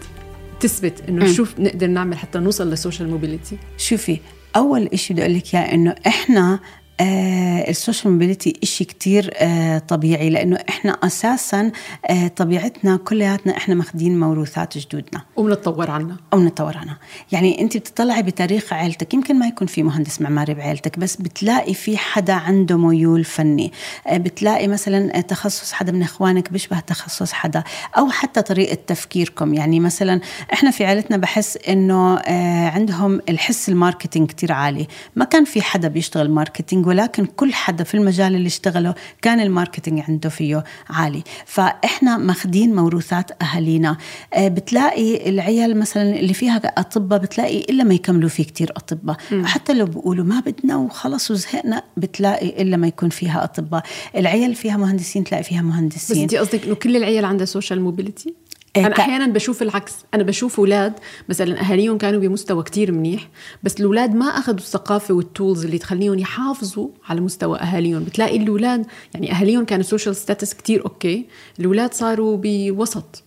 تثبت 0.60 1.02
إنه 1.08 1.32
شو 1.32 1.44
نقدر 1.58 1.86
نعمل 1.86 2.18
حتى 2.18 2.38
نوصل 2.38 2.70
لل 2.70 2.80
social 2.80 3.10
mobility 3.10 3.56
شوفي 3.78 4.18
أول 4.56 4.86
إشي 4.92 5.12
بدي 5.14 5.22
أقول 5.22 5.34
لك 5.34 5.54
إياه 5.54 5.74
إنه 5.74 5.94
إحنا 6.06 6.60
آه 7.00 7.70
ال 7.70 7.76
social 7.76 8.12
mobility 8.12 8.60
إشي 8.62 8.84
كتير 8.84 9.30
آه 9.36 9.78
طبيعي 9.78 10.30
لأنه 10.30 10.58
إحنا 10.68 10.92
أساسا 10.92 11.72
آه 12.06 12.28
طبيعتنا 12.28 12.96
كلياتنا 12.96 13.56
إحنا 13.56 13.74
ماخدين 13.74 14.20
موروثات 14.20 14.78
جدودنا. 14.78 15.22
وبنتطور 15.36 15.90
عنها. 15.90 16.16
أو 16.32 16.40
نتطور 16.40 16.76
عنها. 16.76 16.98
يعني 17.32 17.60
أنت 17.60 17.76
بتطلعي 17.76 18.22
بتاريخ 18.22 18.72
عيلتك 18.72 19.14
يمكن 19.14 19.38
ما 19.38 19.46
يكون 19.46 19.66
في 19.66 19.82
مهندس 19.82 20.20
معماري 20.20 20.54
بعيلتك 20.54 20.98
بس 20.98 21.16
بتلاقي 21.16 21.74
في 21.74 21.96
حدا 21.96 22.32
عنده 22.32 22.78
ميول 22.78 23.24
فني. 23.24 23.72
آه، 24.06 24.16
بتلاقي 24.16 24.68
مثلا 24.68 25.16
آه، 25.18 25.20
تخصص 25.20 25.72
حدا 25.72 25.92
من 25.92 26.02
إخوانك 26.02 26.52
بيشبه 26.52 26.80
تخصص 26.80 27.32
حدا 27.32 27.64
أو 27.98 28.10
حتى 28.10 28.42
طريقة 28.42 28.78
تفكيركم. 28.86 29.54
يعني 29.54 29.80
مثلا 29.80 30.20
إحنا 30.52 30.70
في 30.70 30.84
عيلتنا 30.84 31.16
بحس 31.16 31.56
إنه 31.68 32.16
آه، 32.18 32.68
عندهم 32.68 33.20
الحس 33.28 33.68
ال 33.68 33.74
marketing 33.74 34.28
كتير 34.28 34.52
عالي. 34.52 34.86
ما 35.16 35.24
كان 35.24 35.44
في 35.44 35.62
حدا 35.62 35.88
بيشتغل 35.88 36.30
marketing 36.30 36.89
ولكن 36.90 37.26
كل 37.26 37.54
حدا 37.54 37.84
في 37.84 37.94
المجال 37.94 38.34
اللي 38.34 38.46
اشتغله 38.46 38.94
كان 39.22 39.40
ال 39.40 39.47
marketing 39.47 40.02
عنده 40.08 40.28
فيه 40.28 40.64
عالي. 40.88 41.22
فإحنا 41.46 42.16
ماخدين 42.16 42.74
موروثات 42.74 43.42
أهالينا. 43.42 43.96
آه، 44.34 44.48
بتلاقي 44.48 45.28
العيال 45.28 45.78
مثلا 45.78 46.18
اللي 46.18 46.34
فيها 46.34 46.56
أطباء 46.56 47.18
بتلاقي 47.18 47.60
إلا 47.60 47.84
ما 47.84 47.94
يكملوا 47.94 48.28
فيه 48.28 48.44
كتير 48.44 48.72
أطباء. 48.76 49.16
حتى 49.44 49.74
لو 49.74 49.86
بيقولوا 49.86 50.24
ما 50.24 50.40
بدنا 50.40 50.76
وخلص 50.76 51.30
وزهقنا 51.30 51.82
بتلاقي 51.96 52.62
إلا 52.62 52.76
ما 52.76 52.86
يكون 52.86 53.08
فيها 53.08 53.44
أطباء. 53.44 53.82
العيال 54.16 54.54
فيها 54.54 54.76
مهندسين 54.76 55.24
تلاقي 55.24 55.42
فيها 55.42 55.62
بس 55.62 55.66
مهندسين 55.66 56.22
انت 56.22 56.34
قصدك 56.34 56.64
إنه 56.64 56.74
كل 56.74 56.96
العيال 56.96 57.24
عندها 57.24 57.46
social 57.46 57.80
mobility 57.80 58.34
أنا 58.76 58.88
ك- 58.88 59.00
أحيانا 59.00 59.26
بشوف 59.26 59.62
العكس. 59.62 59.92
أنا 60.14 60.22
بشوف 60.22 60.58
أولاد 60.58 60.92
مثلا 61.28 61.60
أهاليهم 61.60 61.98
كانوا 61.98 62.20
بمستوى 62.20 62.62
كتير 62.62 62.92
منيح 62.92 63.28
بس 63.62 63.80
الأولاد 63.80 64.14
ما 64.14 64.26
أخذوا 64.26 64.58
الثقافة 64.58 65.14
وال 65.14 65.29
tools 65.29 65.64
اللي 65.64 65.78
تخليهم 65.78 66.18
يحافظوا 66.18 66.88
على 67.08 67.20
مستوى 67.20 67.58
أهاليهم. 67.58 68.04
بتلاقي 68.04 68.36
الأولاد 68.36 68.86
يعني 69.14 69.32
أهاليهم 69.32 69.64
كانوا 69.64 69.84
social 69.84 70.16
status 70.16 70.54
كتير 70.54 70.84
okay 70.84 71.26
الأولاد 71.58 71.94
صاروا 71.94 72.38
بوسط. 72.42 73.22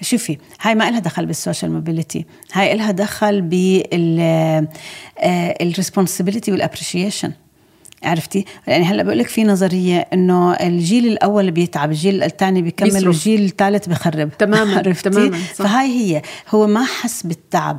شوفي 0.00 0.38
هاي 0.60 0.74
ما 0.74 0.90
لها 0.90 0.98
دخل 0.98 1.26
بال 1.26 1.37
social 1.37 1.72
mobility 1.72 2.24
هاي 2.52 2.76
لها 2.76 2.90
دخل 2.90 3.40
بال 3.40 4.20
responsibility 5.60 6.52
وال 6.52 6.63
appreciation 6.63 7.32
عرفتي 8.04 8.44
يعني 8.66 8.84
هلأ 8.84 9.02
بقول 9.02 9.18
لك 9.18 9.28
في 9.28 9.44
نظرية 9.44 9.98
إنه 10.12 10.52
الجيل 10.52 11.06
الأول 11.06 11.50
بيتعب 11.50 11.90
الجيل 11.90 12.22
الثاني 12.22 12.62
بيكمل. 12.62 13.08
والجيل 13.08 13.44
الثالث 13.44 13.88
بخرب 13.88 14.30
تماماً، 14.38 14.76
عرفتي 14.78 15.10
تماماً، 15.10 15.36
صح. 15.54 15.64
فهاي 15.66 15.88
هي 15.88 16.22
هو 16.50 16.66
ما 16.66 16.84
حس 16.84 17.26
بالتعب 17.26 17.78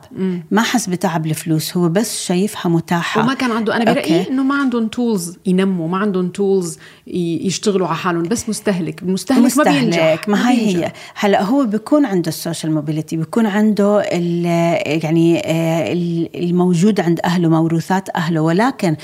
ما 0.52 0.62
حس 0.62 0.90
بتعب 0.90 1.26
الفلوس 1.26 1.78
هو 1.78 1.90
بس 1.90 2.26
شايفها 2.26 2.70
متاحة 2.70 3.22
وما 3.22 3.34
كان 3.34 3.52
عنده 3.52 3.76
أنا. 3.76 3.94
برأيي 3.94 4.30
إنه 4.30 4.44
ما 4.44 4.56
عندهم 4.56 4.88
tools 4.88 5.38
ينموا 5.46 5.88
ما 5.88 5.98
عندهم 5.98 6.28
tools 6.30 6.78
يشتغلوا 7.08 7.88
على 7.88 7.96
حالهم 7.98 8.24
بس 8.24 8.50
مستهلك 8.50 9.02
المستهلك 9.04 9.58
ما 9.58 9.64
بينجح 9.64 9.88
مستهلك 9.88 10.30
ما 10.30 10.50
هي 10.52 10.56
بينجح. 10.66 10.78
هي 10.88 10.92
هلأ 11.16 11.44
هو 11.44 11.66
بيكون 11.66 12.06
عنده 12.06 12.30
ال 12.30 12.36
social 12.36 12.72
mobility 12.74 13.18
بيكون 13.18 13.46
عنده 13.46 14.00
ال 14.12 14.46
يعني 15.04 15.40
آه، 15.46 15.94
ال- 15.94 16.44
الموجود 16.44 17.00
عند 17.00 17.20
أهله 17.26 17.50
موروثات 17.50 18.10
أهله 18.16 18.42
ولكن 18.42 18.96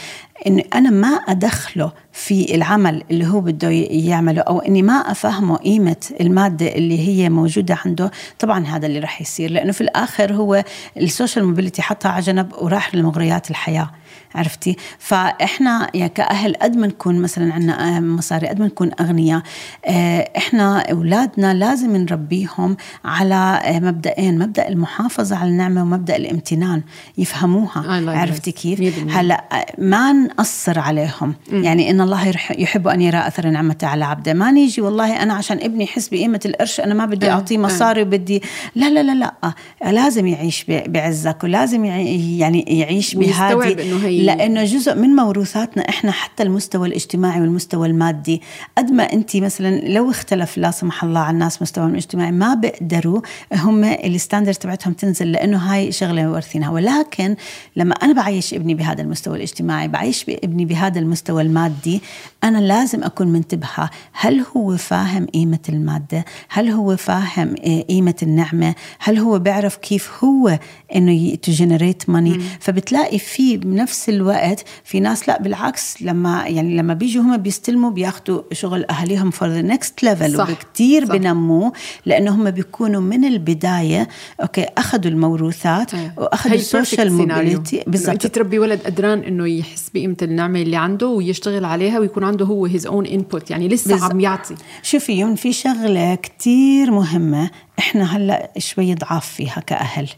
اني 0.47 0.67
أنا 0.75 0.89
ما 0.89 1.07
أدخله 1.07 1.91
في 2.13 2.55
العمل 2.55 3.03
اللي 3.11 3.27
هو 3.27 3.41
بده 3.41 3.69
يعمله 3.89 4.41
أو 4.41 4.59
إني 4.59 4.81
ما 4.81 4.93
أفهمه 4.93 5.57
قيمة 5.57 5.95
المادة 6.21 6.67
اللي 6.67 7.07
هي 7.07 7.29
موجودة 7.29 7.77
عنده 7.85 8.11
طبعا 8.39 8.65
هذا 8.65 8.85
اللي 8.87 8.99
راح 8.99 9.21
يصير. 9.21 9.51
لأنه 9.51 9.71
في 9.71 9.81
الآخر 9.81 10.33
هو 10.33 10.63
ال 10.97 11.04
social 11.04 11.45
mobility 11.45 11.81
حطها 11.81 12.09
على 12.11 12.21
جنب 12.21 12.53
وراح 12.61 12.95
لمغريات 12.95 13.49
الحياة. 13.49 13.89
عرفتي؟ 14.35 14.75
فإحنا 14.99 15.89
يا 15.93 16.07
كأهل 16.07 16.55
قد 16.55 16.75
ما 16.75 16.87
نكون 16.87 17.21
مثلا 17.21 17.53
عندنا 17.53 17.99
مصاري 17.99 18.47
قد 18.47 18.59
ما 18.59 18.65
نكون 18.65 18.91
أغنياء 19.01 19.41
آه، 19.85 20.29
إحنا 20.37 20.79
أولادنا 20.91 21.53
لازم 21.53 21.95
نربيهم 21.95 22.77
على 23.05 23.61
آه، 23.63 23.79
مبدئين 23.79 24.39
مبدأ 24.39 24.67
المحافظة 24.67 25.35
على 25.35 25.49
النعمة 25.49 25.81
ومبدأ 25.81 26.15
الامتنان 26.15 26.81
يفهموها. 27.17 27.81
Like 28.05 28.17
عرفتي. 28.17 28.51
كيف. 28.51 29.09
هلأ 29.09 29.43
آه، 29.51 29.65
ما 29.77 30.13
نقصر 30.13 30.79
عليهم. 30.79 31.35
يعني 31.51 31.91
إن 31.91 32.01
الله 32.01 32.33
يحب 32.57 32.87
أن 32.87 33.01
يرى 33.01 33.17
أثر 33.17 33.49
نعمته 33.49 33.87
على 33.87 34.05
عبده. 34.05 34.33
ما 34.33 34.51
نيجي 34.51 34.81
والله 34.81 35.23
أنا 35.23 35.33
عشان 35.33 35.57
ابني 35.61 35.83
يحس 35.83 36.09
بقيمة 36.09 36.39
القرش 36.45 36.79
أنا 36.79 36.93
ما 36.93 37.05
بدي 37.05 37.27
آه، 37.27 37.31
أعطيه 37.31 37.57
آه. 37.57 37.59
مصاري 37.59 38.01
وبدي 38.01 38.41
لا 38.75 38.89
لا 38.89 39.03
لا 39.03 39.15
لا. 39.15 39.53
لازم 39.91 40.27
يعيش 40.27 40.65
بعزك 40.67 41.43
ولازم 41.43 41.85
يعني 41.85 42.61
يعيش 42.61 43.15
بهذه 43.15 44.08
هي- 44.09 44.23
لأنه 44.25 44.63
جزء 44.63 44.95
من 44.95 45.09
موروثاتنا 45.09 45.89
إحنا 45.89 46.11
حتى 46.11 46.43
المستوى 46.43 46.87
الاجتماعي 46.87 47.41
والمستوى 47.41 47.87
المادي 47.87 48.41
قد 48.77 48.91
ما 48.91 49.03
انت 49.13 49.35
مثلا 49.37 49.79
لو 49.87 50.09
اختلف 50.11 50.57
لا 50.57 50.71
سمح 50.71 51.03
الله 51.03 51.19
على 51.19 51.33
الناس 51.33 51.61
مستواهم 51.61 51.89
الاجتماعي 51.91 52.31
ما 52.31 52.53
بيقدروا 52.53 53.21
هم 53.53 53.83
الستاندرد 53.83 54.55
تبعتهم 54.55 54.93
تنزل 54.93 55.31
لأنه 55.31 55.57
هاي 55.57 55.91
شغلة 55.91 56.31
وارثينها 56.31 56.69
ولكن 56.69 57.35
لما 57.75 57.95
أنا 57.95 58.13
بعيش 58.13 58.53
ابني 58.53 58.73
بهذا 58.73 59.01
المستوى 59.01 59.37
الاجتماعي 59.37 59.87
بعيش 59.87 60.25
ابني 60.29 60.65
بهذا 60.65 60.99
المستوى 60.99 61.41
المادي 61.41 62.01
أنا 62.43 62.57
لازم 62.57 63.03
أكون 63.03 63.27
منتبهة 63.27 63.89
هل 64.13 64.45
هو 64.57 64.77
فاهم 64.77 65.25
قيمة 65.25 65.59
المادة؟ 65.69 66.25
هل 66.49 66.69
هو 66.69 66.97
فاهم 66.97 67.55
آه، 67.65 67.81
قيمة 67.81 68.15
النعمة؟ 68.23 68.75
هل 68.99 69.17
هو 69.17 69.39
بيعرف 69.39 69.75
كيف 69.77 70.09
هو 70.23 70.59
إنه 70.95 71.35
to 71.35 71.51
generate 71.51 72.09
money 72.09 72.39
فبتلاقي 72.59 73.19
في 73.19 73.57
بنفس 73.89 74.09
الوقت 74.09 74.65
في 74.83 74.99
ناس 74.99 75.27
لا 75.27 75.41
بالعكس 75.41 76.01
لما 76.01 76.47
يعني 76.47 76.77
لما 76.77 76.93
بيجوا 76.93 77.23
هم 77.23 77.37
بيستلموا 77.37 77.91
بياخذوا 77.91 78.41
شغل 78.51 78.85
أهاليهم 78.85 79.31
for 79.31 79.49
the 79.49 79.61
next 79.61 80.03
level 80.03 80.41
وكثير. 80.41 81.05
بنموه 81.05 81.73
لأنه 82.05 82.35
هم 82.35 82.51
بيكونوا 82.51 83.01
من 83.01 83.25
البداية 83.25 84.07
okay 84.41 84.65
أخذوا 84.77 85.11
الموروثات 85.11 85.91
وأخذوا 86.17 86.55
هي 86.55 86.59
ال 86.59 86.66
social. 86.66 87.13
mobility 87.13 87.75
إنه 87.75 87.81
أنت 87.81 87.89
بالضبط 87.89 88.27
تربي 88.27 88.59
ولد 88.59 88.79
قدران 88.85 89.19
إنه 89.19 89.47
يحس 89.47 89.89
بقيمة 89.93 90.17
النعمة 90.21 90.61
اللي 90.61 90.77
عنده 90.77 91.07
ويشتغل 91.07 91.65
عليها 91.65 91.99
ويكون 91.99 92.23
عنده 92.23 92.45
هو 92.45 92.65
هيز 92.65 92.87
اون 92.87 93.05
انبوت 93.05 93.51
يعني 93.51 93.67
لسه 93.67 93.91
بالظبط. 93.91 94.11
عم 94.11 94.19
يعطي 94.19 94.55
شوفي 94.83 95.11
يوم 95.11 95.35
في 95.35 95.53
شغلة 95.53 96.15
كتير 96.15 96.91
مهمة 96.91 97.49
إحنا 97.79 98.17
هلأ 98.17 98.51
شوي 98.57 98.95
ضعاف 98.95 99.27
فيها 99.27 99.63
كأهل 99.67 100.09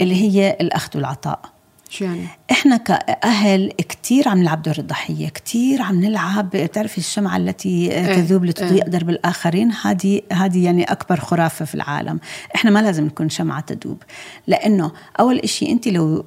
اللي 0.00 0.14
هي 0.14 0.56
الأخذ 0.60 0.90
والعطاء 0.94 1.59
شو 1.90 2.04
يعني؟ 2.04 2.26
إحنا 2.50 2.76
كأهل 2.76 3.72
كتير 3.78 4.28
عم 4.28 4.38
نلعب 4.38 4.62
دور 4.62 4.74
الضحية 4.78 5.28
كتير 5.28 5.82
عم 5.82 6.00
نلعب 6.00 6.50
بتعرفي 6.50 6.98
الشمعة 6.98 7.36
التي 7.36 7.88
تذوب 7.88 8.44
لتضيء 8.44 8.88
درب 8.88 9.10
الآخرين 9.10 9.72
هذه 9.72 10.22
هذه 10.32 10.64
يعني 10.64 10.84
أكبر 10.84 11.20
خرافة 11.20 11.64
في 11.64 11.74
العالم 11.74 12.20
إحنا 12.54 12.70
ما 12.70 12.82
لازم 12.82 13.04
نكون 13.06 13.28
شمعة 13.28 13.60
تذوب 13.60 14.02
لأنه 14.46 14.92
أول 15.20 15.38
إشي 15.38 15.72
انت 15.72 15.88
لو 15.88 16.24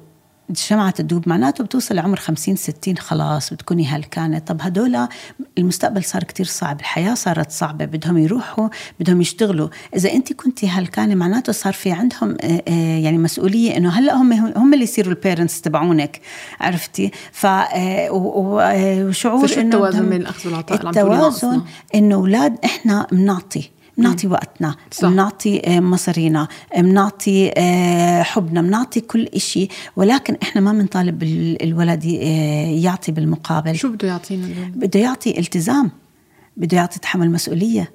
الشمعة 0.50 0.90
تدوب 0.90 1.28
معناته 1.28 1.64
بتوصل 1.64 1.94
لعمر 1.94 2.16
50 2.16 2.56
60 2.56 2.96
خلاص 2.96 3.52
بتكوني 3.52 3.86
هلكانة 3.86 4.38
طب 4.38 4.58
هدول 4.60 5.08
المستقبل 5.58 6.04
صار 6.04 6.24
كتير 6.24 6.46
صعب 6.46 6.80
الحياة 6.80 7.14
صارت 7.14 7.50
صعبة 7.50 7.84
بدهم 7.84 8.18
يروحوا 8.18 8.68
بدهم 9.00 9.20
يشتغلوا. 9.20 9.68
إذا 9.96 10.12
أنت 10.12 10.32
كنتي 10.32 10.68
هلكانة 10.68 11.14
معناته 11.14 11.52
صار 11.52 11.72
في 11.72 11.92
عندهم 11.92 12.36
آه، 12.40 12.62
آه، 12.68 12.98
يعني 12.98 13.18
مسؤولية 13.18 13.76
إنه 13.76 13.88
هلأ 13.88 14.14
هم 14.14 14.32
هم 14.32 14.74
اللي 14.74 14.84
يصيروا 14.84 15.12
البيرنتس 15.12 15.60
تبعونك 15.60 16.20
عرفتي؟ 16.60 17.10
ف 17.32 17.46
آه، 17.46 18.08
وشعور 18.10 19.52
إنه 19.52 19.62
التوازن 19.62 20.08
بين 20.08 20.20
الأخذ 20.20 20.48
والعطاء 20.48 20.88
التوازن 20.88 21.62
إنه 21.94 22.14
أولاد 22.14 22.58
إحنا 22.64 23.06
بنعطي. 23.12 23.73
بنعطي 23.98 24.26
وقتنا 24.26 24.74
بنعطي 25.02 25.62
آه، 25.64 25.80
مصارينا 25.80 26.48
بنعطي 26.78 27.52
آه، 27.56 28.22
حبنا 28.22 28.62
بنعطي 28.62 29.00
كل 29.00 29.22
إشي. 29.26 29.68
ولكن 29.96 30.36
إحنا 30.42 30.60
ما 30.60 30.72
بنطالب 30.72 31.22
الولد 31.62 32.04
آه، 32.22 32.66
يعطي 32.66 33.12
بالمقابل. 33.12 33.76
شو 33.76 33.88
بده 33.88 34.08
يعطينا 34.08 34.46
بده 34.74 35.00
يعطي 35.00 35.38
التزام 35.38 35.90
بده 36.56 36.76
يعطي 36.76 36.98
تحمل 36.98 37.30
مسؤولية 37.30 37.90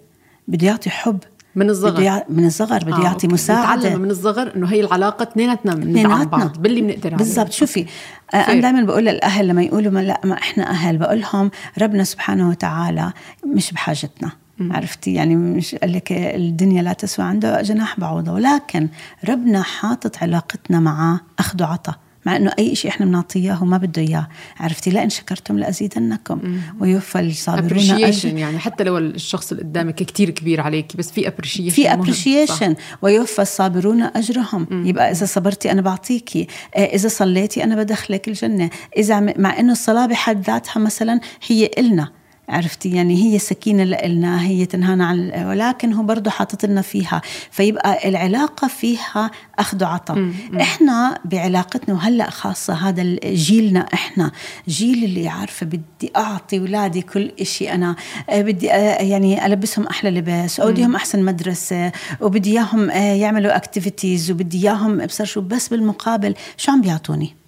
بده 0.47 0.67
يعطي 0.67 0.89
حب. 0.89 1.19
من 1.55 1.69
الصغر. 1.69 1.91
بده 1.91 2.25
من 2.29 2.45
الصغر 2.45 2.83
بده 2.83 2.95
آه 2.95 3.03
يعطي 3.03 3.13
أوكي. 3.13 3.27
مساعدة. 3.27 3.95
من 3.95 4.11
الصغر 4.11 4.55
إنه 4.55 4.67
هي 4.67 4.81
العلاقة 4.81 5.23
اثنيناتنا 5.23 5.75
بندعم 5.75 6.25
بعض 6.25 6.61
باللي 6.61 6.81
بنقدر 6.81 7.15
بالضبط. 7.15 7.51
شوفي 7.51 7.85
أنا 8.33 8.61
دائما 8.61 8.81
بقول 8.81 9.05
للأهل 9.05 9.47
لما 9.47 9.63
يقولوا 9.63 9.91
ما 9.91 9.99
لا 9.99 10.21
ما 10.23 10.33
إحنا 10.33 10.69
أهل 10.69 10.97
بقول 10.97 11.21
لهم 11.21 11.51
ربنا 11.81 12.03
سبحانه 12.03 12.49
وتعالى 12.49 13.13
مش 13.45 13.71
بحاجتنا. 13.71 14.31
عرفتي؟ 14.61 15.13
يعني 15.13 15.35
مش 15.35 15.75
قال 15.75 15.93
لك 15.93 16.11
الدنيا 16.11 16.81
لا 16.83 16.93
تسوى 16.93 17.25
عنده 17.25 17.61
جناح 17.61 17.99
بعوضة. 17.99 18.33
ولكن 18.33 18.89
ربنا 19.29 19.61
حاطط 19.61 20.17
علاقتنا 20.17 20.79
معاه 20.79 21.19
أخذ 21.39 21.63
وعطى 21.63 21.93
مع 22.25 22.35
إنه 22.35 22.51
أي 22.59 22.75
شيء 22.75 22.91
إحنا 22.91 23.05
بنعطيه 23.05 23.53
هو 23.53 23.65
ما 23.65 23.77
بده 23.77 24.01
إياه. 24.01 24.27
عرفتي؟ 24.59 24.89
لئن 24.89 25.09
شكرتم 25.09 25.59
لأزيدنكم. 25.59 26.59
ويوفى 26.79 27.19
الصابرون 27.19 27.79
أجر. 27.79 28.37
يعني 28.37 28.59
حتى 28.59 28.83
لو 28.83 28.97
الشخص 28.97 29.51
اللي 29.51 29.63
قدامك 29.63 29.95
كثير 29.95 30.29
كبير 30.29 30.61
عليك 30.61 30.95
بس 30.97 31.11
في 31.11 31.27
appreciation 31.27 31.69
في 31.69 31.93
appreciation 31.93 32.75
ويوفى 33.01 33.41
الصابرون 33.41 34.01
أجرهم. 34.01 34.67
مم. 34.71 34.85
يبقى 34.85 35.11
إذا 35.11 35.25
صبرتي 35.25 35.71
أنا 35.71 35.81
بعطيكي. 35.81 36.47
آه، 36.75 36.95
إذا 36.95 37.07
صليتي 37.07 37.63
أنا 37.63 37.75
بدخلك 37.75 38.27
الجنة. 38.27 38.69
إذا 38.97 39.19
مع 39.19 39.59
إنه 39.59 39.71
الصلاة 39.71 40.05
بحد 40.05 40.41
ذاتها 40.41 40.79
مثلا 40.79 41.19
هي 41.47 41.71
إلنا. 41.77 42.18
عرفتي؟ 42.49 42.89
يعني 42.89 43.23
هي 43.23 43.39
سكينة 43.39 43.83
لنا 43.83 44.41
هي 44.41 44.65
تنهانا 44.65 45.05
عن 45.05 45.31
ولكن 45.45 45.93
هو 45.93 46.03
برضه 46.03 46.31
حاطط 46.31 46.65
لنا 46.65 46.81
فيها 46.81 47.21
فيبقى 47.51 48.09
العلاقة 48.09 48.67
فيها 48.67 49.31
أخذ 49.59 49.83
وعطاء. 49.83 50.31
إحنا 50.61 51.19
بعلاقتنا 51.25 51.95
وهلأ 51.95 52.29
خاصة 52.29 52.73
هذا 52.73 53.03
جيلنا 53.25 53.85
إحنا 53.93 54.31
جيل 54.67 55.03
اللي 55.03 55.27
عارفة 55.27 55.65
بدي 55.65 56.11
أعطي 56.15 56.59
أولادي 56.59 57.01
كل 57.01 57.31
إشي 57.41 57.71
أنا 57.71 57.95
آه، 58.29 58.41
بدي 58.41 58.71
آه، 58.71 59.01
يعني 59.01 59.45
ألبسهم 59.45 59.87
أحلى 59.87 60.11
لباس 60.11 60.59
أوديهم 60.59 60.95
أحسن 60.95 61.23
مدرسة 61.23 61.91
وبدي 62.21 62.51
إياهم 62.51 62.89
آه، 62.89 63.13
يعملوا 63.13 63.55
أكتيفيتيز 63.55 64.31
وبدي 64.31 64.63
إياهم 64.63 65.01
أبصر 65.01 65.25
شو 65.25 65.41
بس 65.41 65.67
بالمقابل 65.67 66.33
شو 66.57 66.71
عم 66.71 66.81
بيعطوني؟ 66.81 67.38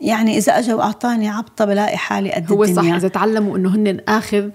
يعني 0.00 0.38
إذا 0.38 0.58
اجى 0.58 0.72
وأعطاني 0.72 1.28
عبطة 1.28 1.64
بلاقي 1.64 1.96
حالي 1.96 2.32
قد 2.32 2.52
هو 2.52 2.64
الدنيا. 2.64 2.90
صح 2.90 2.96
إذا 2.96 3.08
تعلموا 3.08 3.56
إنه 3.56 3.74
هن 3.74 4.00
آخذ 4.08 4.50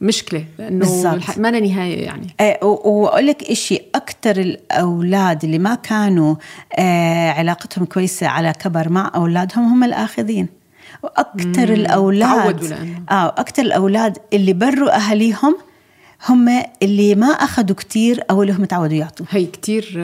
مشكلة 0.00 0.44
لأنه 0.58 1.20
ما 1.36 1.50
لا 1.50 1.60
نهاية 1.60 2.04
يعني. 2.04 2.26
إيه 2.40 2.64
وأقول 2.64 3.26
لك 3.26 3.42
إشي 3.42 3.80
أكثر 3.94 4.36
الأولاد 4.40 5.44
اللي 5.44 5.58
ما 5.58 5.74
كانوا 5.74 6.34
آه 6.78 7.30
علاقتهم 7.30 7.84
كويسة 7.84 8.26
على 8.26 8.52
كبر 8.52 8.88
مع 8.88 9.12
أولادهم 9.14 9.64
هم 9.64 9.84
الآخذين. 9.84 10.48
وأكثر 11.02 11.72
الأولاد 11.72 12.72
آه 13.10 13.28
أكثر 13.28 13.62
الأولاد 13.62 14.18
اللي 14.32 14.52
بروا 14.52 14.96
أهاليهم 14.96 15.56
هم 16.28 16.62
اللي 16.82 17.14
ما 17.14 17.26
أخذوا 17.26 17.76
كتير 17.76 18.24
أو 18.30 18.42
اللي 18.42 18.52
هم 18.52 18.64
تعودوا 18.64 18.96
يعطوا. 18.96 19.26
هي 19.30 19.46
كتير 19.46 19.94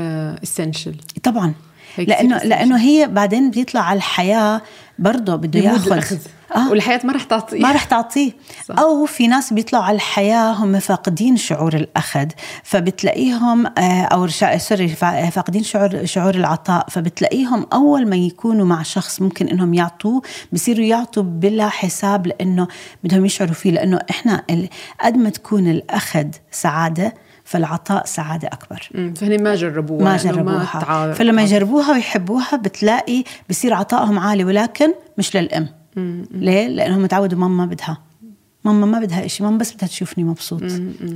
اسينشال 0.42 0.92
آه 0.94 1.20
طبعا. 1.22 1.54
لأنه 1.98 2.38
لأنه 2.38 2.80
هي 2.80 3.06
بعدين 3.06 3.50
بيطلع 3.50 3.80
على 3.80 3.96
الحياة 3.96 4.62
برضه 4.98 5.36
بده 5.36 5.60
ياخذ 5.60 6.18
آه. 6.56 6.70
والحياة 6.70 7.00
ما 7.04 7.12
رح 7.12 7.22
تعطيه. 7.24 7.60
ما 7.60 7.72
رح 7.72 7.84
تعطيه. 7.84 8.32
صح. 8.66 8.78
أو 8.78 9.04
في 9.04 9.26
ناس 9.26 9.52
بيطلعوا 9.52 9.84
على 9.84 9.94
الحياة 9.94 10.52
هم 10.52 10.78
فاقدين 10.78 11.36
شعور 11.36 11.76
الأخذ 11.76 12.26
فبتلاقيهم 12.62 13.66
آه، 13.66 14.02
أو 14.02 14.28
سوري 14.56 14.88
فاقدين 14.88 15.62
شعور 15.62 16.04
شعور 16.04 16.34
العطاء 16.34 16.86
فبتلاقيهم 16.90 17.66
أول 17.72 18.08
ما 18.08 18.16
يكونوا 18.16 18.66
مع 18.66 18.82
شخص 18.82 19.22
ممكن 19.22 19.48
إنهم 19.48 19.74
يعطوه 19.74 20.22
بصيروا 20.52 20.84
يعطوا 20.84 21.22
بلا 21.22 21.68
حساب 21.68 22.26
لأنه 22.26 22.68
بدهم 23.04 23.24
يشعروا 23.24 23.54
فيه 23.54 23.70
لأنه 23.70 24.00
إحنا 24.10 24.44
قد 25.00 25.16
ما 25.16 25.30
تكون 25.30 25.70
الأخذ 25.70 26.26
سعادة 26.50 27.14
فالعطاء 27.46 28.06
سعادة 28.06 28.48
أكبر. 28.48 28.88
فهني 29.16 29.38
ما 29.38 29.54
جربوها 29.54 30.04
ما 30.04 30.16
جربوها. 30.16 30.84
ما 30.88 31.12
فلما 31.12 31.42
يجربوها 31.42 31.92
ويحبوها 31.92 32.56
بتلاقي 32.56 33.24
بصير 33.50 33.74
عطائهم 33.74 34.18
عالي 34.18 34.44
ولكن 34.44 34.92
مش 35.18 35.36
للأم. 35.36 35.68
ليه؟ 36.30 36.68
لأنهم 36.68 37.06
تعودوا 37.06 37.38
ماما 37.38 37.66
بدها. 37.66 37.98
ماما 38.66 38.86
ما 38.86 38.98
بدها 39.00 39.24
إشي 39.24 39.42
ماما 39.42 39.58
بس 39.58 39.72
بدها 39.72 39.88
تشوفني 39.88 40.24
مبسوط 40.24 40.62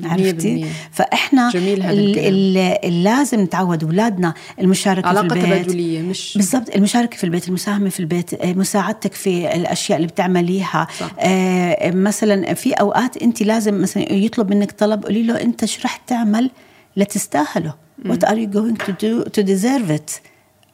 عرفتي؟ 0.05 0.67
فإحنا 0.93 1.51
جميل 1.51 3.05
لازم 3.05 3.41
نتعود 3.41 3.85
اولادنا 3.85 4.35
المشاركة 4.61 5.09
علاقة 5.09 5.29
في 5.29 5.35
البيت. 5.35 5.63
تبادليه 5.65 6.03
مش 6.03 6.33
بالضبط 6.37 6.77
المشاركة 6.77 7.17
في 7.17 7.25
البيت 7.25 7.49
المساهمة 7.49 7.89
في 7.89 8.01
البيت 8.01 8.35
آه، 8.35 8.53
مساعدتك 8.53 9.13
في 9.15 9.55
الأشياء 9.57 9.97
اللي 9.97 10.09
بتعمليها. 10.09 10.87
صح. 11.01 11.11
آه 11.19 11.91
مثلا 11.91 12.55
في 12.55 12.73
أوقات 12.73 13.17
أنت 13.17 13.43
لازم 13.43 13.83
مثلا 13.83 14.13
يطلب 14.13 14.51
منك 14.51 14.73
طلب 14.73 15.05
قولي 15.05 15.23
له 15.23 15.43
أنت 15.43 15.65
شو 15.65 15.81
رح 15.85 15.97
تعمل 15.97 16.51
لتستاهله؟ 16.97 17.75
what 18.09 18.25
are 18.29 18.37
you 18.37 18.47
going 18.57 18.77
to 18.87 18.93
do 18.93 19.25
to 19.37 19.43
deserve 19.43 19.91
it 19.99 20.21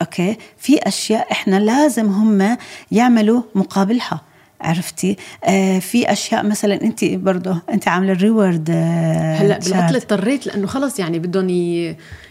okay 0.02 0.36
في 0.58 0.78
أشياء 0.82 1.32
إحنا 1.32 1.56
لازم 1.60 2.06
هم 2.06 2.56
يعملوا 2.92 3.42
مقابلها. 3.54 4.20
عرفتي؟ 4.60 5.16
آه 5.44 5.78
في 5.78 6.12
أشياء 6.12 6.46
مثلا 6.46 6.82
أنت 6.82 7.04
برضه 7.04 7.62
أنت 7.70 7.88
عاملة 7.88 8.12
ال 8.12 8.20
reward 8.20 8.70
آه 8.70 9.34
هلا 9.34 9.58
بالأكل 9.58 9.96
اضطريت 9.96 10.46
لأنه 10.46 10.66
خلص 10.66 10.98
يعني 10.98 11.18
بدهم 11.18 11.48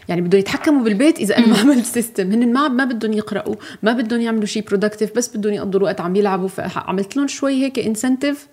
يعني 0.09 0.21
بدهم 0.21 0.39
يتحكموا 0.39 0.83
بالبيت 0.83 1.19
إذا 1.19 1.37
أنا 1.37 1.47
ما 1.47 1.57
عملت 1.57 1.85
system 1.85 2.31
هن 2.31 2.53
ما 2.53 2.67
ما 2.67 2.85
بدهم 2.85 3.13
يقرأوا 3.13 3.55
ما 3.83 3.93
بدهم 3.93 4.21
يعملوا 4.21 4.45
شيء 4.45 4.63
productive 4.67 5.15
بس 5.15 5.37
بدهم 5.37 5.53
يقضوا 5.53 5.81
وقت 5.81 6.01
عم 6.01 6.15
يلعبوا. 6.15 6.47
فعملت 6.47 7.17
لهم 7.17 7.27
شوي 7.27 7.63
هيك 7.63 7.79
incentive 7.79 8.47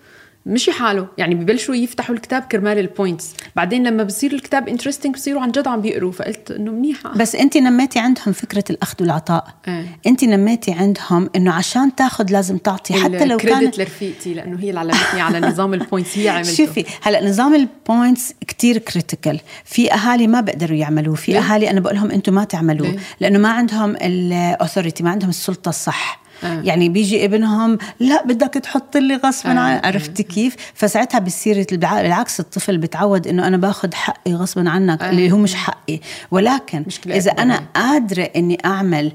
مشي 0.45 0.71
حاله. 0.71 1.07
يعني 1.17 1.35
ببلشوا 1.35 1.75
يفتحوا 1.75 2.15
الكتاب 2.15 2.41
كرمال 2.41 2.79
ال 2.79 2.87
points 2.87 3.33
بعدين 3.55 3.87
لما 3.87 4.03
بصير 4.03 4.33
الكتاب 4.33 4.69
interesting 4.69 5.13
بصيروا 5.13 5.41
عن 5.41 5.51
جد 5.51 5.67
عم 5.67 5.81
بيقروا. 5.81 6.11
فقلت 6.11 6.51
إنه 6.51 6.71
منيحه 6.71 7.17
بس 7.17 7.35
انت 7.35 7.57
نميتي 7.57 7.99
عندهم 7.99 8.33
فكرة 8.33 8.63
الأخذ 8.69 8.95
والعطاء. 9.01 9.47
آه. 9.67 9.85
انت 10.07 10.23
نميتي 10.23 10.71
عندهم 10.71 11.29
إنه 11.35 11.51
عشان 11.51 11.95
تاخذ 11.95 12.31
لازم 12.31 12.57
تعطي. 12.57 12.93
حتى 12.93 13.25
لو 13.25 13.37
كان 13.37 13.71
لرفيقتي 13.77 14.33
لأنه 14.33 14.59
هي 14.59 14.69
اللي 14.69 14.79
علمتني 14.79 15.21
على 15.21 15.39
نظام 15.39 15.73
ال 15.73 15.79
points 15.79 16.17
هي 16.17 16.29
عملته. 16.29 16.53
شوفي 16.53 16.85
هلأ 17.01 17.29
نظام 17.29 17.55
ال 17.55 17.66
points 17.66 18.33
كتير 18.47 18.77
critical 18.77 19.39
في 19.65 19.93
أهالي 19.93 20.27
ما 20.27 20.41
بيقدروا 20.41 20.77
يعملوه. 20.77 21.15
في؟ 21.15 21.37
أهالي 21.37 21.69
أنا 21.69 21.79
بقول 21.79 21.95
لهم 21.95 22.11
أنتم 22.11 22.33
ما 22.33 22.43
تعملوه. 22.43 22.95
لأنه 23.19 23.39
ما 23.39 23.49
عندهم 23.49 23.95
ال 23.95 24.06
authority 24.06 25.03
ما 25.03 25.09
عندهم 25.09 25.29
السلطة 25.29 25.69
الصح. 25.69 26.22
آه. 26.43 26.61
يعني 26.63 26.89
بيجي 26.89 27.25
ابنهم 27.25 27.77
لا 27.99 28.25
بدك 28.25 28.53
تحط 28.53 28.97
لي 28.97 29.15
غصبا 29.15 29.51
آه. 29.51 29.59
عن 29.59 29.81
عرفتي 29.83 30.23
كيف 30.23 30.55
فساعتها 30.73 31.19
بصير 31.19 31.65
بالعكس 31.71 32.39
الطفل 32.39 32.77
بتعود 32.77 33.27
إنه 33.27 33.47
أنا 33.47 33.57
باخذ 33.57 33.93
حقي 33.93 34.33
غصبا 34.33 34.69
عنك 34.69 35.01
آه. 35.01 35.09
اللي 35.09 35.31
هو 35.31 35.37
مش 35.37 35.55
حقي 35.55 35.99
ولكن 36.31 36.85
إذا 37.07 37.31
أنا 37.31 37.63
قادرة 37.75 38.29
إني 38.35 38.57
أعمل 38.65 39.11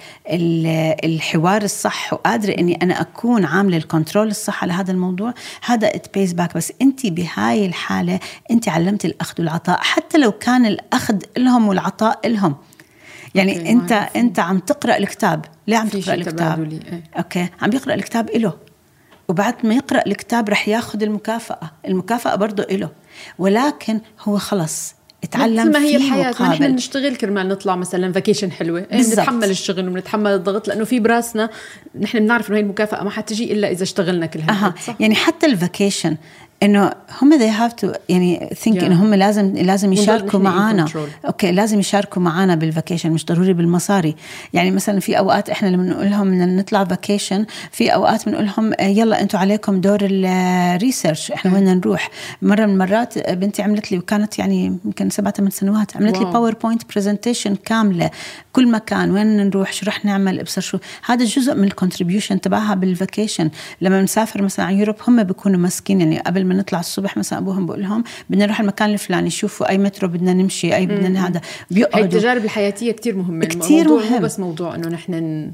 الحوار 1.05 1.62
الصح 1.62 2.12
وقادرة 2.12 2.53
إني 2.59 2.79
أنا 2.83 3.01
أكون 3.01 3.45
عاملة 3.45 3.76
ال 3.76 3.83
control 3.83 4.28
الصح 4.29 4.62
على 4.62 4.72
هذا 4.72 4.93
الموضوع 4.93 5.35
هذا 5.64 5.89
it 5.89 6.14
pays 6.14 6.32
back 6.32 6.57
بس 6.57 6.72
انت 6.83 7.07
بهاي 7.07 7.66
الحالة 7.66 8.20
انت 8.51 8.68
علمتي 8.68 9.07
الأخذ 9.07 9.35
والعطاء 9.39 9.79
حتى 9.81 10.18
لو 10.18 10.33
كان 10.33 10.66
الأخذ 10.66 11.16
لهم 11.37 11.68
والعطاء 11.68 12.29
لهم 12.29 12.57
يعني 13.39 13.59
okay. 13.59 13.70
أنت 13.70 13.93
أنت 13.93 14.39
عم 14.39 14.59
تقرأ 14.59 14.97
الكتاب 14.97 15.45
ليه 15.66 15.76
عم 15.76 15.89
تقرأ 15.89 16.14
الكتاب 16.14 16.72
إيه؟ 16.72 17.03
okay 17.18 17.49
عم 17.62 17.72
يقرا 17.72 17.95
الكتاب 17.95 18.30
إله 18.30 18.53
وبعد 19.28 19.55
ما 19.66 19.74
يقرأ 19.74 20.03
الكتاب 20.07 20.49
رح 20.49 20.68
ياخذ 20.68 21.03
المكافأة 21.03 21.70
المكافأة 21.86 22.34
برضه 22.34 22.62
إله 22.62 22.91
ولكن 23.39 24.01
هو 24.20 24.39
خلص 24.39 24.95
اتعلم 25.24 25.72
ما 25.72 25.78
هي 25.78 25.97
الحياة 25.97 26.34
ما 26.41 26.49
نحن 26.49 26.72
بنشتغل 26.72 27.16
كرمال 27.16 27.49
نطلع 27.49 27.76
مثلا 27.76 28.12
vacation 28.12 28.53
حلوة 28.53 28.86
إيه 28.93 29.03
بنتحمل 29.03 29.51
الشغل 29.51 29.89
وبنتحمل 29.89 30.30
الضغط 30.30 30.68
لأنه 30.68 30.84
في 30.84 31.01
براسنا 31.01 31.51
نحن 32.01 32.18
بنعرف 32.18 32.49
إنه 32.49 32.57
هي 32.57 32.62
المكافأة 32.62 33.05
ما 33.05 33.11
حتجي 33.11 33.53
إلا 33.53 33.70
إذا 33.70 33.82
اشتغلنا 33.82 34.26
كل 34.26 34.41
هالوقت 34.41 34.89
أه. 34.89 34.97
يعني 35.01 35.14
حتى 35.14 35.47
ال 35.47 35.54
vacation 35.54 36.16
إنه 36.62 36.92
هم 37.22 37.38
they 37.38 37.52
have 37.61 37.72
to 37.84 37.98
يعني 38.09 38.50
think 38.54 38.74
Yeah. 38.78 38.82
انه 38.82 39.02
هم 39.02 39.14
لازم 39.14 39.54
لازم 39.54 39.92
يشاركوا 39.92 40.40
control. 40.84 41.26
okay 41.26 41.53
لازم 41.52 41.80
يشاركوا 41.80 42.22
معنا 42.22 42.54
بال 42.55 42.66
vacation 42.66 43.11
مش 43.11 43.24
ضروري 43.26 43.52
بالمصاري. 43.52 44.16
يعني 44.52 44.70
مثلا 44.70 45.00
في 45.00 45.18
أوقات 45.18 45.50
إحنا 45.50 45.68
لما 45.68 45.82
نقول 45.82 46.11
لهم 46.11 46.30
بدنا 46.30 46.46
نطلع 46.46 46.84
vacation 46.84 47.47
في 47.72 47.88
أوقات 47.94 48.28
بنقول 48.28 48.46
لهم 48.46 48.72
يلا 48.80 49.20
أنتم 49.20 49.38
عليكم 49.38 49.80
دور 49.80 49.98
ال 50.03 50.17
research 50.17 51.32
إحنا 51.32 51.54
وين 51.54 51.64
نروح؟ 51.64 52.11
مرة 52.42 52.66
من 52.66 52.72
المرات 52.72 53.30
بنتي 53.30 53.62
عملت 53.62 53.92
لي 53.92 53.98
وكانت 53.98 54.38
يعني 54.38 54.78
يمكن 54.84 55.11
سبعة 55.11 55.32
ثمان 55.32 55.50
سنوات 55.50 55.96
عملت 55.96 56.18
لي 56.18 56.24
wow. 56.24 56.32
PowerPoint 56.32 56.82
presentation 56.95 57.55
كاملة 57.54 58.11
كل 58.52 58.70
مكان 58.70 59.11
وين 59.11 59.36
نروح؟ 59.36 59.72
شو 59.72 59.86
رح 59.86 60.04
نعمل؟ 60.04 60.40
أبصر 60.40 60.61
شو. 60.61 60.78
هذا 61.06 61.24
جزء 61.24 61.54
من 61.54 61.64
ال 61.64 61.70
contribution 61.70 62.41
تبعها 62.40 62.74
بال 62.74 62.90
vacation 62.90 63.51
لما 63.80 64.00
بنسافر 64.00 64.42
مثلا 64.42 64.66
على 64.66 64.78
Europe 64.78 64.97
هم 65.09 65.22
بيكونوا 65.22 65.59
ماسكين 65.59 66.00
يعني 66.00 66.18
قبل 66.18 66.47
ما 66.49 66.55
نطلع 66.55 66.80
الصبح 66.80 67.16
مثلا 67.16 67.38
أبوهم 67.38 67.66
بقول 67.66 67.82
لهم 67.82 68.05
بدنا 68.30 68.46
نروح 68.46 68.61
المكان 68.61 68.90
الفلاني 68.90 69.30
شوفوا 69.30 69.68
أي 69.68 69.78
مترو 69.78 70.09
بدنا 70.09 70.32
نمشي 70.32 70.74
أي 70.76 70.86
بدنا 70.86 71.26
هذا. 71.28 71.40
بيقعدوا. 71.70 72.05
التجارب 72.07 72.44
الحياتية 72.44 72.92
كتير 72.92 73.16
مهمة 73.16 73.46
الموضوع 73.46 74.01
مهم. 74.03 74.12
مو 74.12 74.18
بس 74.18 74.38
موضوع 74.40 74.74
إنه 74.74 74.88
نحن 74.88 75.51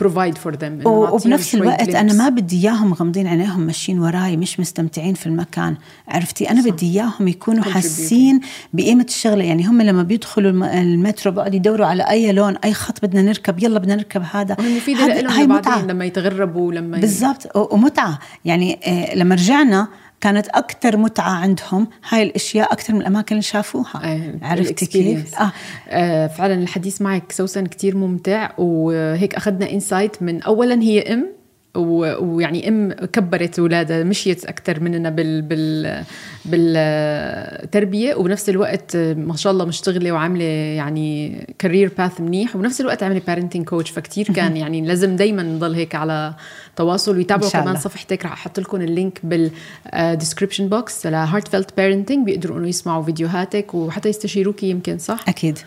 provide 0.00 0.38
for 0.38 0.54
them 0.54 0.80
و- 0.86 1.14
وبنفس 1.14 1.54
الوقت 1.54 1.88
أنا 1.88 2.12
ما 2.12 2.28
بدي 2.28 2.56
إياهم 2.62 2.90
مغمضين 2.90 3.26
عينيهم 3.26 3.60
ماشيين 3.60 3.98
وراي 4.00 4.36
مش 4.36 4.60
مستمتعين 4.60 5.14
في 5.14 5.26
المكان. 5.26 5.76
عرفتي؟ 6.08 6.50
أنا 6.50 6.62
بدي 6.70 6.86
إياهم 6.92 7.28
يكونوا. 7.28 7.64
حاسين 7.64 8.40
بقيمة 8.72 9.04
الشغلة. 9.04 9.44
يعني 9.44 9.66
هم 9.66 9.82
لما 9.82 10.02
بيدخلوا 10.02 10.50
الم- 10.50 10.62
المترو 10.64 11.32
بقعدوا 11.32 11.56
يدوروا 11.56 11.86
على 11.86 12.02
أي 12.10 12.32
لون 12.32 12.56
أي 12.56 12.74
خط 12.74 13.02
بدنا 13.04 13.22
نركب 13.22 13.62
يلا 13.62 13.78
بدنا 13.78 13.96
نركب 13.96 14.22
هذا. 14.32 14.56
مفيدة 14.76 15.06
لهم 15.20 15.26
بعدين 15.36 15.48
متعة. 15.48 15.86
لما 15.86 16.04
يتغربوا 16.04 16.72
لما 16.72 16.96
ي- 16.96 17.00
بالضبط. 17.00 17.56
ومتعة. 17.72 18.18
يعني 18.44 18.78
آه، 18.86 19.14
لما 19.14 19.34
رجعنا 19.34 19.88
كانت 20.24 20.48
أكثر 20.48 20.96
متعة 20.96 21.30
عندهم 21.30 21.88
هاي 22.08 22.22
الأشياء 22.22 22.72
أكثر 22.72 22.94
من 22.94 23.00
الأماكن 23.00 23.34
اللي 23.34 23.42
شافوها 23.42 24.00
آه، 24.04 24.38
عرفتي. 24.42 24.86
كيف؟ 24.86 25.34
آه. 25.40 25.52
آه 25.88 26.26
فعلا 26.26 26.54
الحديث 26.54 27.02
معك 27.02 27.32
سوسن 27.32 27.66
كتير 27.66 27.96
ممتع 27.96 28.50
وهيك 28.58 29.34
أخذنا 29.34 29.70
انسايت 29.70 30.22
من 30.22 30.42
اولا 30.42 30.82
هي 30.82 31.00
أم 31.00 31.26
ويعني 31.74 32.68
إم 32.68 32.92
كبرت 32.92 33.58
اولادها 33.58 34.04
مشيت 34.04 34.44
أكثر 34.44 34.80
مننا 34.80 35.10
بال 35.10 35.42
بال 35.42 36.04
بالتربية 36.44 38.14
وبنفس 38.14 38.48
الوقت 38.48 38.96
ما 38.96 39.36
شاء 39.36 39.52
الله 39.52 39.64
مشتغلة 39.64 40.12
وعاملة 40.12 40.44
يعني 40.44 41.38
career 41.58 41.92
path 41.98 42.20
منيح 42.20 42.56
وبنفس 42.56 42.80
الوقت 42.80 43.02
عاملة 43.02 43.22
parenting 43.26 43.64
coach 43.64 43.90
فكتير 43.90 44.26
كان 44.26 44.56
يعني 44.56 44.80
لازم 44.80 45.16
دائما 45.16 45.42
نضل 45.42 45.74
هيك 45.74 45.94
على 45.94 46.34
تواصل 46.76 47.16
ويتابعوا 47.16 47.50
كمان. 47.50 47.76
صفحتك. 47.76 48.24
رح 48.24 48.32
أحط 48.32 48.60
لكم 48.60 48.80
ال 48.80 48.88
link 48.88 49.20
بال 49.22 49.44
description 49.44 50.68
box 50.68 51.06
ل 51.06 51.48
Heartfelt 51.48 51.76
Parenting 51.76 52.26
بيقدروا 52.26 52.58
إنه 52.58 52.68
يسمعوا 52.68 53.02
فيديوهاتك 53.02 53.74
وحتى 53.74 54.08
يستشيروكي 54.08 54.70
يمكن 54.70 54.98
صح؟ 54.98 55.24
أكيد. 55.28 55.58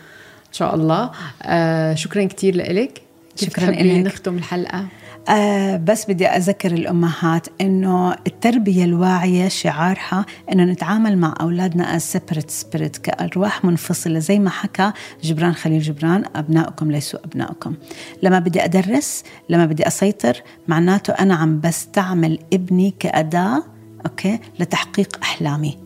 إن 0.48 0.52
شاء 0.52 0.74
الله. 0.74 1.10
آه 1.42 1.94
شكرا 1.94 2.24
كثير 2.24 2.56
لك 2.56 3.02
شكراً 3.36 3.68
إلك. 3.68 4.06
نختم 4.06 4.36
الحلقة؟ 4.36 4.86
آه 5.28 5.76
بس 5.76 6.10
بدي 6.10 6.26
أذكر 6.26 6.72
الأمهات 6.72 7.46
إنه 7.60 8.12
التربية 8.12 8.84
الواعية 8.84 9.48
شعارها 9.48 10.26
إنه 10.52 10.64
نتعامل 10.64 11.18
مع 11.18 11.34
أولادنا 11.40 11.98
as 11.98 12.02
separate 12.02 12.50
spirit 12.62 13.00
كأرواح 13.02 13.64
منفصلة 13.64 14.18
زي 14.18 14.38
ما 14.38 14.50
حكى 14.50 14.92
جبران 15.22 15.52
خليل 15.52 15.80
جبران 15.80 16.24
أبنائكم 16.36 16.90
ليسوا 16.90 17.20
أبنائكم. 17.24 17.74
لما 18.22 18.38
بدي 18.38 18.64
أدرس 18.64 19.24
لما 19.48 19.66
بدي 19.66 19.86
أسيطر 19.86 20.42
معناته 20.68 21.12
أنا 21.12 21.34
عم 21.34 21.60
بستعمل 21.60 22.38
ابني 22.52 22.94
كأداة 22.98 23.62
أوكي 24.06 24.38
لتحقيق 24.60 25.18
أحلامي. 25.22 25.78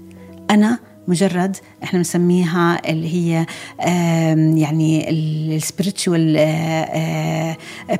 أنا 0.51 0.78
مجرد 1.09 1.57
إحنا 1.84 1.98
بنسميها 1.98 2.80
اللي 2.90 3.14
هي 3.14 3.46
يعني 4.61 5.07
السبiritual 5.61 6.38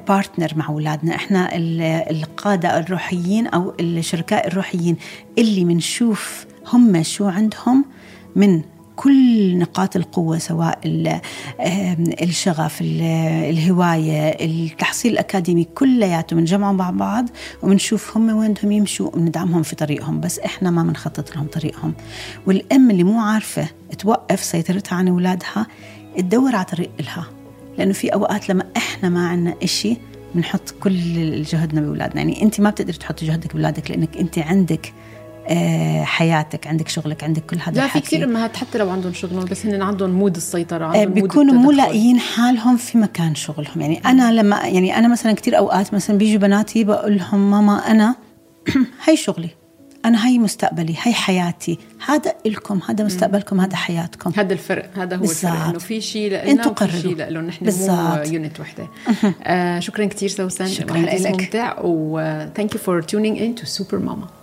بارتنر 0.09 0.53
مع 0.57 0.69
أولادنا. 0.69 1.15
إحنا 1.15 1.57
ال- 1.57 1.81
القادة 2.17 2.79
الروحيين 2.79 3.47
أو 3.47 3.75
الشركاء 3.81 4.47
الروحيين 4.47 4.97
اللي 5.39 5.65
بنشوف 5.65 6.47
هم 6.73 7.03
شو 7.03 7.29
عندهم 7.29 7.85
من 8.37 8.63
كل 8.97 9.59
نقاط 9.59 9.97
القوة 9.97 10.39
سواء 10.39 10.79
الشغف 12.23 12.81
ال- 12.81 13.03
الهواية 13.51 14.29
التحصيل 14.45 15.13
الأكاديمي 15.13 15.65
كلياته 15.65 16.37
بنجمعهم 16.37 16.77
مع 16.77 16.91
بعض 16.91 17.29
وبنشوف 17.63 18.17
هم 18.17 18.37
وين 18.37 18.53
بدهم 18.53 18.73
يمشوا 18.73 19.07
وبندعمهم 19.07 19.63
في 19.63 19.77
طريقهم. 19.77 20.21
بس 20.21 20.39
إحنا 20.39 20.71
ما 20.71 20.83
بنخطط 20.83 21.37
لهم 21.37 21.47
طريقهم. 21.47 21.95
والأم 22.47 22.91
اللي 22.91 23.05
مو 23.05 23.21
عارفة 23.21 23.69
توقف 23.99 24.45
سيطرتها 24.45 24.97
عن 24.97 25.09
أولادها 25.09 25.67
تدور 26.19 26.57
على 26.57 26.65
طريق 26.65 26.91
إلها. 27.01 27.27
لأنه 27.79 27.93
في 27.93 28.09
أوقات 28.09 28.49
لما 28.49 28.65
إحنا 28.77 29.09
ما 29.09 29.29
عنا 29.29 29.55
إشي 29.63 29.97
بنحط 30.35 30.75
كل 30.81 31.43
جهدنا 31.43 31.81
بأولادنا. 31.81 32.17
يعني 32.21 32.43
أنت 32.43 32.61
ما 32.61 32.71
بتقدري 32.71 32.97
تحطي 32.97 33.27
جهدك 33.27 33.53
بأولادك 33.53 33.91
لأنك 33.91 34.17
أنت 34.17 34.39
عندك 34.39 34.93
حياتك 36.05 36.67
عندك 36.67 36.89
شغلك 36.89 37.25
عندك 37.25 37.47
كل 37.47 37.59
هذا 37.59 37.81
لا 37.81 37.89
في 37.89 38.01
كثير 38.01 38.25
امهات 38.25 38.57
حتى 38.57 38.79
لو 38.79 38.91
عندهم 38.91 39.13
شغلهم 39.13 39.45
بس 39.45 39.67
هن 39.67 39.83
عندهم 39.83 40.11
مود 40.11 40.37
السيطرة 40.37 40.85
آه، 40.85 40.89
عندهم 40.89 41.15
بيكونوا 41.15 41.55
مو. 41.55 41.71
لاقيين 41.71 42.19
حالهم 42.19 42.77
في 42.77 42.99
مكان 42.99 43.35
شغلهم 43.35 43.81
يعني 43.81 44.01
أنا 44.07 44.33
لما 44.33 44.61
يعني 44.61 44.99
أنا 44.99 45.09
مثلا 45.09 45.33
كتير 45.33 45.59
أوقات 45.59 45.95
مثلا 45.95 46.19
بيجوا 46.19 46.41
بناتي 46.41 46.85
بقول 46.85 47.17
لهم 47.17 47.51
ماما 47.51 47.91
أنا 47.91 48.15
هي 49.05 49.17
شغلي 49.17 49.51
أنا 50.05 50.27
هي 50.27 50.39
مستقبلي 50.39 50.95
هي 51.03 51.13
حياتي 51.13 51.79
هذا 52.07 52.35
إلكم 52.47 52.81
هذا 52.89 53.05
مستقبلكم 53.05 53.61
هذا 53.61 53.77
حياتكم 53.77 54.33
هذا 54.37 54.53
الفرق 54.53 54.91
هذا 54.99 55.17
هو 55.17 55.23
الفرق. 55.23 55.51
إنه 55.51 55.79
في 55.79 56.01
شيء 56.01 56.31
لنا 56.31 56.69
وفي 56.69 57.01
شيء. 57.01 57.17
لهم 57.17 57.45
نحن 57.45 57.65
مو 57.65 57.71
بالضبط. 57.71 58.33
unit 58.33 58.61
وحدة 58.61 58.89
آه 59.43 59.79
شكرا 59.79 60.05
كثير 60.05 60.29
سوسن 60.29 60.67
شكراً 60.67 60.99
لك. 60.99 61.27
ممتع 61.27 61.81
و 61.81 62.19
thank 62.57 62.75
you 62.75 62.81
for 62.81 63.03
tuning 63.03 63.39
in 63.39 63.55
to 63.55 63.67
سوبر 63.67 63.99
ماما 63.99 64.42